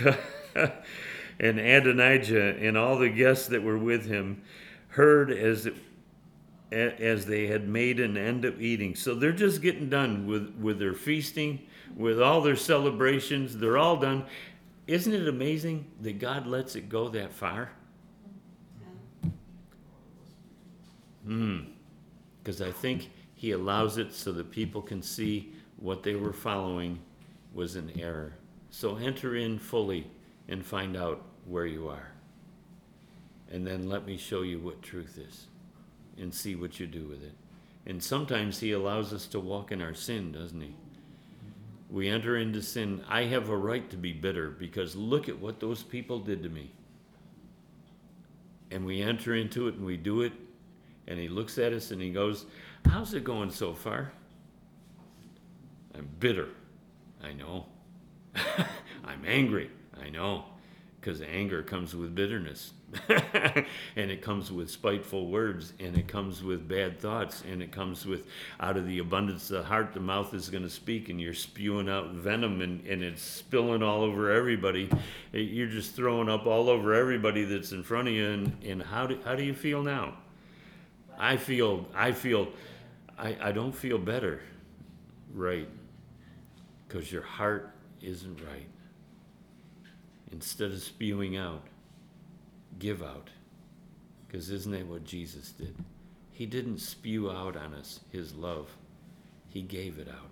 and 1.40 1.58
Adonijah 1.58 2.56
and 2.58 2.76
all 2.76 2.98
the 2.98 3.08
guests 3.08 3.48
that 3.48 3.62
were 3.62 3.78
with 3.78 4.06
him 4.06 4.42
heard 4.88 5.30
as 5.30 5.68
as 6.72 7.26
they 7.26 7.46
had 7.46 7.68
made 7.68 8.00
an 8.00 8.16
end 8.16 8.44
of 8.44 8.60
eating. 8.60 8.96
So 8.96 9.14
they're 9.14 9.30
just 9.32 9.62
getting 9.62 9.88
done 9.88 10.26
with, 10.26 10.52
with 10.60 10.80
their 10.80 10.94
feasting, 10.94 11.60
with 11.96 12.20
all 12.20 12.40
their 12.40 12.56
celebrations. 12.56 13.56
They're 13.56 13.78
all 13.78 13.96
done. 13.96 14.24
Isn't 14.88 15.12
it 15.12 15.28
amazing 15.28 15.86
that 16.00 16.18
God 16.18 16.48
lets 16.48 16.74
it 16.74 16.88
go 16.88 17.08
that 17.10 17.32
far? 17.32 17.70
Hmm. 21.24 21.60
Because 22.42 22.60
I 22.60 22.72
think 22.72 23.10
he 23.34 23.52
allows 23.52 23.96
it 23.96 24.12
so 24.12 24.32
that 24.32 24.50
people 24.50 24.82
can 24.82 25.00
see 25.00 25.53
what 25.84 26.02
they 26.02 26.14
were 26.14 26.32
following 26.32 26.98
was 27.52 27.76
an 27.76 27.92
error. 28.00 28.32
So 28.70 28.96
enter 28.96 29.36
in 29.36 29.58
fully 29.58 30.06
and 30.48 30.64
find 30.64 30.96
out 30.96 31.22
where 31.44 31.66
you 31.66 31.88
are. 31.88 32.08
And 33.52 33.66
then 33.66 33.86
let 33.86 34.06
me 34.06 34.16
show 34.16 34.40
you 34.40 34.58
what 34.60 34.80
truth 34.80 35.18
is 35.18 35.46
and 36.16 36.32
see 36.32 36.54
what 36.54 36.80
you 36.80 36.86
do 36.86 37.06
with 37.06 37.22
it. 37.22 37.34
And 37.84 38.02
sometimes 38.02 38.58
he 38.58 38.72
allows 38.72 39.12
us 39.12 39.26
to 39.26 39.40
walk 39.40 39.72
in 39.72 39.82
our 39.82 39.92
sin, 39.92 40.32
doesn't 40.32 40.60
he? 40.62 40.74
We 41.90 42.08
enter 42.08 42.38
into 42.38 42.62
sin. 42.62 43.04
I 43.06 43.24
have 43.24 43.50
a 43.50 43.56
right 43.56 43.88
to 43.90 43.98
be 43.98 44.14
bitter 44.14 44.48
because 44.48 44.96
look 44.96 45.28
at 45.28 45.38
what 45.38 45.60
those 45.60 45.82
people 45.82 46.18
did 46.18 46.42
to 46.44 46.48
me. 46.48 46.70
And 48.70 48.86
we 48.86 49.02
enter 49.02 49.34
into 49.34 49.68
it 49.68 49.74
and 49.74 49.84
we 49.84 49.98
do 49.98 50.22
it 50.22 50.32
and 51.06 51.18
he 51.18 51.28
looks 51.28 51.58
at 51.58 51.74
us 51.74 51.90
and 51.90 52.00
he 52.00 52.10
goes, 52.10 52.46
How's 52.86 53.12
it 53.12 53.22
going 53.22 53.50
so 53.50 53.74
far? 53.74 54.12
I'm 55.94 56.08
bitter. 56.18 56.48
I 57.22 57.32
know. 57.32 57.66
I'm 59.04 59.24
angry. 59.26 59.70
I 60.00 60.10
know. 60.10 60.44
Because 61.00 61.20
anger 61.20 61.62
comes 61.62 61.94
with 61.94 62.14
bitterness. 62.14 62.72
and 63.08 64.10
it 64.10 64.22
comes 64.22 64.50
with 64.50 64.70
spiteful 64.70 65.28
words. 65.28 65.74
And 65.78 65.96
it 65.96 66.08
comes 66.08 66.42
with 66.42 66.66
bad 66.66 66.98
thoughts. 66.98 67.42
And 67.50 67.62
it 67.62 67.70
comes 67.70 68.06
with 68.06 68.26
out 68.58 68.76
of 68.76 68.86
the 68.86 68.98
abundance 68.98 69.50
of 69.50 69.58
the 69.58 69.64
heart, 69.64 69.92
the 69.92 70.00
mouth 70.00 70.32
is 70.34 70.48
going 70.48 70.62
to 70.62 70.70
speak. 70.70 71.10
And 71.10 71.20
you're 71.20 71.34
spewing 71.34 71.88
out 71.88 72.10
venom 72.12 72.62
and, 72.62 72.84
and 72.86 73.02
it's 73.02 73.22
spilling 73.22 73.82
all 73.82 74.02
over 74.02 74.32
everybody. 74.32 74.88
Eh, 75.34 75.38
you're 75.38 75.68
just 75.68 75.94
throwing 75.94 76.28
up 76.28 76.46
all 76.46 76.68
over 76.68 76.94
everybody 76.94 77.44
that's 77.44 77.72
in 77.72 77.82
front 77.82 78.08
of 78.08 78.14
you. 78.14 78.26
And, 78.26 78.64
and 78.64 78.82
how, 78.82 79.06
do, 79.06 79.18
how 79.24 79.34
do 79.34 79.44
you 79.44 79.54
feel 79.54 79.82
now? 79.82 80.14
I 81.18 81.36
feel, 81.36 81.86
I 81.94 82.12
feel, 82.12 82.48
I, 83.18 83.36
I 83.40 83.52
don't 83.52 83.74
feel 83.74 83.98
better, 83.98 84.40
right? 85.32 85.68
Because 86.94 87.10
your 87.10 87.22
heart 87.22 87.74
isn't 88.00 88.38
right. 88.46 88.68
Instead 90.30 90.70
of 90.70 90.80
spewing 90.80 91.36
out, 91.36 91.64
give 92.78 93.02
out. 93.02 93.30
Because 94.24 94.48
isn't 94.48 94.70
that 94.70 94.86
what 94.86 95.02
Jesus 95.02 95.50
did? 95.50 95.74
He 96.30 96.46
didn't 96.46 96.78
spew 96.78 97.32
out 97.32 97.56
on 97.56 97.74
us 97.74 97.98
his 98.12 98.32
love, 98.32 98.68
he 99.48 99.60
gave 99.60 99.98
it 99.98 100.06
out. 100.08 100.30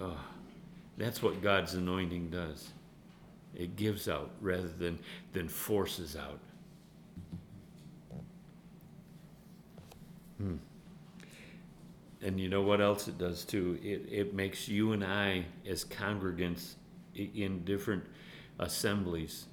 Oh, 0.00 0.24
that's 0.96 1.22
what 1.22 1.42
God's 1.42 1.74
anointing 1.74 2.30
does. 2.30 2.70
It 3.54 3.76
gives 3.76 4.08
out 4.08 4.30
rather 4.40 4.68
than, 4.68 4.98
than 5.34 5.48
forces 5.50 6.16
out. 6.16 6.40
Hmm. 10.38 10.56
And 12.26 12.40
you 12.40 12.48
know 12.48 12.62
what 12.62 12.80
else 12.80 13.06
it 13.06 13.18
does 13.18 13.44
too? 13.44 13.78
It, 13.84 14.08
it 14.10 14.34
makes 14.34 14.66
you 14.66 14.90
and 14.90 15.04
I, 15.04 15.44
as 15.64 15.84
congregants 15.84 16.74
in 17.14 17.64
different 17.64 18.02
assemblies, 18.58 19.44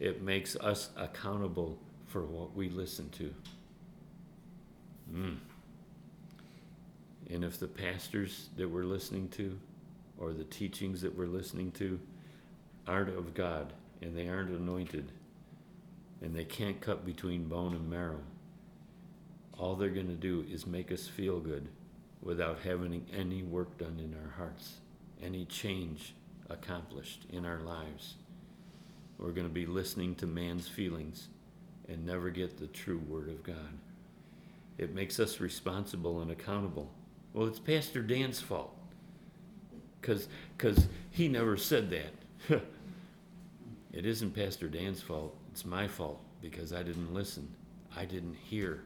it 0.00 0.22
makes 0.22 0.56
us 0.56 0.88
accountable 0.96 1.78
for 2.06 2.22
what 2.22 2.56
we 2.56 2.70
listen 2.70 3.10
to. 3.10 3.34
Mm. 5.14 5.36
And 7.28 7.44
if 7.44 7.60
the 7.60 7.68
pastors 7.68 8.48
that 8.56 8.66
we're 8.66 8.84
listening 8.84 9.28
to 9.32 9.58
or 10.16 10.32
the 10.32 10.44
teachings 10.44 11.02
that 11.02 11.14
we're 11.14 11.26
listening 11.26 11.70
to 11.72 12.00
aren't 12.88 13.14
of 13.14 13.34
God 13.34 13.74
and 14.00 14.16
they 14.16 14.28
aren't 14.28 14.58
anointed 14.58 15.12
and 16.22 16.34
they 16.34 16.46
can't 16.46 16.80
cut 16.80 17.04
between 17.04 17.44
bone 17.44 17.74
and 17.74 17.90
marrow, 17.90 18.20
all 19.58 19.76
they're 19.76 19.90
going 19.90 20.08
to 20.08 20.14
do 20.14 20.46
is 20.50 20.66
make 20.66 20.90
us 20.90 21.06
feel 21.06 21.38
good 21.38 21.68
without 22.22 22.60
having 22.60 23.04
any 23.16 23.42
work 23.42 23.78
done 23.78 23.98
in 23.98 24.14
our 24.22 24.30
hearts, 24.36 24.74
any 25.22 25.44
change 25.44 26.14
accomplished 26.48 27.26
in 27.30 27.44
our 27.44 27.60
lives. 27.60 28.14
We're 29.18 29.32
going 29.32 29.48
to 29.48 29.52
be 29.52 29.66
listening 29.66 30.14
to 30.16 30.26
man's 30.26 30.68
feelings 30.68 31.28
and 31.88 32.06
never 32.06 32.30
get 32.30 32.58
the 32.58 32.66
true 32.68 32.98
Word 33.08 33.28
of 33.28 33.42
God. 33.42 33.78
It 34.78 34.94
makes 34.94 35.20
us 35.20 35.40
responsible 35.40 36.20
and 36.22 36.30
accountable. 36.30 36.90
Well, 37.32 37.46
it's 37.46 37.58
Pastor 37.58 38.02
Dan's 38.02 38.40
fault 38.40 38.76
because 40.00 40.28
he 41.10 41.28
never 41.28 41.56
said 41.56 41.90
that. 41.90 42.60
it 43.92 44.06
isn't 44.06 44.34
Pastor 44.34 44.68
Dan's 44.68 45.00
fault, 45.00 45.36
it's 45.50 45.64
my 45.64 45.86
fault 45.86 46.20
because 46.40 46.72
I 46.72 46.82
didn't 46.82 47.14
listen, 47.14 47.48
I 47.96 48.04
didn't 48.04 48.34
hear. 48.34 48.82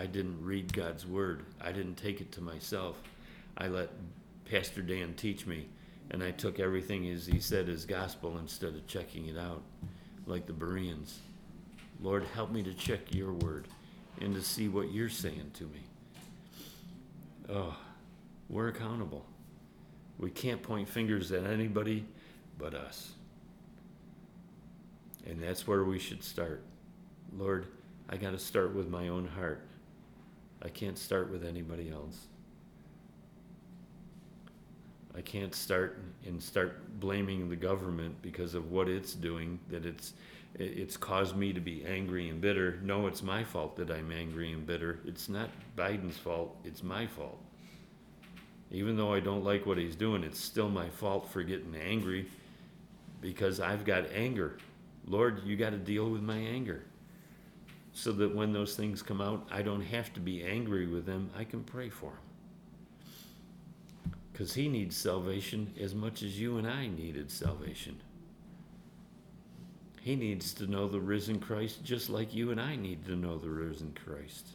I 0.00 0.06
didn't 0.06 0.42
read 0.42 0.72
God's 0.72 1.06
word. 1.06 1.42
I 1.60 1.72
didn't 1.72 1.96
take 1.96 2.22
it 2.22 2.32
to 2.32 2.40
myself. 2.40 2.96
I 3.58 3.68
let 3.68 3.90
Pastor 4.50 4.80
Dan 4.80 5.12
teach 5.12 5.46
me, 5.46 5.66
and 6.10 6.22
I 6.22 6.30
took 6.30 6.58
everything 6.58 7.06
as 7.10 7.26
he 7.26 7.38
said 7.38 7.68
as 7.68 7.84
gospel 7.84 8.38
instead 8.38 8.70
of 8.70 8.86
checking 8.86 9.26
it 9.26 9.36
out, 9.36 9.60
like 10.24 10.46
the 10.46 10.54
Bereans. 10.54 11.18
Lord, 12.00 12.24
help 12.34 12.50
me 12.50 12.62
to 12.62 12.72
check 12.72 13.14
your 13.14 13.34
word 13.34 13.68
and 14.22 14.34
to 14.34 14.40
see 14.40 14.68
what 14.68 14.90
you're 14.90 15.10
saying 15.10 15.50
to 15.58 15.64
me. 15.64 15.82
Oh, 17.50 17.76
we're 18.48 18.68
accountable. 18.68 19.26
We 20.18 20.30
can't 20.30 20.62
point 20.62 20.88
fingers 20.88 21.30
at 21.30 21.44
anybody 21.44 22.06
but 22.56 22.72
us. 22.72 23.12
And 25.26 25.42
that's 25.42 25.66
where 25.66 25.84
we 25.84 25.98
should 25.98 26.24
start. 26.24 26.62
Lord, 27.36 27.66
I 28.08 28.16
got 28.16 28.30
to 28.30 28.38
start 28.38 28.74
with 28.74 28.88
my 28.88 29.08
own 29.08 29.28
heart. 29.28 29.66
I 30.62 30.68
can't 30.68 30.98
start 30.98 31.30
with 31.30 31.44
anybody 31.44 31.90
else. 31.90 32.26
I 35.14 35.20
can't 35.22 35.54
start 35.54 35.98
and 36.26 36.42
start 36.42 37.00
blaming 37.00 37.48
the 37.48 37.56
government 37.56 38.22
because 38.22 38.54
of 38.54 38.70
what 38.70 38.88
it's 38.88 39.14
doing, 39.14 39.58
that 39.70 39.84
it's 39.84 40.14
it's 40.54 40.96
caused 40.96 41.36
me 41.36 41.52
to 41.52 41.60
be 41.60 41.84
angry 41.84 42.28
and 42.28 42.40
bitter. 42.40 42.80
No, 42.82 43.06
it's 43.06 43.22
my 43.22 43.44
fault 43.44 43.76
that 43.76 43.90
I'm 43.90 44.10
angry 44.10 44.52
and 44.52 44.66
bitter. 44.66 44.98
It's 45.04 45.28
not 45.28 45.48
Biden's 45.76 46.16
fault, 46.16 46.56
it's 46.64 46.82
my 46.82 47.06
fault. 47.06 47.38
Even 48.72 48.96
though 48.96 49.12
I 49.12 49.20
don't 49.20 49.44
like 49.44 49.66
what 49.66 49.78
he's 49.78 49.96
doing, 49.96 50.22
it's 50.24 50.40
still 50.40 50.68
my 50.68 50.88
fault 50.90 51.28
for 51.28 51.42
getting 51.42 51.74
angry 51.76 52.26
because 53.20 53.60
I've 53.60 53.84
got 53.84 54.04
anger. 54.12 54.58
Lord, 55.06 55.42
you 55.44 55.56
got 55.56 55.70
to 55.70 55.78
deal 55.78 56.08
with 56.08 56.22
my 56.22 56.36
anger. 56.36 56.82
So 57.92 58.12
that 58.12 58.34
when 58.34 58.52
those 58.52 58.76
things 58.76 59.02
come 59.02 59.20
out, 59.20 59.46
I 59.50 59.62
don't 59.62 59.82
have 59.82 60.12
to 60.14 60.20
be 60.20 60.44
angry 60.44 60.86
with 60.86 61.06
them. 61.06 61.30
I 61.36 61.44
can 61.44 61.64
pray 61.64 61.88
for 61.88 62.10
him. 62.10 64.12
Because 64.32 64.54
he 64.54 64.68
needs 64.68 64.96
salvation 64.96 65.72
as 65.78 65.94
much 65.94 66.22
as 66.22 66.40
you 66.40 66.58
and 66.58 66.66
I 66.66 66.86
needed 66.86 67.30
salvation. 67.30 68.00
He 70.00 70.16
needs 70.16 70.54
to 70.54 70.66
know 70.66 70.88
the 70.88 71.00
risen 71.00 71.40
Christ 71.40 71.84
just 71.84 72.08
like 72.08 72.34
you 72.34 72.50
and 72.50 72.60
I 72.60 72.76
need 72.76 73.04
to 73.06 73.16
know 73.16 73.36
the 73.36 73.50
risen 73.50 73.94
Christ. 74.04 74.48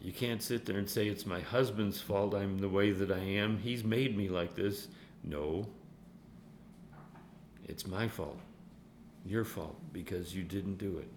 You 0.00 0.12
can't 0.12 0.42
sit 0.42 0.66
there 0.66 0.78
and 0.78 0.88
say, 0.88 1.08
It's 1.08 1.26
my 1.26 1.40
husband's 1.40 2.00
fault 2.00 2.34
I'm 2.34 2.58
the 2.58 2.68
way 2.68 2.92
that 2.92 3.10
I 3.10 3.18
am. 3.18 3.58
He's 3.58 3.84
made 3.84 4.16
me 4.16 4.28
like 4.28 4.54
this. 4.54 4.88
No. 5.22 5.66
It's 7.66 7.86
my 7.86 8.08
fault. 8.08 8.38
Your 9.24 9.44
fault 9.44 9.76
because 9.92 10.34
you 10.34 10.42
didn't 10.42 10.78
do 10.78 10.98
it. 10.98 11.08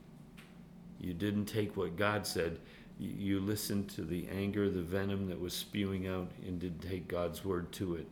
You 0.99 1.13
didn't 1.13 1.45
take 1.45 1.75
what 1.77 1.97
God 1.97 2.25
said. 2.25 2.59
You 2.99 3.39
listened 3.39 3.89
to 3.91 4.01
the 4.01 4.27
anger, 4.29 4.69
the 4.69 4.81
venom 4.81 5.27
that 5.27 5.39
was 5.39 5.53
spewing 5.53 6.07
out, 6.07 6.31
and 6.45 6.59
didn't 6.59 6.89
take 6.89 7.07
God's 7.07 7.45
word 7.45 7.71
to 7.73 7.95
it 7.95 8.07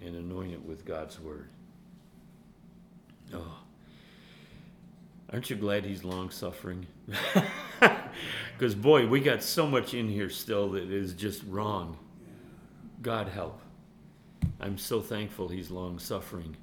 and 0.00 0.14
anoint 0.14 0.52
it 0.52 0.64
with 0.64 0.84
God's 0.84 1.18
word. 1.18 1.48
Oh. 3.34 3.58
Aren't 5.32 5.48
you 5.48 5.56
glad 5.56 5.84
he's 5.84 6.04
long 6.04 6.30
suffering? 6.30 6.86
Because, 8.52 8.74
boy, 8.76 9.06
we 9.06 9.20
got 9.20 9.42
so 9.42 9.66
much 9.66 9.94
in 9.94 10.08
here 10.08 10.28
still 10.28 10.70
that 10.72 10.90
is 10.90 11.14
just 11.14 11.42
wrong. 11.44 11.96
God 13.00 13.28
help. 13.28 13.60
I'm 14.60 14.76
so 14.76 15.00
thankful 15.00 15.48
he's 15.48 15.70
long 15.70 15.98
suffering. 15.98 16.56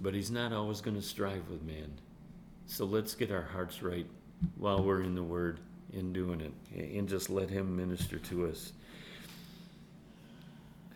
But 0.00 0.14
he's 0.14 0.30
not 0.30 0.52
always 0.52 0.80
going 0.80 0.96
to 0.96 1.02
strive 1.02 1.48
with 1.50 1.62
man. 1.62 1.92
So 2.66 2.84
let's 2.84 3.14
get 3.14 3.30
our 3.30 3.42
hearts 3.42 3.82
right 3.82 4.06
while 4.56 4.82
we're 4.82 5.02
in 5.02 5.14
the 5.14 5.22
Word 5.22 5.60
and 5.92 6.12
doing 6.12 6.40
it 6.40 6.52
and 6.76 7.08
just 7.08 7.30
let 7.30 7.48
him 7.50 7.76
minister 7.76 8.18
to 8.18 8.46
us. 8.46 8.72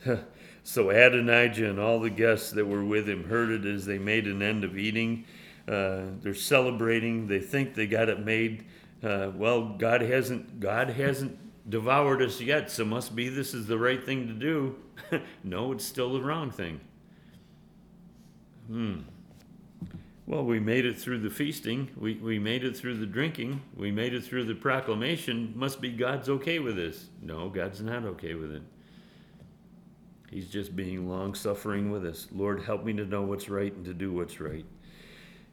so 0.63 0.91
Adonijah 0.91 1.71
and 1.71 1.81
all 1.81 2.01
the 2.01 2.11
guests 2.11 2.51
that 2.53 2.67
were 2.67 2.85
with 2.85 3.09
him 3.09 3.25
heard 3.25 3.51
it 3.51 3.65
as 3.65 3.87
they 3.87 3.99
made 3.99 4.27
an 4.27 4.43
end 4.43 4.65
of 4.65 4.77
eating. 4.77 5.25
Uh, 5.67 6.03
they're 6.21 6.35
celebrating. 6.35 7.27
They 7.27 7.41
think 7.41 7.75
they 7.75 7.87
got 7.87 8.09
it 8.09 8.21
made. 8.21 8.65
Uh, 9.03 9.31
well, 9.35 9.77
God 9.79 10.01
hasn't. 10.01 10.61
God 10.61 10.91
hasn't 10.91 11.39
devoured 11.69 12.21
us 12.23 12.41
yet, 12.41 12.71
so 12.71 12.85
must 12.85 13.15
be 13.15 13.29
this 13.29 13.55
is 13.55 13.67
the 13.67 13.79
right 13.79 14.05
thing 14.05 14.27
to 14.27 14.35
do. 14.35 14.77
no, 15.45 15.73
it's 15.73 15.85
still 15.85 16.13
the 16.13 16.21
wrong 16.21 16.51
thing. 16.51 16.81
Hmm. 18.67 19.01
Well, 20.27 20.45
we 20.45 20.61
made 20.61 20.87
it 20.87 20.99
through 20.99 21.19
the 21.19 21.31
feasting. 21.31 21.91
We, 21.97 22.15
we 22.15 22.39
made 22.39 22.65
it 22.65 22.77
through 22.77 22.99
the 22.99 23.07
drinking. 23.07 23.61
We 23.77 23.91
made 23.91 24.15
it 24.15 24.23
through 24.23 24.45
the 24.45 24.55
proclamation. 24.55 25.53
Must 25.57 25.81
be 25.81 25.91
God's 25.91 26.29
okay 26.29 26.59
with 26.61 26.77
this. 26.77 27.07
No, 27.21 27.49
God's 27.49 27.81
not 27.83 28.05
okay 28.05 28.35
with 28.35 28.53
it. 28.53 28.63
He's 30.31 30.49
just 30.49 30.75
being 30.75 31.09
long 31.09 31.35
suffering 31.35 31.91
with 31.91 32.07
us. 32.07 32.29
Lord, 32.33 32.63
help 32.63 32.85
me 32.85 32.93
to 32.95 33.05
know 33.05 33.23
what's 33.23 33.51
right 33.51 33.75
and 33.75 33.85
to 33.85 33.93
do 33.93 34.13
what's 34.13 34.41
right. 34.41 34.65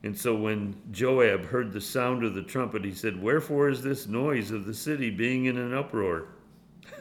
And 0.03 0.17
so 0.17 0.35
when 0.35 0.75
Joab 0.91 1.45
heard 1.45 1.73
the 1.73 1.81
sound 1.81 2.23
of 2.23 2.33
the 2.33 2.43
trumpet, 2.43 2.85
he 2.85 2.93
said, 2.93 3.21
Wherefore 3.21 3.67
is 3.69 3.81
this 3.81 4.07
noise 4.07 4.51
of 4.51 4.65
the 4.65 4.73
city 4.73 5.09
being 5.09 5.45
in 5.45 5.57
an 5.57 5.73
uproar? 5.73 6.27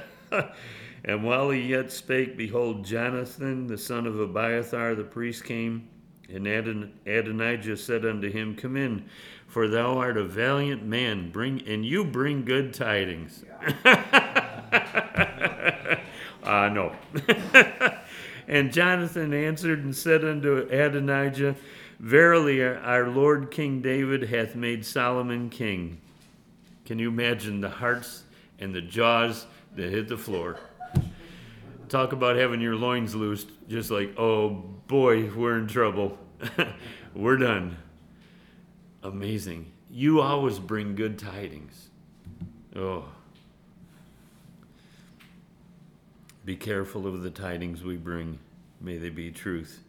and 1.05 1.24
while 1.24 1.50
he 1.50 1.61
yet 1.61 1.90
spake, 1.90 2.36
behold, 2.36 2.84
Jonathan, 2.84 3.66
the 3.66 3.78
son 3.78 4.07
of 4.07 4.20
Abiathar 4.20 4.94
the 4.94 5.05
priest, 5.05 5.44
came. 5.44 5.88
And 6.28 6.46
Adon- 6.46 6.92
Adonijah 7.07 7.76
said 7.76 8.07
unto 8.07 8.30
him, 8.30 8.55
Come 8.55 8.76
in, 8.76 9.05
for 9.46 9.68
thou 9.68 9.98
art 9.98 10.16
a 10.16 10.24
valiant 10.24 10.84
man, 10.84 11.30
bring 11.30 11.61
and 11.66 11.84
you 11.84 12.05
bring 12.05 12.44
good 12.44 12.72
tidings. 12.72 13.44
Ah, 16.44 16.64
uh, 16.64 16.68
no. 16.70 16.92
and 18.48 18.72
Jonathan 18.72 19.32
answered 19.32 19.84
and 19.84 19.94
said 19.94 20.24
unto 20.24 20.66
Adonijah, 20.70 21.55
Verily, 22.00 22.64
our 22.64 23.09
Lord 23.09 23.53
King 23.53 23.80
David 23.80 24.24
hath 24.24 24.57
made 24.57 24.84
Solomon 24.84 25.50
king. 25.50 26.00
Can 26.84 26.98
you 26.98 27.09
imagine 27.09 27.61
the 27.61 27.70
hearts 27.70 28.24
and 28.59 28.74
the 28.74 28.80
jaws 28.80 29.46
that 29.76 29.90
hit 29.90 30.09
the 30.09 30.18
floor? 30.18 30.59
Talk 31.93 32.12
about 32.14 32.36
having 32.36 32.62
your 32.62 32.74
loins 32.74 33.14
loosed, 33.14 33.51
just 33.68 33.90
like, 33.90 34.18
oh 34.18 34.49
boy, 34.86 35.30
we're 35.30 35.59
in 35.59 35.66
trouble. 35.66 36.16
we're 37.14 37.36
done. 37.36 37.76
Amazing. 39.03 39.70
You 39.90 40.22
always 40.22 40.59
bring 40.59 40.95
good 40.95 41.18
tidings. 41.18 41.90
Oh. 42.74 43.05
Be 46.47 46.57
careful 46.57 47.07
of 47.07 47.22
the 47.22 47.30
tidings 47.30 47.82
we 47.82 47.99
bring. 47.99 48.38
May 48.80 48.97
they 48.97 49.11
be 49.11 49.30
truth. 49.30 49.84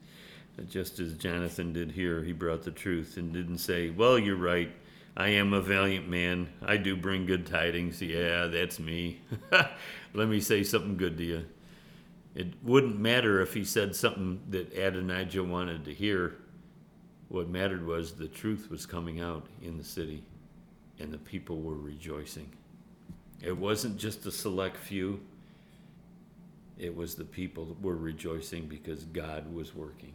Just 0.69 0.99
as 0.99 1.13
Jonathan 1.13 1.71
did 1.71 1.93
here, 1.93 2.21
he 2.21 2.33
brought 2.33 2.63
the 2.63 2.71
truth 2.71 3.15
and 3.15 3.31
didn't 3.31 3.59
say, 3.59 3.91
Well, 3.91 4.19
you're 4.19 4.35
right. 4.35 4.73
I 5.15 5.29
am 5.29 5.53
a 5.53 5.61
valiant 5.61 6.09
man. 6.09 6.49
I 6.61 6.75
do 6.75 6.97
bring 6.97 7.25
good 7.25 7.45
tidings. 7.45 8.01
Yeah, 8.01 8.47
that's 8.47 8.77
me. 8.77 9.21
Let 10.13 10.27
me 10.27 10.41
say 10.41 10.63
something 10.63 10.97
good 10.97 11.17
to 11.19 11.23
you. 11.23 11.45
It 12.35 12.53
wouldn't 12.63 12.99
matter 12.99 13.41
if 13.41 13.53
he 13.53 13.63
said 13.63 13.95
something 13.95 14.41
that 14.49 14.73
Adonijah 14.73 15.43
wanted 15.43 15.85
to 15.85 15.93
hear. 15.93 16.35
What 17.29 17.47
mattered 17.49 17.85
was 17.85 18.13
the 18.13 18.27
truth 18.27 18.69
was 18.69 18.85
coming 18.85 19.19
out 19.21 19.45
in 19.61 19.77
the 19.77 19.83
city, 19.83 20.23
and 20.99 21.11
the 21.11 21.17
people 21.17 21.61
were 21.61 21.77
rejoicing. 21.77 22.51
It 23.41 23.57
wasn't 23.57 23.97
just 23.97 24.25
a 24.25 24.31
select 24.31 24.77
few, 24.77 25.19
it 26.77 26.95
was 26.95 27.15
the 27.15 27.23
people 27.23 27.65
that 27.65 27.81
were 27.81 27.95
rejoicing 27.95 28.65
because 28.67 29.03
God 29.05 29.53
was 29.53 29.75
working. 29.75 30.13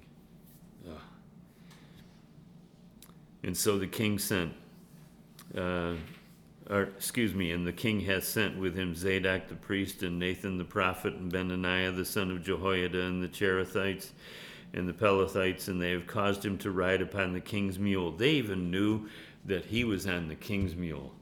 Ugh. 0.88 0.98
And 3.42 3.56
so 3.56 3.78
the 3.78 3.86
king 3.86 4.18
sent, 4.18 4.52
uh, 5.56 5.94
or 6.70 6.82
excuse 6.82 7.34
me, 7.34 7.50
and 7.50 7.66
the 7.66 7.72
king 7.72 8.00
hath 8.00 8.24
sent 8.24 8.58
with 8.58 8.76
him 8.76 8.94
Zadok 8.94 9.48
the 9.48 9.54
priest 9.54 10.02
and 10.02 10.18
Nathan 10.18 10.58
the 10.58 10.64
prophet 10.64 11.14
and 11.14 11.32
Benaniah 11.32 11.96
the 11.96 12.04
son 12.04 12.30
of 12.30 12.42
Jehoiada 12.42 13.00
and 13.00 13.22
the 13.22 13.28
Cherethites 13.28 14.10
and 14.74 14.88
the 14.88 14.92
Pelethites, 14.92 15.68
and 15.68 15.80
they 15.80 15.92
have 15.92 16.06
caused 16.06 16.44
him 16.44 16.58
to 16.58 16.70
ride 16.70 17.00
upon 17.00 17.32
the 17.32 17.40
king's 17.40 17.78
mule. 17.78 18.12
They 18.12 18.32
even 18.32 18.70
knew 18.70 19.08
that 19.46 19.64
he 19.66 19.84
was 19.84 20.06
on 20.06 20.28
the 20.28 20.34
king's 20.34 20.76
mule. 20.76 21.14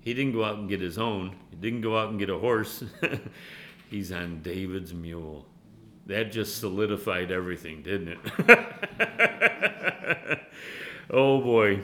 He 0.00 0.14
didn't 0.14 0.32
go 0.32 0.44
out 0.44 0.56
and 0.56 0.68
get 0.68 0.80
his 0.80 0.96
own. 0.96 1.36
He 1.50 1.56
didn't 1.56 1.82
go 1.82 1.98
out 1.98 2.08
and 2.08 2.18
get 2.18 2.30
a 2.30 2.38
horse. 2.38 2.82
He's 3.90 4.12
on 4.12 4.40
David's 4.40 4.94
mule. 4.94 5.44
That 6.06 6.32
just 6.32 6.58
solidified 6.58 7.30
everything, 7.30 7.82
didn't 7.82 8.16
it? 8.16 8.18
oh 11.10 11.42
boy. 11.42 11.80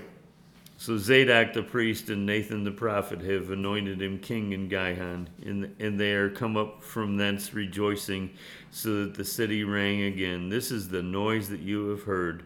So 0.78 0.98
Zadok 0.98 1.54
the 1.54 1.62
priest 1.62 2.10
and 2.10 2.26
Nathan 2.26 2.62
the 2.62 2.70
prophet 2.70 3.22
have 3.22 3.50
anointed 3.50 4.02
him 4.02 4.18
king 4.18 4.52
in 4.52 4.68
Gihon, 4.68 5.28
and, 5.44 5.74
and 5.80 5.98
they 5.98 6.12
are 6.12 6.28
come 6.28 6.56
up 6.56 6.82
from 6.82 7.16
thence 7.16 7.54
rejoicing, 7.54 8.30
so 8.70 9.04
that 9.04 9.14
the 9.14 9.24
city 9.24 9.64
rang 9.64 10.02
again. 10.02 10.50
This 10.50 10.70
is 10.70 10.88
the 10.88 11.02
noise 11.02 11.48
that 11.48 11.60
you 11.60 11.88
have 11.88 12.02
heard. 12.02 12.44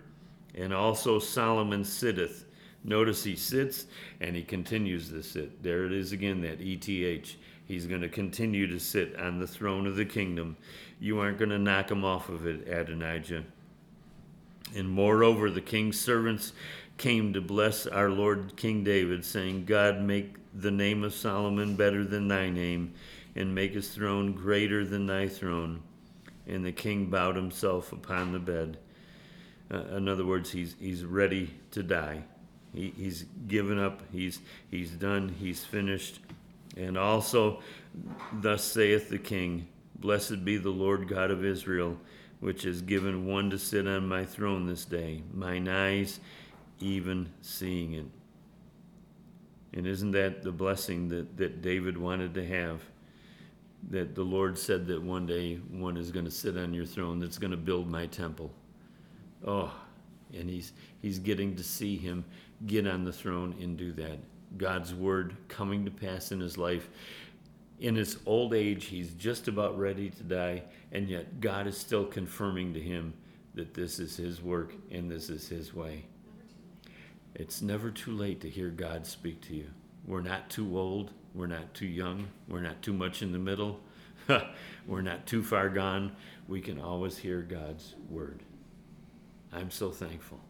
And 0.55 0.73
also 0.73 1.19
Solomon 1.19 1.85
sitteth. 1.85 2.45
Notice 2.85 3.25
he 3.25 3.37
sits 3.37 3.87
and 4.21 4.35
he 4.35 4.43
continues 4.43 5.11
to 5.11 5.23
sit. 5.23 5.63
There 5.63 5.85
it 5.85 5.93
is 5.93 6.13
again, 6.13 6.41
that 6.43 6.61
ETH. 6.61 7.37
He's 7.67 7.87
going 7.87 8.01
to 8.01 8.09
continue 8.09 8.67
to 8.69 8.81
sit 8.81 9.19
on 9.19 9.39
the 9.39 9.47
throne 9.47 9.87
of 9.87 9.97
the 9.97 10.05
kingdom. 10.05 10.57
You 10.99 11.21
aren't 11.21 11.39
going 11.39 11.51
to 11.51 11.59
knock 11.59 11.91
him 11.91 12.05
off 12.05 12.29
of 12.29 12.47
it, 12.47 12.67
Adonijah. 12.69 13.45
And 14.75 14.89
moreover, 14.89 15.51
the 15.51 15.61
king's 15.61 15.99
servants 15.99 16.53
came 17.01 17.33
to 17.33 17.41
bless 17.41 17.87
our 17.87 18.11
Lord 18.11 18.57
King 18.57 18.85
David, 18.85 19.25
saying, 19.25 19.65
God, 19.65 20.03
make 20.03 20.35
the 20.55 20.71
name 20.71 21.03
of 21.03 21.15
Solomon 21.15 21.75
better 21.75 22.05
than 22.05 22.29
thy 22.29 22.51
name, 22.51 22.93
and 23.35 23.55
make 23.55 23.73
his 23.73 23.89
throne 23.89 24.35
greater 24.35 24.85
than 24.85 25.07
thy 25.07 25.27
throne. 25.27 25.81
And 26.47 26.63
the 26.63 26.73
king 26.73 27.07
bowed 27.07 27.37
himself 27.37 27.93
upon 27.93 28.33
the 28.33 28.39
bed. 28.39 28.77
Uh, 29.73 29.97
in 29.97 30.09
other 30.09 30.27
words, 30.27 30.51
he's, 30.51 30.77
he's 30.79 31.03
ready 31.03 31.55
to 31.71 31.83
die. 31.83 32.23
He, 32.75 32.93
he's 32.95 33.25
given 33.49 33.79
up. 33.79 34.03
He's 34.13 34.41
he's 34.71 34.91
done. 34.91 35.35
He's 35.41 35.65
finished. 35.65 36.21
And 36.77 36.99
also, 36.99 37.63
thus 38.31 38.63
saith 38.63 39.09
the 39.09 39.19
King, 39.19 39.67
Blessed 39.99 40.45
be 40.45 40.59
the 40.59 40.71
Lord 40.71 41.09
God 41.09 41.31
of 41.31 41.47
Israel, 41.47 41.97
which 42.41 42.65
has 42.65 42.83
given 42.83 43.27
one 43.27 43.49
to 43.51 43.59
sit 43.59 43.87
on 43.89 44.07
my 44.07 44.27
throne 44.27 44.67
this 44.67 44.85
day, 44.85 45.23
mine 45.33 45.67
eyes 45.67 46.21
even 46.81 47.31
seeing 47.41 47.93
it. 47.95 48.07
And 49.73 49.87
isn't 49.87 50.11
that 50.13 50.43
the 50.43 50.51
blessing 50.51 51.09
that, 51.09 51.37
that 51.37 51.63
David 51.63 51.97
wanted 51.97 52.35
to 52.35 52.47
have? 52.47 52.83
That 53.91 54.15
the 54.15 54.25
Lord 54.25 54.59
said 54.59 54.87
that 54.89 55.01
one 55.03 55.27
day 55.27 55.57
one 55.57 55.97
is 55.97 56.11
going 56.11 56.25
to 56.25 56.31
sit 56.31 56.57
on 56.57 56.75
your 56.75 56.85
throne 56.85 57.19
that's 57.19 57.39
going 57.39 57.53
to 57.53 57.57
build 57.57 57.89
my 57.89 58.07
temple. 58.07 58.51
Oh, 59.47 59.73
and 60.35 60.51
he's 60.51 60.73
he's 61.01 61.19
getting 61.19 61.57
to 61.57 61.63
see 61.63 61.97
him 61.97 62.25
get 62.67 62.87
on 62.87 63.05
the 63.05 63.13
throne 63.13 63.55
and 63.61 63.77
do 63.77 63.93
that. 63.93 64.19
God's 64.59 64.93
word 64.93 65.37
coming 65.49 65.85
to 65.85 65.91
pass 65.91 66.33
in 66.33 66.41
his 66.41 66.59
life. 66.59 66.91
In 67.79 67.95
his 67.95 68.19
old 68.27 68.53
age, 68.53 68.87
he's 68.87 69.15
just 69.15 69.49
about 69.49 69.79
ready 69.79 70.11
to 70.11 70.23
die, 70.23 70.63
and 70.93 71.09
yet 71.09 71.41
God 71.41 71.67
is 71.67 71.79
still 71.79 72.05
confirming 72.05 72.75
to 72.75 72.81
him 72.81 73.15
that 73.55 73.73
this 73.73 73.99
is 73.99 74.17
his 74.17 74.43
work 74.43 74.75
and 74.91 75.11
this 75.11 75.31
is 75.31 75.49
his 75.49 75.73
way. 75.73 76.05
It's 77.35 77.63
never 77.63 77.91
too 77.91 78.13
late 78.13 78.41
to 78.41 78.49
hear 78.49 78.69
God 78.69 79.07
speak 79.07 79.41
to 79.43 79.55
you. 79.55 79.67
We're 80.07 80.23
not 80.23 80.51
too 80.51 80.79
old, 80.79 81.13
we're 81.35 81.47
not 81.47 81.75
too 81.75 81.87
young, 81.87 82.29
we're 82.49 82.61
not 82.61 82.83
too 82.83 82.93
much 82.93 83.23
in 83.23 83.33
the 83.33 83.39
middle, 83.39 83.81
we're 84.87 85.03
not 85.03 85.27
too 85.27 85.43
far 85.43 85.69
gone. 85.69 86.13
We 86.49 86.61
can 86.61 86.81
always 86.81 87.17
hear 87.17 87.43
God's 87.43 87.95
word. 88.09 88.43
I'm 89.53 89.71
so 89.71 89.91
thankful. 89.91 90.41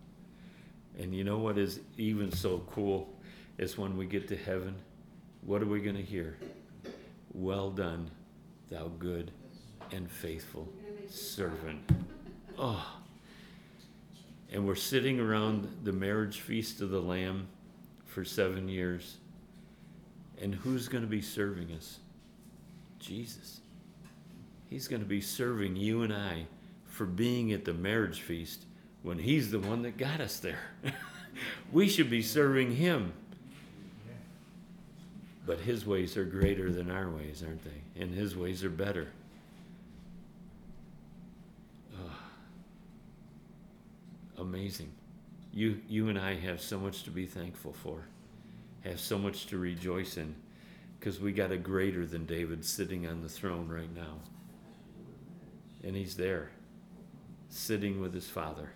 And 0.99 1.15
you 1.15 1.25
know 1.25 1.39
what 1.39 1.59
is 1.59 1.81
even 1.97 2.33
so 2.33 2.65
cool 2.71 3.15
is 3.59 3.77
when 3.77 3.97
we 3.97 4.07
get 4.07 4.29
to 4.29 4.37
heaven, 4.37 4.75
what 5.43 5.63
are 5.63 5.67
we 5.67 5.81
going 5.81 5.97
to 5.97 6.03
hear? 6.03 6.37
Well 7.33 7.71
done, 7.71 8.11
thou 8.71 8.89
good 8.99 9.31
and 9.93 10.11
faithful 10.11 10.69
servant. 11.09 11.81
Oh. 12.59 13.00
And 14.53 14.67
we're 14.67 14.75
sitting 14.75 15.21
around 15.21 15.69
the 15.85 15.93
marriage 15.93 16.41
feast 16.41 16.81
of 16.81 16.91
the 16.91 17.01
Lamb 17.01 17.47
for 18.07 18.25
seven 18.25 18.69
years. 18.69 19.19
And 20.41 20.55
who's 20.55 20.89
going 20.89 21.05
to 21.05 21.11
be 21.11 21.23
serving 21.23 21.73
us? 21.73 21.99
Jesus. 22.99 23.61
He's 24.69 24.89
going 24.89 25.03
to 25.03 25.09
be 25.09 25.21
serving 25.21 25.77
you 25.77 26.03
and 26.03 26.13
I 26.13 26.47
for 26.87 27.07
being 27.07 27.53
at 27.53 27.65
the 27.65 27.75
marriage 27.75 28.21
feast 28.21 28.65
when 29.03 29.19
He's 29.19 29.51
the 29.51 29.61
one 29.61 29.83
that 29.83 29.97
got 29.97 30.21
us 30.21 30.39
there. 30.39 30.61
we 31.73 31.89
should 31.89 32.11
be 32.11 32.23
serving 32.23 32.77
Him. 32.77 33.13
But 35.47 35.61
His 35.61 35.87
ways 35.87 36.17
are 36.17 36.25
greater 36.25 36.73
than 36.73 36.91
our 36.91 37.09
ways, 37.09 37.43
aren't 37.47 37.65
they? 37.65 38.03
And 38.03 38.15
His 38.15 38.37
ways 38.37 38.65
are 38.65 38.71
better. 38.71 39.09
Amazing. 44.41 44.93
You, 45.53 45.81
you 45.89 46.09
and 46.09 46.19
I 46.19 46.35
have 46.37 46.61
so 46.61 46.79
much 46.79 47.03
to 47.05 47.11
be 47.11 47.27
thankful 47.27 47.73
for, 47.73 48.07
have 48.83 49.01
so 49.01 49.19
much 49.19 49.47
to 49.47 49.59
rejoice 49.59 50.17
in, 50.17 50.35
because 50.99 51.21
we 51.21 51.33
got 51.33 51.53
a 51.53 51.57
greater 51.57 52.07
than 52.07 52.27
David 52.27 52.65
sitting 52.65 53.07
on 53.07 53.23
the 53.23 53.29
throne 53.29 53.69
right 53.69 53.95
now. 53.95 54.19
And 55.83 55.97
he's 55.97 56.17
there, 56.17 56.51
sitting 57.49 58.01
with 58.01 58.15
his 58.15 58.29
father, 58.29 58.71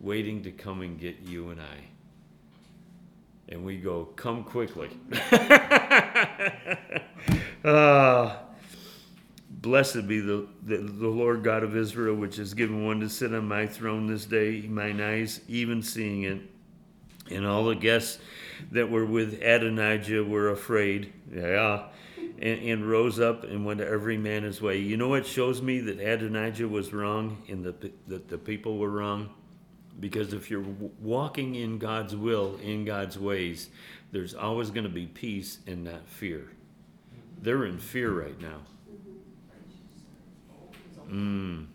waiting 0.00 0.42
to 0.42 0.50
come 0.52 0.82
and 0.82 0.98
get 0.98 1.20
you 1.20 1.50
and 1.50 1.60
I. 1.60 1.84
And 3.48 3.64
we 3.64 3.76
go, 3.76 4.04
Come 4.16 4.44
quickly. 4.44 4.90
uh, 7.64 8.36
Blessed 9.72 10.06
be 10.06 10.20
the, 10.20 10.46
the, 10.66 10.76
the, 10.76 11.08
Lord 11.08 11.42
God 11.42 11.62
of 11.62 11.74
Israel, 11.74 12.14
which 12.14 12.36
has 12.36 12.52
given 12.52 12.84
one 12.84 13.00
to 13.00 13.08
sit 13.08 13.34
on 13.34 13.48
my 13.48 13.66
throne 13.66 14.06
this 14.06 14.26
day, 14.26 14.60
mine 14.68 15.00
eyes 15.00 15.40
even 15.48 15.82
seeing 15.82 16.24
it. 16.24 16.42
And 17.30 17.46
all 17.46 17.64
the 17.64 17.74
guests 17.74 18.18
that 18.70 18.90
were 18.90 19.06
with 19.06 19.40
Adonijah 19.42 20.24
were 20.24 20.50
afraid, 20.50 21.14
yeah, 21.34 21.84
and, 22.18 22.60
and 22.60 22.90
rose 22.90 23.18
up 23.18 23.44
and 23.44 23.64
went 23.64 23.80
every 23.80 24.18
man 24.18 24.42
his 24.42 24.60
way. 24.60 24.76
You 24.76 24.98
know 24.98 25.08
what 25.08 25.24
shows 25.24 25.62
me 25.62 25.80
that 25.80 26.00
Adonijah 26.00 26.68
was 26.68 26.92
wrong 26.92 27.42
and 27.48 27.64
the, 27.64 27.90
that 28.08 28.28
the 28.28 28.36
people 28.36 28.76
were 28.76 28.90
wrong? 28.90 29.30
Because 29.98 30.34
if 30.34 30.50
you're 30.50 30.66
walking 31.00 31.54
in 31.54 31.78
God's 31.78 32.14
will, 32.14 32.58
in 32.62 32.84
God's 32.84 33.18
ways, 33.18 33.70
there's 34.10 34.34
always 34.34 34.68
going 34.68 34.84
to 34.84 34.90
be 34.90 35.06
peace 35.06 35.60
and 35.66 35.84
not 35.84 36.06
fear. 36.06 36.50
They're 37.40 37.64
in 37.64 37.78
fear 37.78 38.10
right 38.10 38.38
now 38.38 38.58
Mm. 41.08 41.66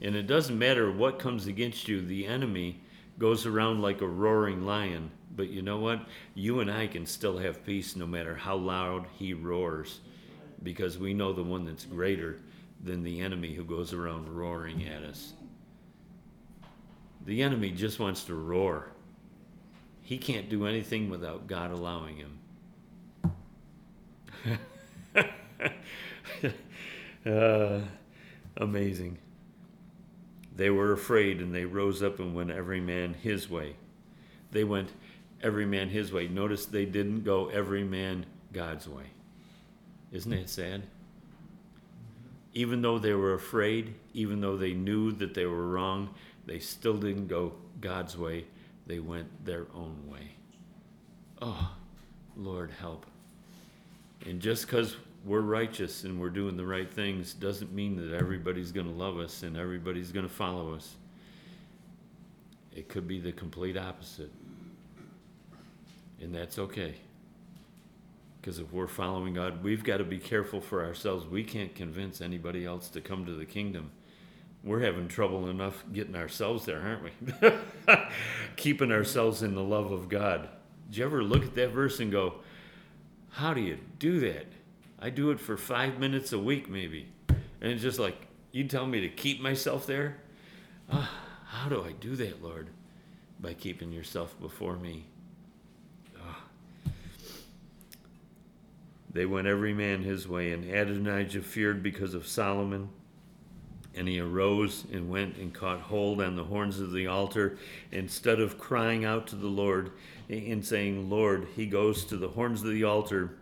And 0.00 0.16
it 0.16 0.26
doesn't 0.26 0.58
matter 0.58 0.90
what 0.90 1.18
comes 1.18 1.46
against 1.46 1.88
you, 1.88 2.00
the 2.00 2.26
enemy 2.26 2.80
goes 3.18 3.46
around 3.46 3.82
like 3.82 4.00
a 4.00 4.06
roaring 4.06 4.66
lion. 4.66 5.10
But 5.34 5.48
you 5.48 5.62
know 5.62 5.78
what? 5.78 6.06
You 6.34 6.60
and 6.60 6.70
I 6.70 6.86
can 6.86 7.06
still 7.06 7.38
have 7.38 7.64
peace 7.64 7.96
no 7.96 8.06
matter 8.06 8.34
how 8.34 8.56
loud 8.56 9.06
he 9.18 9.32
roars 9.32 10.00
because 10.62 10.98
we 10.98 11.14
know 11.14 11.32
the 11.32 11.42
one 11.42 11.64
that's 11.64 11.84
greater 11.84 12.38
than 12.82 13.02
the 13.02 13.20
enemy 13.20 13.54
who 13.54 13.64
goes 13.64 13.92
around 13.92 14.28
roaring 14.28 14.86
at 14.86 15.02
us. 15.02 15.34
The 17.24 17.42
enemy 17.42 17.70
just 17.70 18.00
wants 18.00 18.24
to 18.24 18.34
roar. 18.34 18.88
He 20.02 20.18
can't 20.18 20.48
do 20.48 20.66
anything 20.66 21.08
without 21.08 21.46
God 21.46 21.70
allowing 21.70 22.16
him. 22.16 22.38
uh, 27.26 27.80
Amazing. 28.56 29.18
They 30.54 30.70
were 30.70 30.92
afraid 30.92 31.40
and 31.40 31.54
they 31.54 31.64
rose 31.64 32.02
up 32.02 32.18
and 32.18 32.34
went 32.34 32.50
every 32.50 32.80
man 32.80 33.14
his 33.14 33.48
way. 33.48 33.76
They 34.50 34.64
went 34.64 34.90
every 35.42 35.66
man 35.66 35.88
his 35.88 36.12
way. 36.12 36.28
Notice 36.28 36.66
they 36.66 36.84
didn't 36.84 37.24
go 37.24 37.48
every 37.48 37.84
man 37.84 38.26
God's 38.52 38.86
way. 38.86 39.06
Isn't 40.12 40.30
that 40.30 40.50
sad? 40.50 40.82
Even 42.54 42.82
though 42.82 42.98
they 42.98 43.14
were 43.14 43.32
afraid, 43.32 43.94
even 44.12 44.40
though 44.40 44.58
they 44.58 44.74
knew 44.74 45.10
that 45.12 45.32
they 45.32 45.46
were 45.46 45.68
wrong, 45.68 46.10
they 46.44 46.58
still 46.58 46.98
didn't 46.98 47.28
go 47.28 47.54
God's 47.80 48.16
way. 48.16 48.44
They 48.86 48.98
went 48.98 49.44
their 49.46 49.66
own 49.74 49.96
way. 50.06 50.32
Oh, 51.40 51.72
Lord, 52.36 52.70
help. 52.78 53.06
And 54.26 54.38
just 54.40 54.66
because 54.66 54.96
we're 55.24 55.40
righteous 55.40 56.04
and 56.04 56.20
we're 56.20 56.30
doing 56.30 56.56
the 56.56 56.66
right 56.66 56.92
things 56.92 57.34
doesn't 57.34 57.72
mean 57.72 57.96
that 57.96 58.16
everybody's 58.16 58.72
going 58.72 58.86
to 58.86 58.92
love 58.92 59.18
us 59.18 59.42
and 59.42 59.56
everybody's 59.56 60.10
going 60.10 60.26
to 60.26 60.32
follow 60.32 60.74
us. 60.74 60.96
It 62.74 62.88
could 62.88 63.06
be 63.06 63.20
the 63.20 63.32
complete 63.32 63.76
opposite. 63.76 64.30
And 66.20 66.34
that's 66.34 66.58
okay. 66.58 66.94
Because 68.40 68.58
if 68.58 68.72
we're 68.72 68.88
following 68.88 69.34
God, 69.34 69.62
we've 69.62 69.84
got 69.84 69.98
to 69.98 70.04
be 70.04 70.18
careful 70.18 70.60
for 70.60 70.84
ourselves. 70.84 71.26
We 71.26 71.44
can't 71.44 71.74
convince 71.74 72.20
anybody 72.20 72.64
else 72.64 72.88
to 72.90 73.00
come 73.00 73.24
to 73.26 73.32
the 73.32 73.44
kingdom. 73.44 73.90
We're 74.64 74.80
having 74.80 75.08
trouble 75.08 75.48
enough 75.48 75.84
getting 75.92 76.16
ourselves 76.16 76.64
there, 76.64 76.80
aren't 76.80 77.02
we? 77.04 77.52
Keeping 78.56 78.90
ourselves 78.90 79.42
in 79.42 79.54
the 79.54 79.62
love 79.62 79.92
of 79.92 80.08
God. 80.08 80.48
Did 80.88 80.98
you 80.98 81.04
ever 81.04 81.22
look 81.22 81.44
at 81.44 81.54
that 81.54 81.70
verse 81.70 82.00
and 82.00 82.10
go, 82.10 82.34
How 83.30 83.54
do 83.54 83.60
you 83.60 83.78
do 83.98 84.20
that? 84.20 84.46
I 85.02 85.10
do 85.10 85.32
it 85.32 85.40
for 85.40 85.56
five 85.56 85.98
minutes 85.98 86.32
a 86.32 86.38
week, 86.38 86.70
maybe. 86.70 87.08
And 87.28 87.72
it's 87.72 87.82
just 87.82 87.98
like, 87.98 88.28
you 88.52 88.68
tell 88.68 88.86
me 88.86 89.00
to 89.00 89.08
keep 89.08 89.40
myself 89.40 89.84
there? 89.84 90.18
Uh, 90.88 91.08
how 91.46 91.68
do 91.68 91.82
I 91.82 91.90
do 91.90 92.14
that, 92.16 92.40
Lord? 92.40 92.68
By 93.40 93.54
keeping 93.54 93.90
yourself 93.90 94.40
before 94.40 94.76
me. 94.76 95.06
Uh. 96.16 96.90
They 99.12 99.26
went 99.26 99.48
every 99.48 99.74
man 99.74 100.04
his 100.04 100.28
way, 100.28 100.52
and 100.52 100.72
Adonijah 100.72 101.42
feared 101.42 101.82
because 101.82 102.14
of 102.14 102.28
Solomon. 102.28 102.88
And 103.96 104.06
he 104.06 104.20
arose 104.20 104.84
and 104.92 105.10
went 105.10 105.36
and 105.36 105.52
caught 105.52 105.80
hold 105.80 106.22
on 106.22 106.36
the 106.36 106.44
horns 106.44 106.78
of 106.78 106.92
the 106.92 107.08
altar. 107.08 107.58
Instead 107.90 108.38
of 108.38 108.56
crying 108.56 109.04
out 109.04 109.26
to 109.26 109.36
the 109.36 109.48
Lord 109.48 109.90
and 110.28 110.64
saying, 110.64 111.10
Lord, 111.10 111.48
he 111.56 111.66
goes 111.66 112.04
to 112.04 112.16
the 112.16 112.28
horns 112.28 112.62
of 112.62 112.70
the 112.70 112.84
altar 112.84 113.32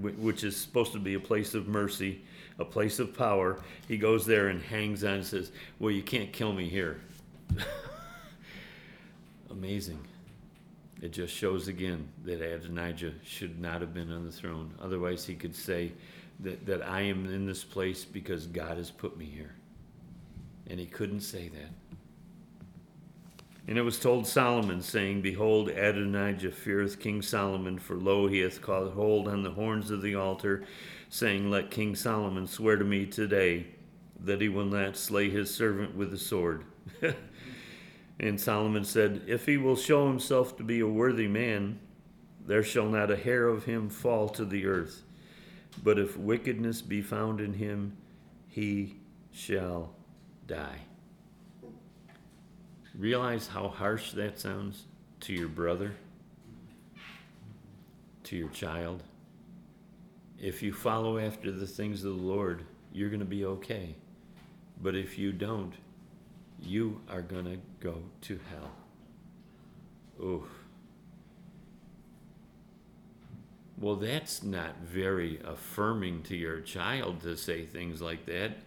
which 0.00 0.44
is 0.44 0.56
supposed 0.56 0.92
to 0.92 0.98
be 0.98 1.14
a 1.14 1.20
place 1.20 1.54
of 1.54 1.68
mercy, 1.68 2.22
a 2.58 2.64
place 2.64 2.98
of 2.98 3.16
power, 3.16 3.60
he 3.86 3.96
goes 3.96 4.26
there 4.26 4.48
and 4.48 4.62
hangs 4.62 5.04
on 5.04 5.14
and 5.14 5.26
says, 5.26 5.52
Well, 5.78 5.90
you 5.90 6.02
can't 6.02 6.32
kill 6.32 6.52
me 6.52 6.68
here. 6.68 7.00
Amazing. 9.50 9.98
It 11.00 11.12
just 11.12 11.34
shows 11.34 11.68
again 11.68 12.08
that 12.24 12.40
Adonijah 12.40 13.14
should 13.24 13.60
not 13.60 13.80
have 13.80 13.94
been 13.94 14.12
on 14.12 14.24
the 14.24 14.32
throne. 14.32 14.74
Otherwise, 14.80 15.24
he 15.24 15.34
could 15.34 15.54
say 15.54 15.92
that, 16.40 16.66
that 16.66 16.82
I 16.82 17.02
am 17.02 17.26
in 17.32 17.46
this 17.46 17.62
place 17.62 18.04
because 18.04 18.46
God 18.46 18.76
has 18.78 18.90
put 18.90 19.16
me 19.16 19.24
here. 19.24 19.54
And 20.66 20.78
he 20.78 20.86
couldn't 20.86 21.20
say 21.20 21.48
that. 21.48 21.87
And 23.68 23.76
it 23.76 23.82
was 23.82 24.00
told 24.00 24.26
Solomon, 24.26 24.80
saying, 24.80 25.20
Behold, 25.20 25.68
Adonijah 25.68 26.52
feareth 26.52 26.98
King 26.98 27.20
Solomon, 27.20 27.78
for 27.78 27.96
lo, 27.96 28.26
he 28.26 28.38
hath 28.38 28.62
caught 28.62 28.94
hold 28.94 29.28
on 29.28 29.42
the 29.42 29.50
horns 29.50 29.90
of 29.90 30.00
the 30.00 30.14
altar, 30.14 30.64
saying, 31.10 31.50
Let 31.50 31.70
King 31.70 31.94
Solomon 31.94 32.46
swear 32.46 32.76
to 32.76 32.84
me 32.84 33.04
today 33.04 33.66
that 34.20 34.40
he 34.40 34.48
will 34.48 34.64
not 34.64 34.96
slay 34.96 35.28
his 35.28 35.54
servant 35.54 35.94
with 35.94 36.10
the 36.10 36.16
sword. 36.16 36.64
and 38.18 38.40
Solomon 38.40 38.84
said, 38.84 39.20
If 39.26 39.44
he 39.44 39.58
will 39.58 39.76
show 39.76 40.08
himself 40.08 40.56
to 40.56 40.64
be 40.64 40.80
a 40.80 40.88
worthy 40.88 41.28
man, 41.28 41.78
there 42.46 42.62
shall 42.62 42.88
not 42.88 43.10
a 43.10 43.16
hair 43.18 43.48
of 43.48 43.64
him 43.64 43.90
fall 43.90 44.30
to 44.30 44.46
the 44.46 44.64
earth. 44.64 45.02
But 45.84 45.98
if 45.98 46.16
wickedness 46.16 46.80
be 46.80 47.02
found 47.02 47.38
in 47.38 47.52
him, 47.52 47.98
he 48.48 48.96
shall 49.30 49.92
die. 50.46 50.78
Realize 52.96 53.48
how 53.48 53.68
harsh 53.68 54.12
that 54.12 54.38
sounds 54.38 54.84
to 55.20 55.32
your 55.32 55.48
brother, 55.48 55.92
to 58.24 58.36
your 58.36 58.48
child. 58.48 59.02
If 60.40 60.62
you 60.62 60.72
follow 60.72 61.18
after 61.18 61.50
the 61.50 61.66
things 61.66 62.04
of 62.04 62.16
the 62.16 62.22
Lord, 62.22 62.64
you're 62.92 63.10
going 63.10 63.20
to 63.20 63.26
be 63.26 63.44
okay. 63.44 63.96
But 64.80 64.94
if 64.94 65.18
you 65.18 65.32
don't, 65.32 65.74
you 66.60 67.00
are 67.10 67.22
going 67.22 67.44
to 67.44 67.58
go 67.80 68.02
to 68.22 68.38
hell. 68.50 68.70
Ooh. 70.20 70.44
Well, 73.80 73.96
that's 73.96 74.42
not 74.42 74.78
very 74.82 75.40
affirming 75.44 76.22
to 76.24 76.36
your 76.36 76.60
child 76.60 77.20
to 77.22 77.36
say 77.36 77.64
things 77.64 78.02
like 78.02 78.26
that. 78.26 78.58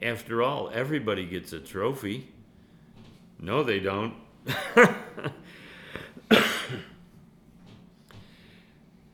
After 0.00 0.42
all, 0.42 0.70
everybody 0.72 1.26
gets 1.26 1.52
a 1.52 1.60
trophy. 1.60 2.32
No, 3.40 3.62
they 3.62 3.80
don't. 3.80 4.14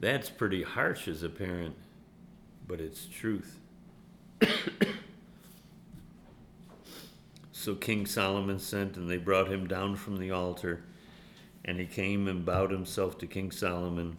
That's 0.01 0.31
pretty 0.31 0.63
harsh 0.63 1.09
as 1.09 1.23
a 1.23 1.29
parent, 1.29 1.77
but 2.67 2.81
it's 2.81 3.07
truth. 3.07 3.59
so 7.53 7.75
King 7.75 8.07
Solomon 8.07 8.59
sent, 8.59 8.97
and 8.97 9.11
they 9.11 9.19
brought 9.19 9.49
him 9.49 9.67
down 9.67 9.97
from 9.97 10.17
the 10.17 10.31
altar. 10.31 10.85
And 11.65 11.79
he 11.79 11.85
came 11.85 12.27
and 12.27 12.47
bowed 12.47 12.71
himself 12.71 13.19
to 13.19 13.27
King 13.27 13.51
Solomon. 13.51 14.17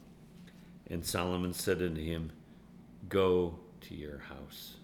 And 0.87 1.03
Solomon 1.03 1.53
said 1.53 1.81
unto 1.81 2.01
him, 2.01 2.31
Go 3.09 3.57
to 3.81 3.95
your 3.95 4.19
house. 4.19 4.75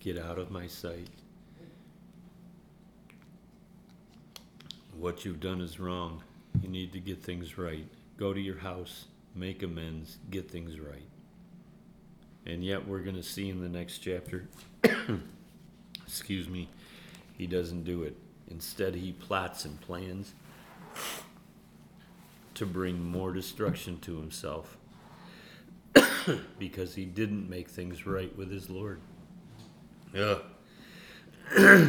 Get 0.00 0.18
out 0.18 0.38
of 0.38 0.50
my 0.50 0.66
sight. 0.66 1.08
What 4.98 5.24
you've 5.24 5.40
done 5.40 5.60
is 5.60 5.78
wrong. 5.78 6.22
You 6.62 6.68
need 6.68 6.92
to 6.94 7.00
get 7.00 7.22
things 7.22 7.58
right. 7.58 7.86
Go 8.16 8.32
to 8.32 8.40
your 8.40 8.58
house, 8.58 9.06
make 9.34 9.62
amends, 9.62 10.18
get 10.30 10.50
things 10.50 10.80
right. 10.80 11.06
And 12.46 12.64
yet, 12.64 12.88
we're 12.88 13.00
going 13.00 13.16
to 13.16 13.22
see 13.22 13.50
in 13.50 13.60
the 13.60 13.68
next 13.68 13.98
chapter, 13.98 14.48
excuse 16.06 16.48
me, 16.48 16.68
he 17.36 17.46
doesn't 17.46 17.84
do 17.84 18.02
it. 18.02 18.16
Instead, 18.50 18.94
he 18.94 19.12
plots 19.12 19.64
and 19.66 19.80
plans 19.80 20.32
to 22.54 22.66
bring 22.66 23.02
more 23.02 23.32
destruction 23.32 23.98
to 24.00 24.18
himself 24.18 24.76
because 26.58 26.94
he 26.94 27.04
didn't 27.04 27.48
make 27.48 27.68
things 27.68 28.06
right 28.06 28.36
with 28.36 28.50
his 28.50 28.68
Lord. 28.68 29.00
Yeah. 30.12 30.38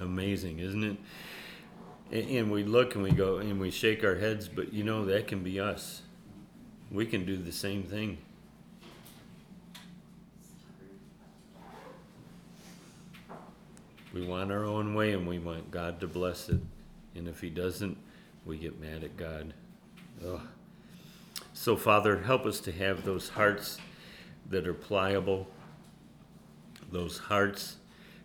Amazing, 0.00 0.58
isn't 0.58 0.84
it? 0.84 0.96
And, 2.12 2.50
we 2.50 2.64
look 2.64 2.94
and 2.94 3.04
we 3.04 3.12
go 3.12 3.36
and 3.36 3.60
we 3.60 3.70
shake 3.70 4.02
our 4.02 4.16
heads, 4.16 4.48
but 4.48 4.72
you 4.72 4.82
know, 4.82 5.04
that 5.04 5.28
can 5.28 5.42
be 5.42 5.60
us. 5.60 6.02
We 6.90 7.06
can 7.06 7.24
do 7.24 7.36
the 7.36 7.52
same 7.52 7.84
thing. 7.84 8.18
We 14.12 14.26
want 14.26 14.50
our 14.50 14.64
own 14.64 14.94
way 14.94 15.12
and 15.12 15.28
we 15.28 15.38
want 15.38 15.70
God 15.70 16.00
to 16.00 16.08
bless 16.08 16.48
it. 16.48 16.60
And 17.14 17.28
if 17.28 17.40
He 17.40 17.50
doesn't, 17.50 17.96
we 18.44 18.58
get 18.58 18.80
mad 18.80 19.04
at 19.04 19.16
God. 19.16 19.54
Ugh. 20.26 20.40
So, 21.52 21.76
Father, 21.76 22.22
help 22.22 22.46
us 22.46 22.58
to 22.60 22.72
have 22.72 23.04
those 23.04 23.28
hearts 23.28 23.78
that 24.48 24.66
are 24.66 24.74
pliable, 24.74 25.46
those 26.92 27.18
hearts 27.18 27.76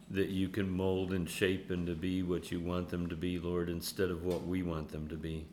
that 0.09 0.30
you 0.30 0.49
can 0.49 0.70
mold 0.70 1.11
and 1.11 1.30
shape 1.30 1.72
and 1.72 1.88
to 1.88 1.95
be 1.95 2.22
what 2.22 2.51
you 2.51 2.59
want 2.59 2.89
them 2.89 3.07
to 3.07 3.16
be, 3.16 3.39
Lord, 3.39 3.70
instead 3.70 4.11
of 4.11 4.24
what 4.24 4.45
we 4.45 4.61
want 4.61 4.89
them 4.89 5.07
to 5.07 5.16
be. 5.16 5.45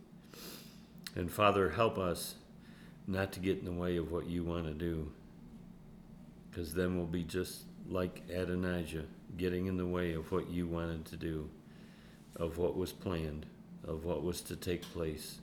And 1.14 1.30
Father, 1.30 1.70
help 1.70 1.98
us 1.98 2.34
not 3.06 3.32
to 3.32 3.40
get 3.40 3.58
in 3.58 3.64
the 3.64 3.72
way 3.72 3.96
of 3.96 4.12
what 4.12 4.26
you 4.26 4.44
want 4.44 4.66
to 4.66 4.72
do, 4.72 5.10
because 6.50 6.74
then 6.74 6.96
we'll 6.96 7.06
be 7.06 7.24
just 7.24 7.62
like 7.88 8.22
Adonijah, 8.30 9.04
getting 9.36 9.66
in 9.66 9.76
the 9.76 9.86
way 9.86 10.12
of 10.12 10.30
what 10.30 10.50
you 10.50 10.66
wanted 10.66 11.04
to 11.06 11.16
do, 11.16 11.48
of 12.36 12.58
what 12.58 12.76
was 12.76 12.92
planned, 12.92 13.46
of 13.86 14.04
what 14.04 14.22
was 14.22 14.40
to 14.42 14.56
take 14.56 14.82
place. 14.82 15.38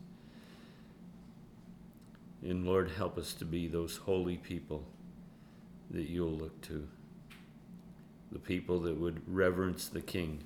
And 2.42 2.66
Lord, 2.66 2.92
help 2.92 3.18
us 3.18 3.34
to 3.34 3.46
be 3.46 3.68
those 3.68 3.98
holy 3.98 4.38
people 4.38 4.86
that 5.92 6.08
you'll 6.08 6.32
look 6.32 6.62
to 6.62 6.88
the 8.32 8.40
people 8.40 8.80
that 8.82 8.98
would 9.00 9.22
reverence 9.28 9.88
the 9.88 10.02
King. 10.02 10.40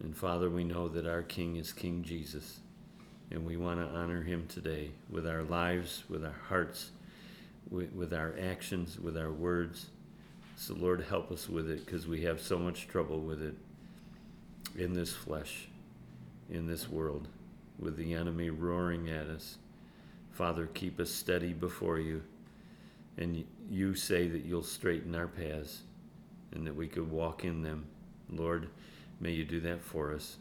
And 0.00 0.16
Father, 0.16 0.48
we 0.48 0.64
know 0.64 0.88
that 0.88 1.06
our 1.06 1.22
King 1.22 1.56
is 1.56 1.72
King 1.72 2.02
Jesus, 2.02 2.60
and 3.30 3.44
we 3.44 3.56
want 3.56 3.80
to 3.80 3.98
honor 3.98 4.22
him 4.22 4.46
today 4.48 4.90
with 5.10 5.26
our 5.26 5.42
lives, 5.42 6.04
with 6.08 6.24
our 6.24 6.36
hearts, 6.48 6.92
with, 7.68 7.92
with 7.92 8.12
our 8.14 8.34
actions, 8.40 8.98
with 8.98 9.16
our 9.16 9.32
words. 9.32 9.86
So, 10.56 10.74
Lord, 10.74 11.04
help 11.08 11.32
us 11.32 11.48
with 11.48 11.68
it 11.68 11.84
because 11.84 12.06
we 12.06 12.22
have 12.22 12.40
so 12.40 12.58
much 12.58 12.88
trouble 12.88 13.20
with 13.20 13.42
it 13.42 13.54
in 14.76 14.92
this 14.92 15.12
flesh, 15.12 15.68
in 16.50 16.66
this 16.66 16.88
world, 16.88 17.26
with 17.78 17.96
the 17.96 18.14
enemy 18.14 18.50
roaring 18.50 19.08
at 19.08 19.26
us. 19.26 19.58
Father, 20.30 20.66
keep 20.66 21.00
us 21.00 21.10
steady 21.10 21.52
before 21.52 21.98
you, 21.98 22.22
and 23.16 23.44
you 23.68 23.94
say 23.94 24.28
that 24.28 24.44
you'll 24.44 24.62
straighten 24.62 25.16
our 25.16 25.26
paths 25.26 25.82
and 26.52 26.66
that 26.66 26.74
we 26.74 26.86
could 26.88 27.10
walk 27.10 27.44
in 27.44 27.62
them. 27.62 27.86
Lord, 28.30 28.68
may 29.20 29.32
you 29.32 29.44
do 29.44 29.60
that 29.60 29.82
for 29.82 30.14
us 30.14 30.36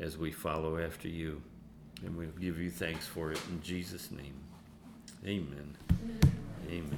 as 0.00 0.16
we 0.16 0.30
follow 0.30 0.78
after 0.78 1.08
you. 1.08 1.42
And 2.04 2.16
we'll 2.16 2.28
give 2.38 2.58
you 2.58 2.70
thanks 2.70 3.06
for 3.06 3.32
it 3.32 3.40
in 3.48 3.62
Jesus' 3.62 4.10
name. 4.10 4.34
Amen. 5.24 5.76
Amen. 6.68 6.86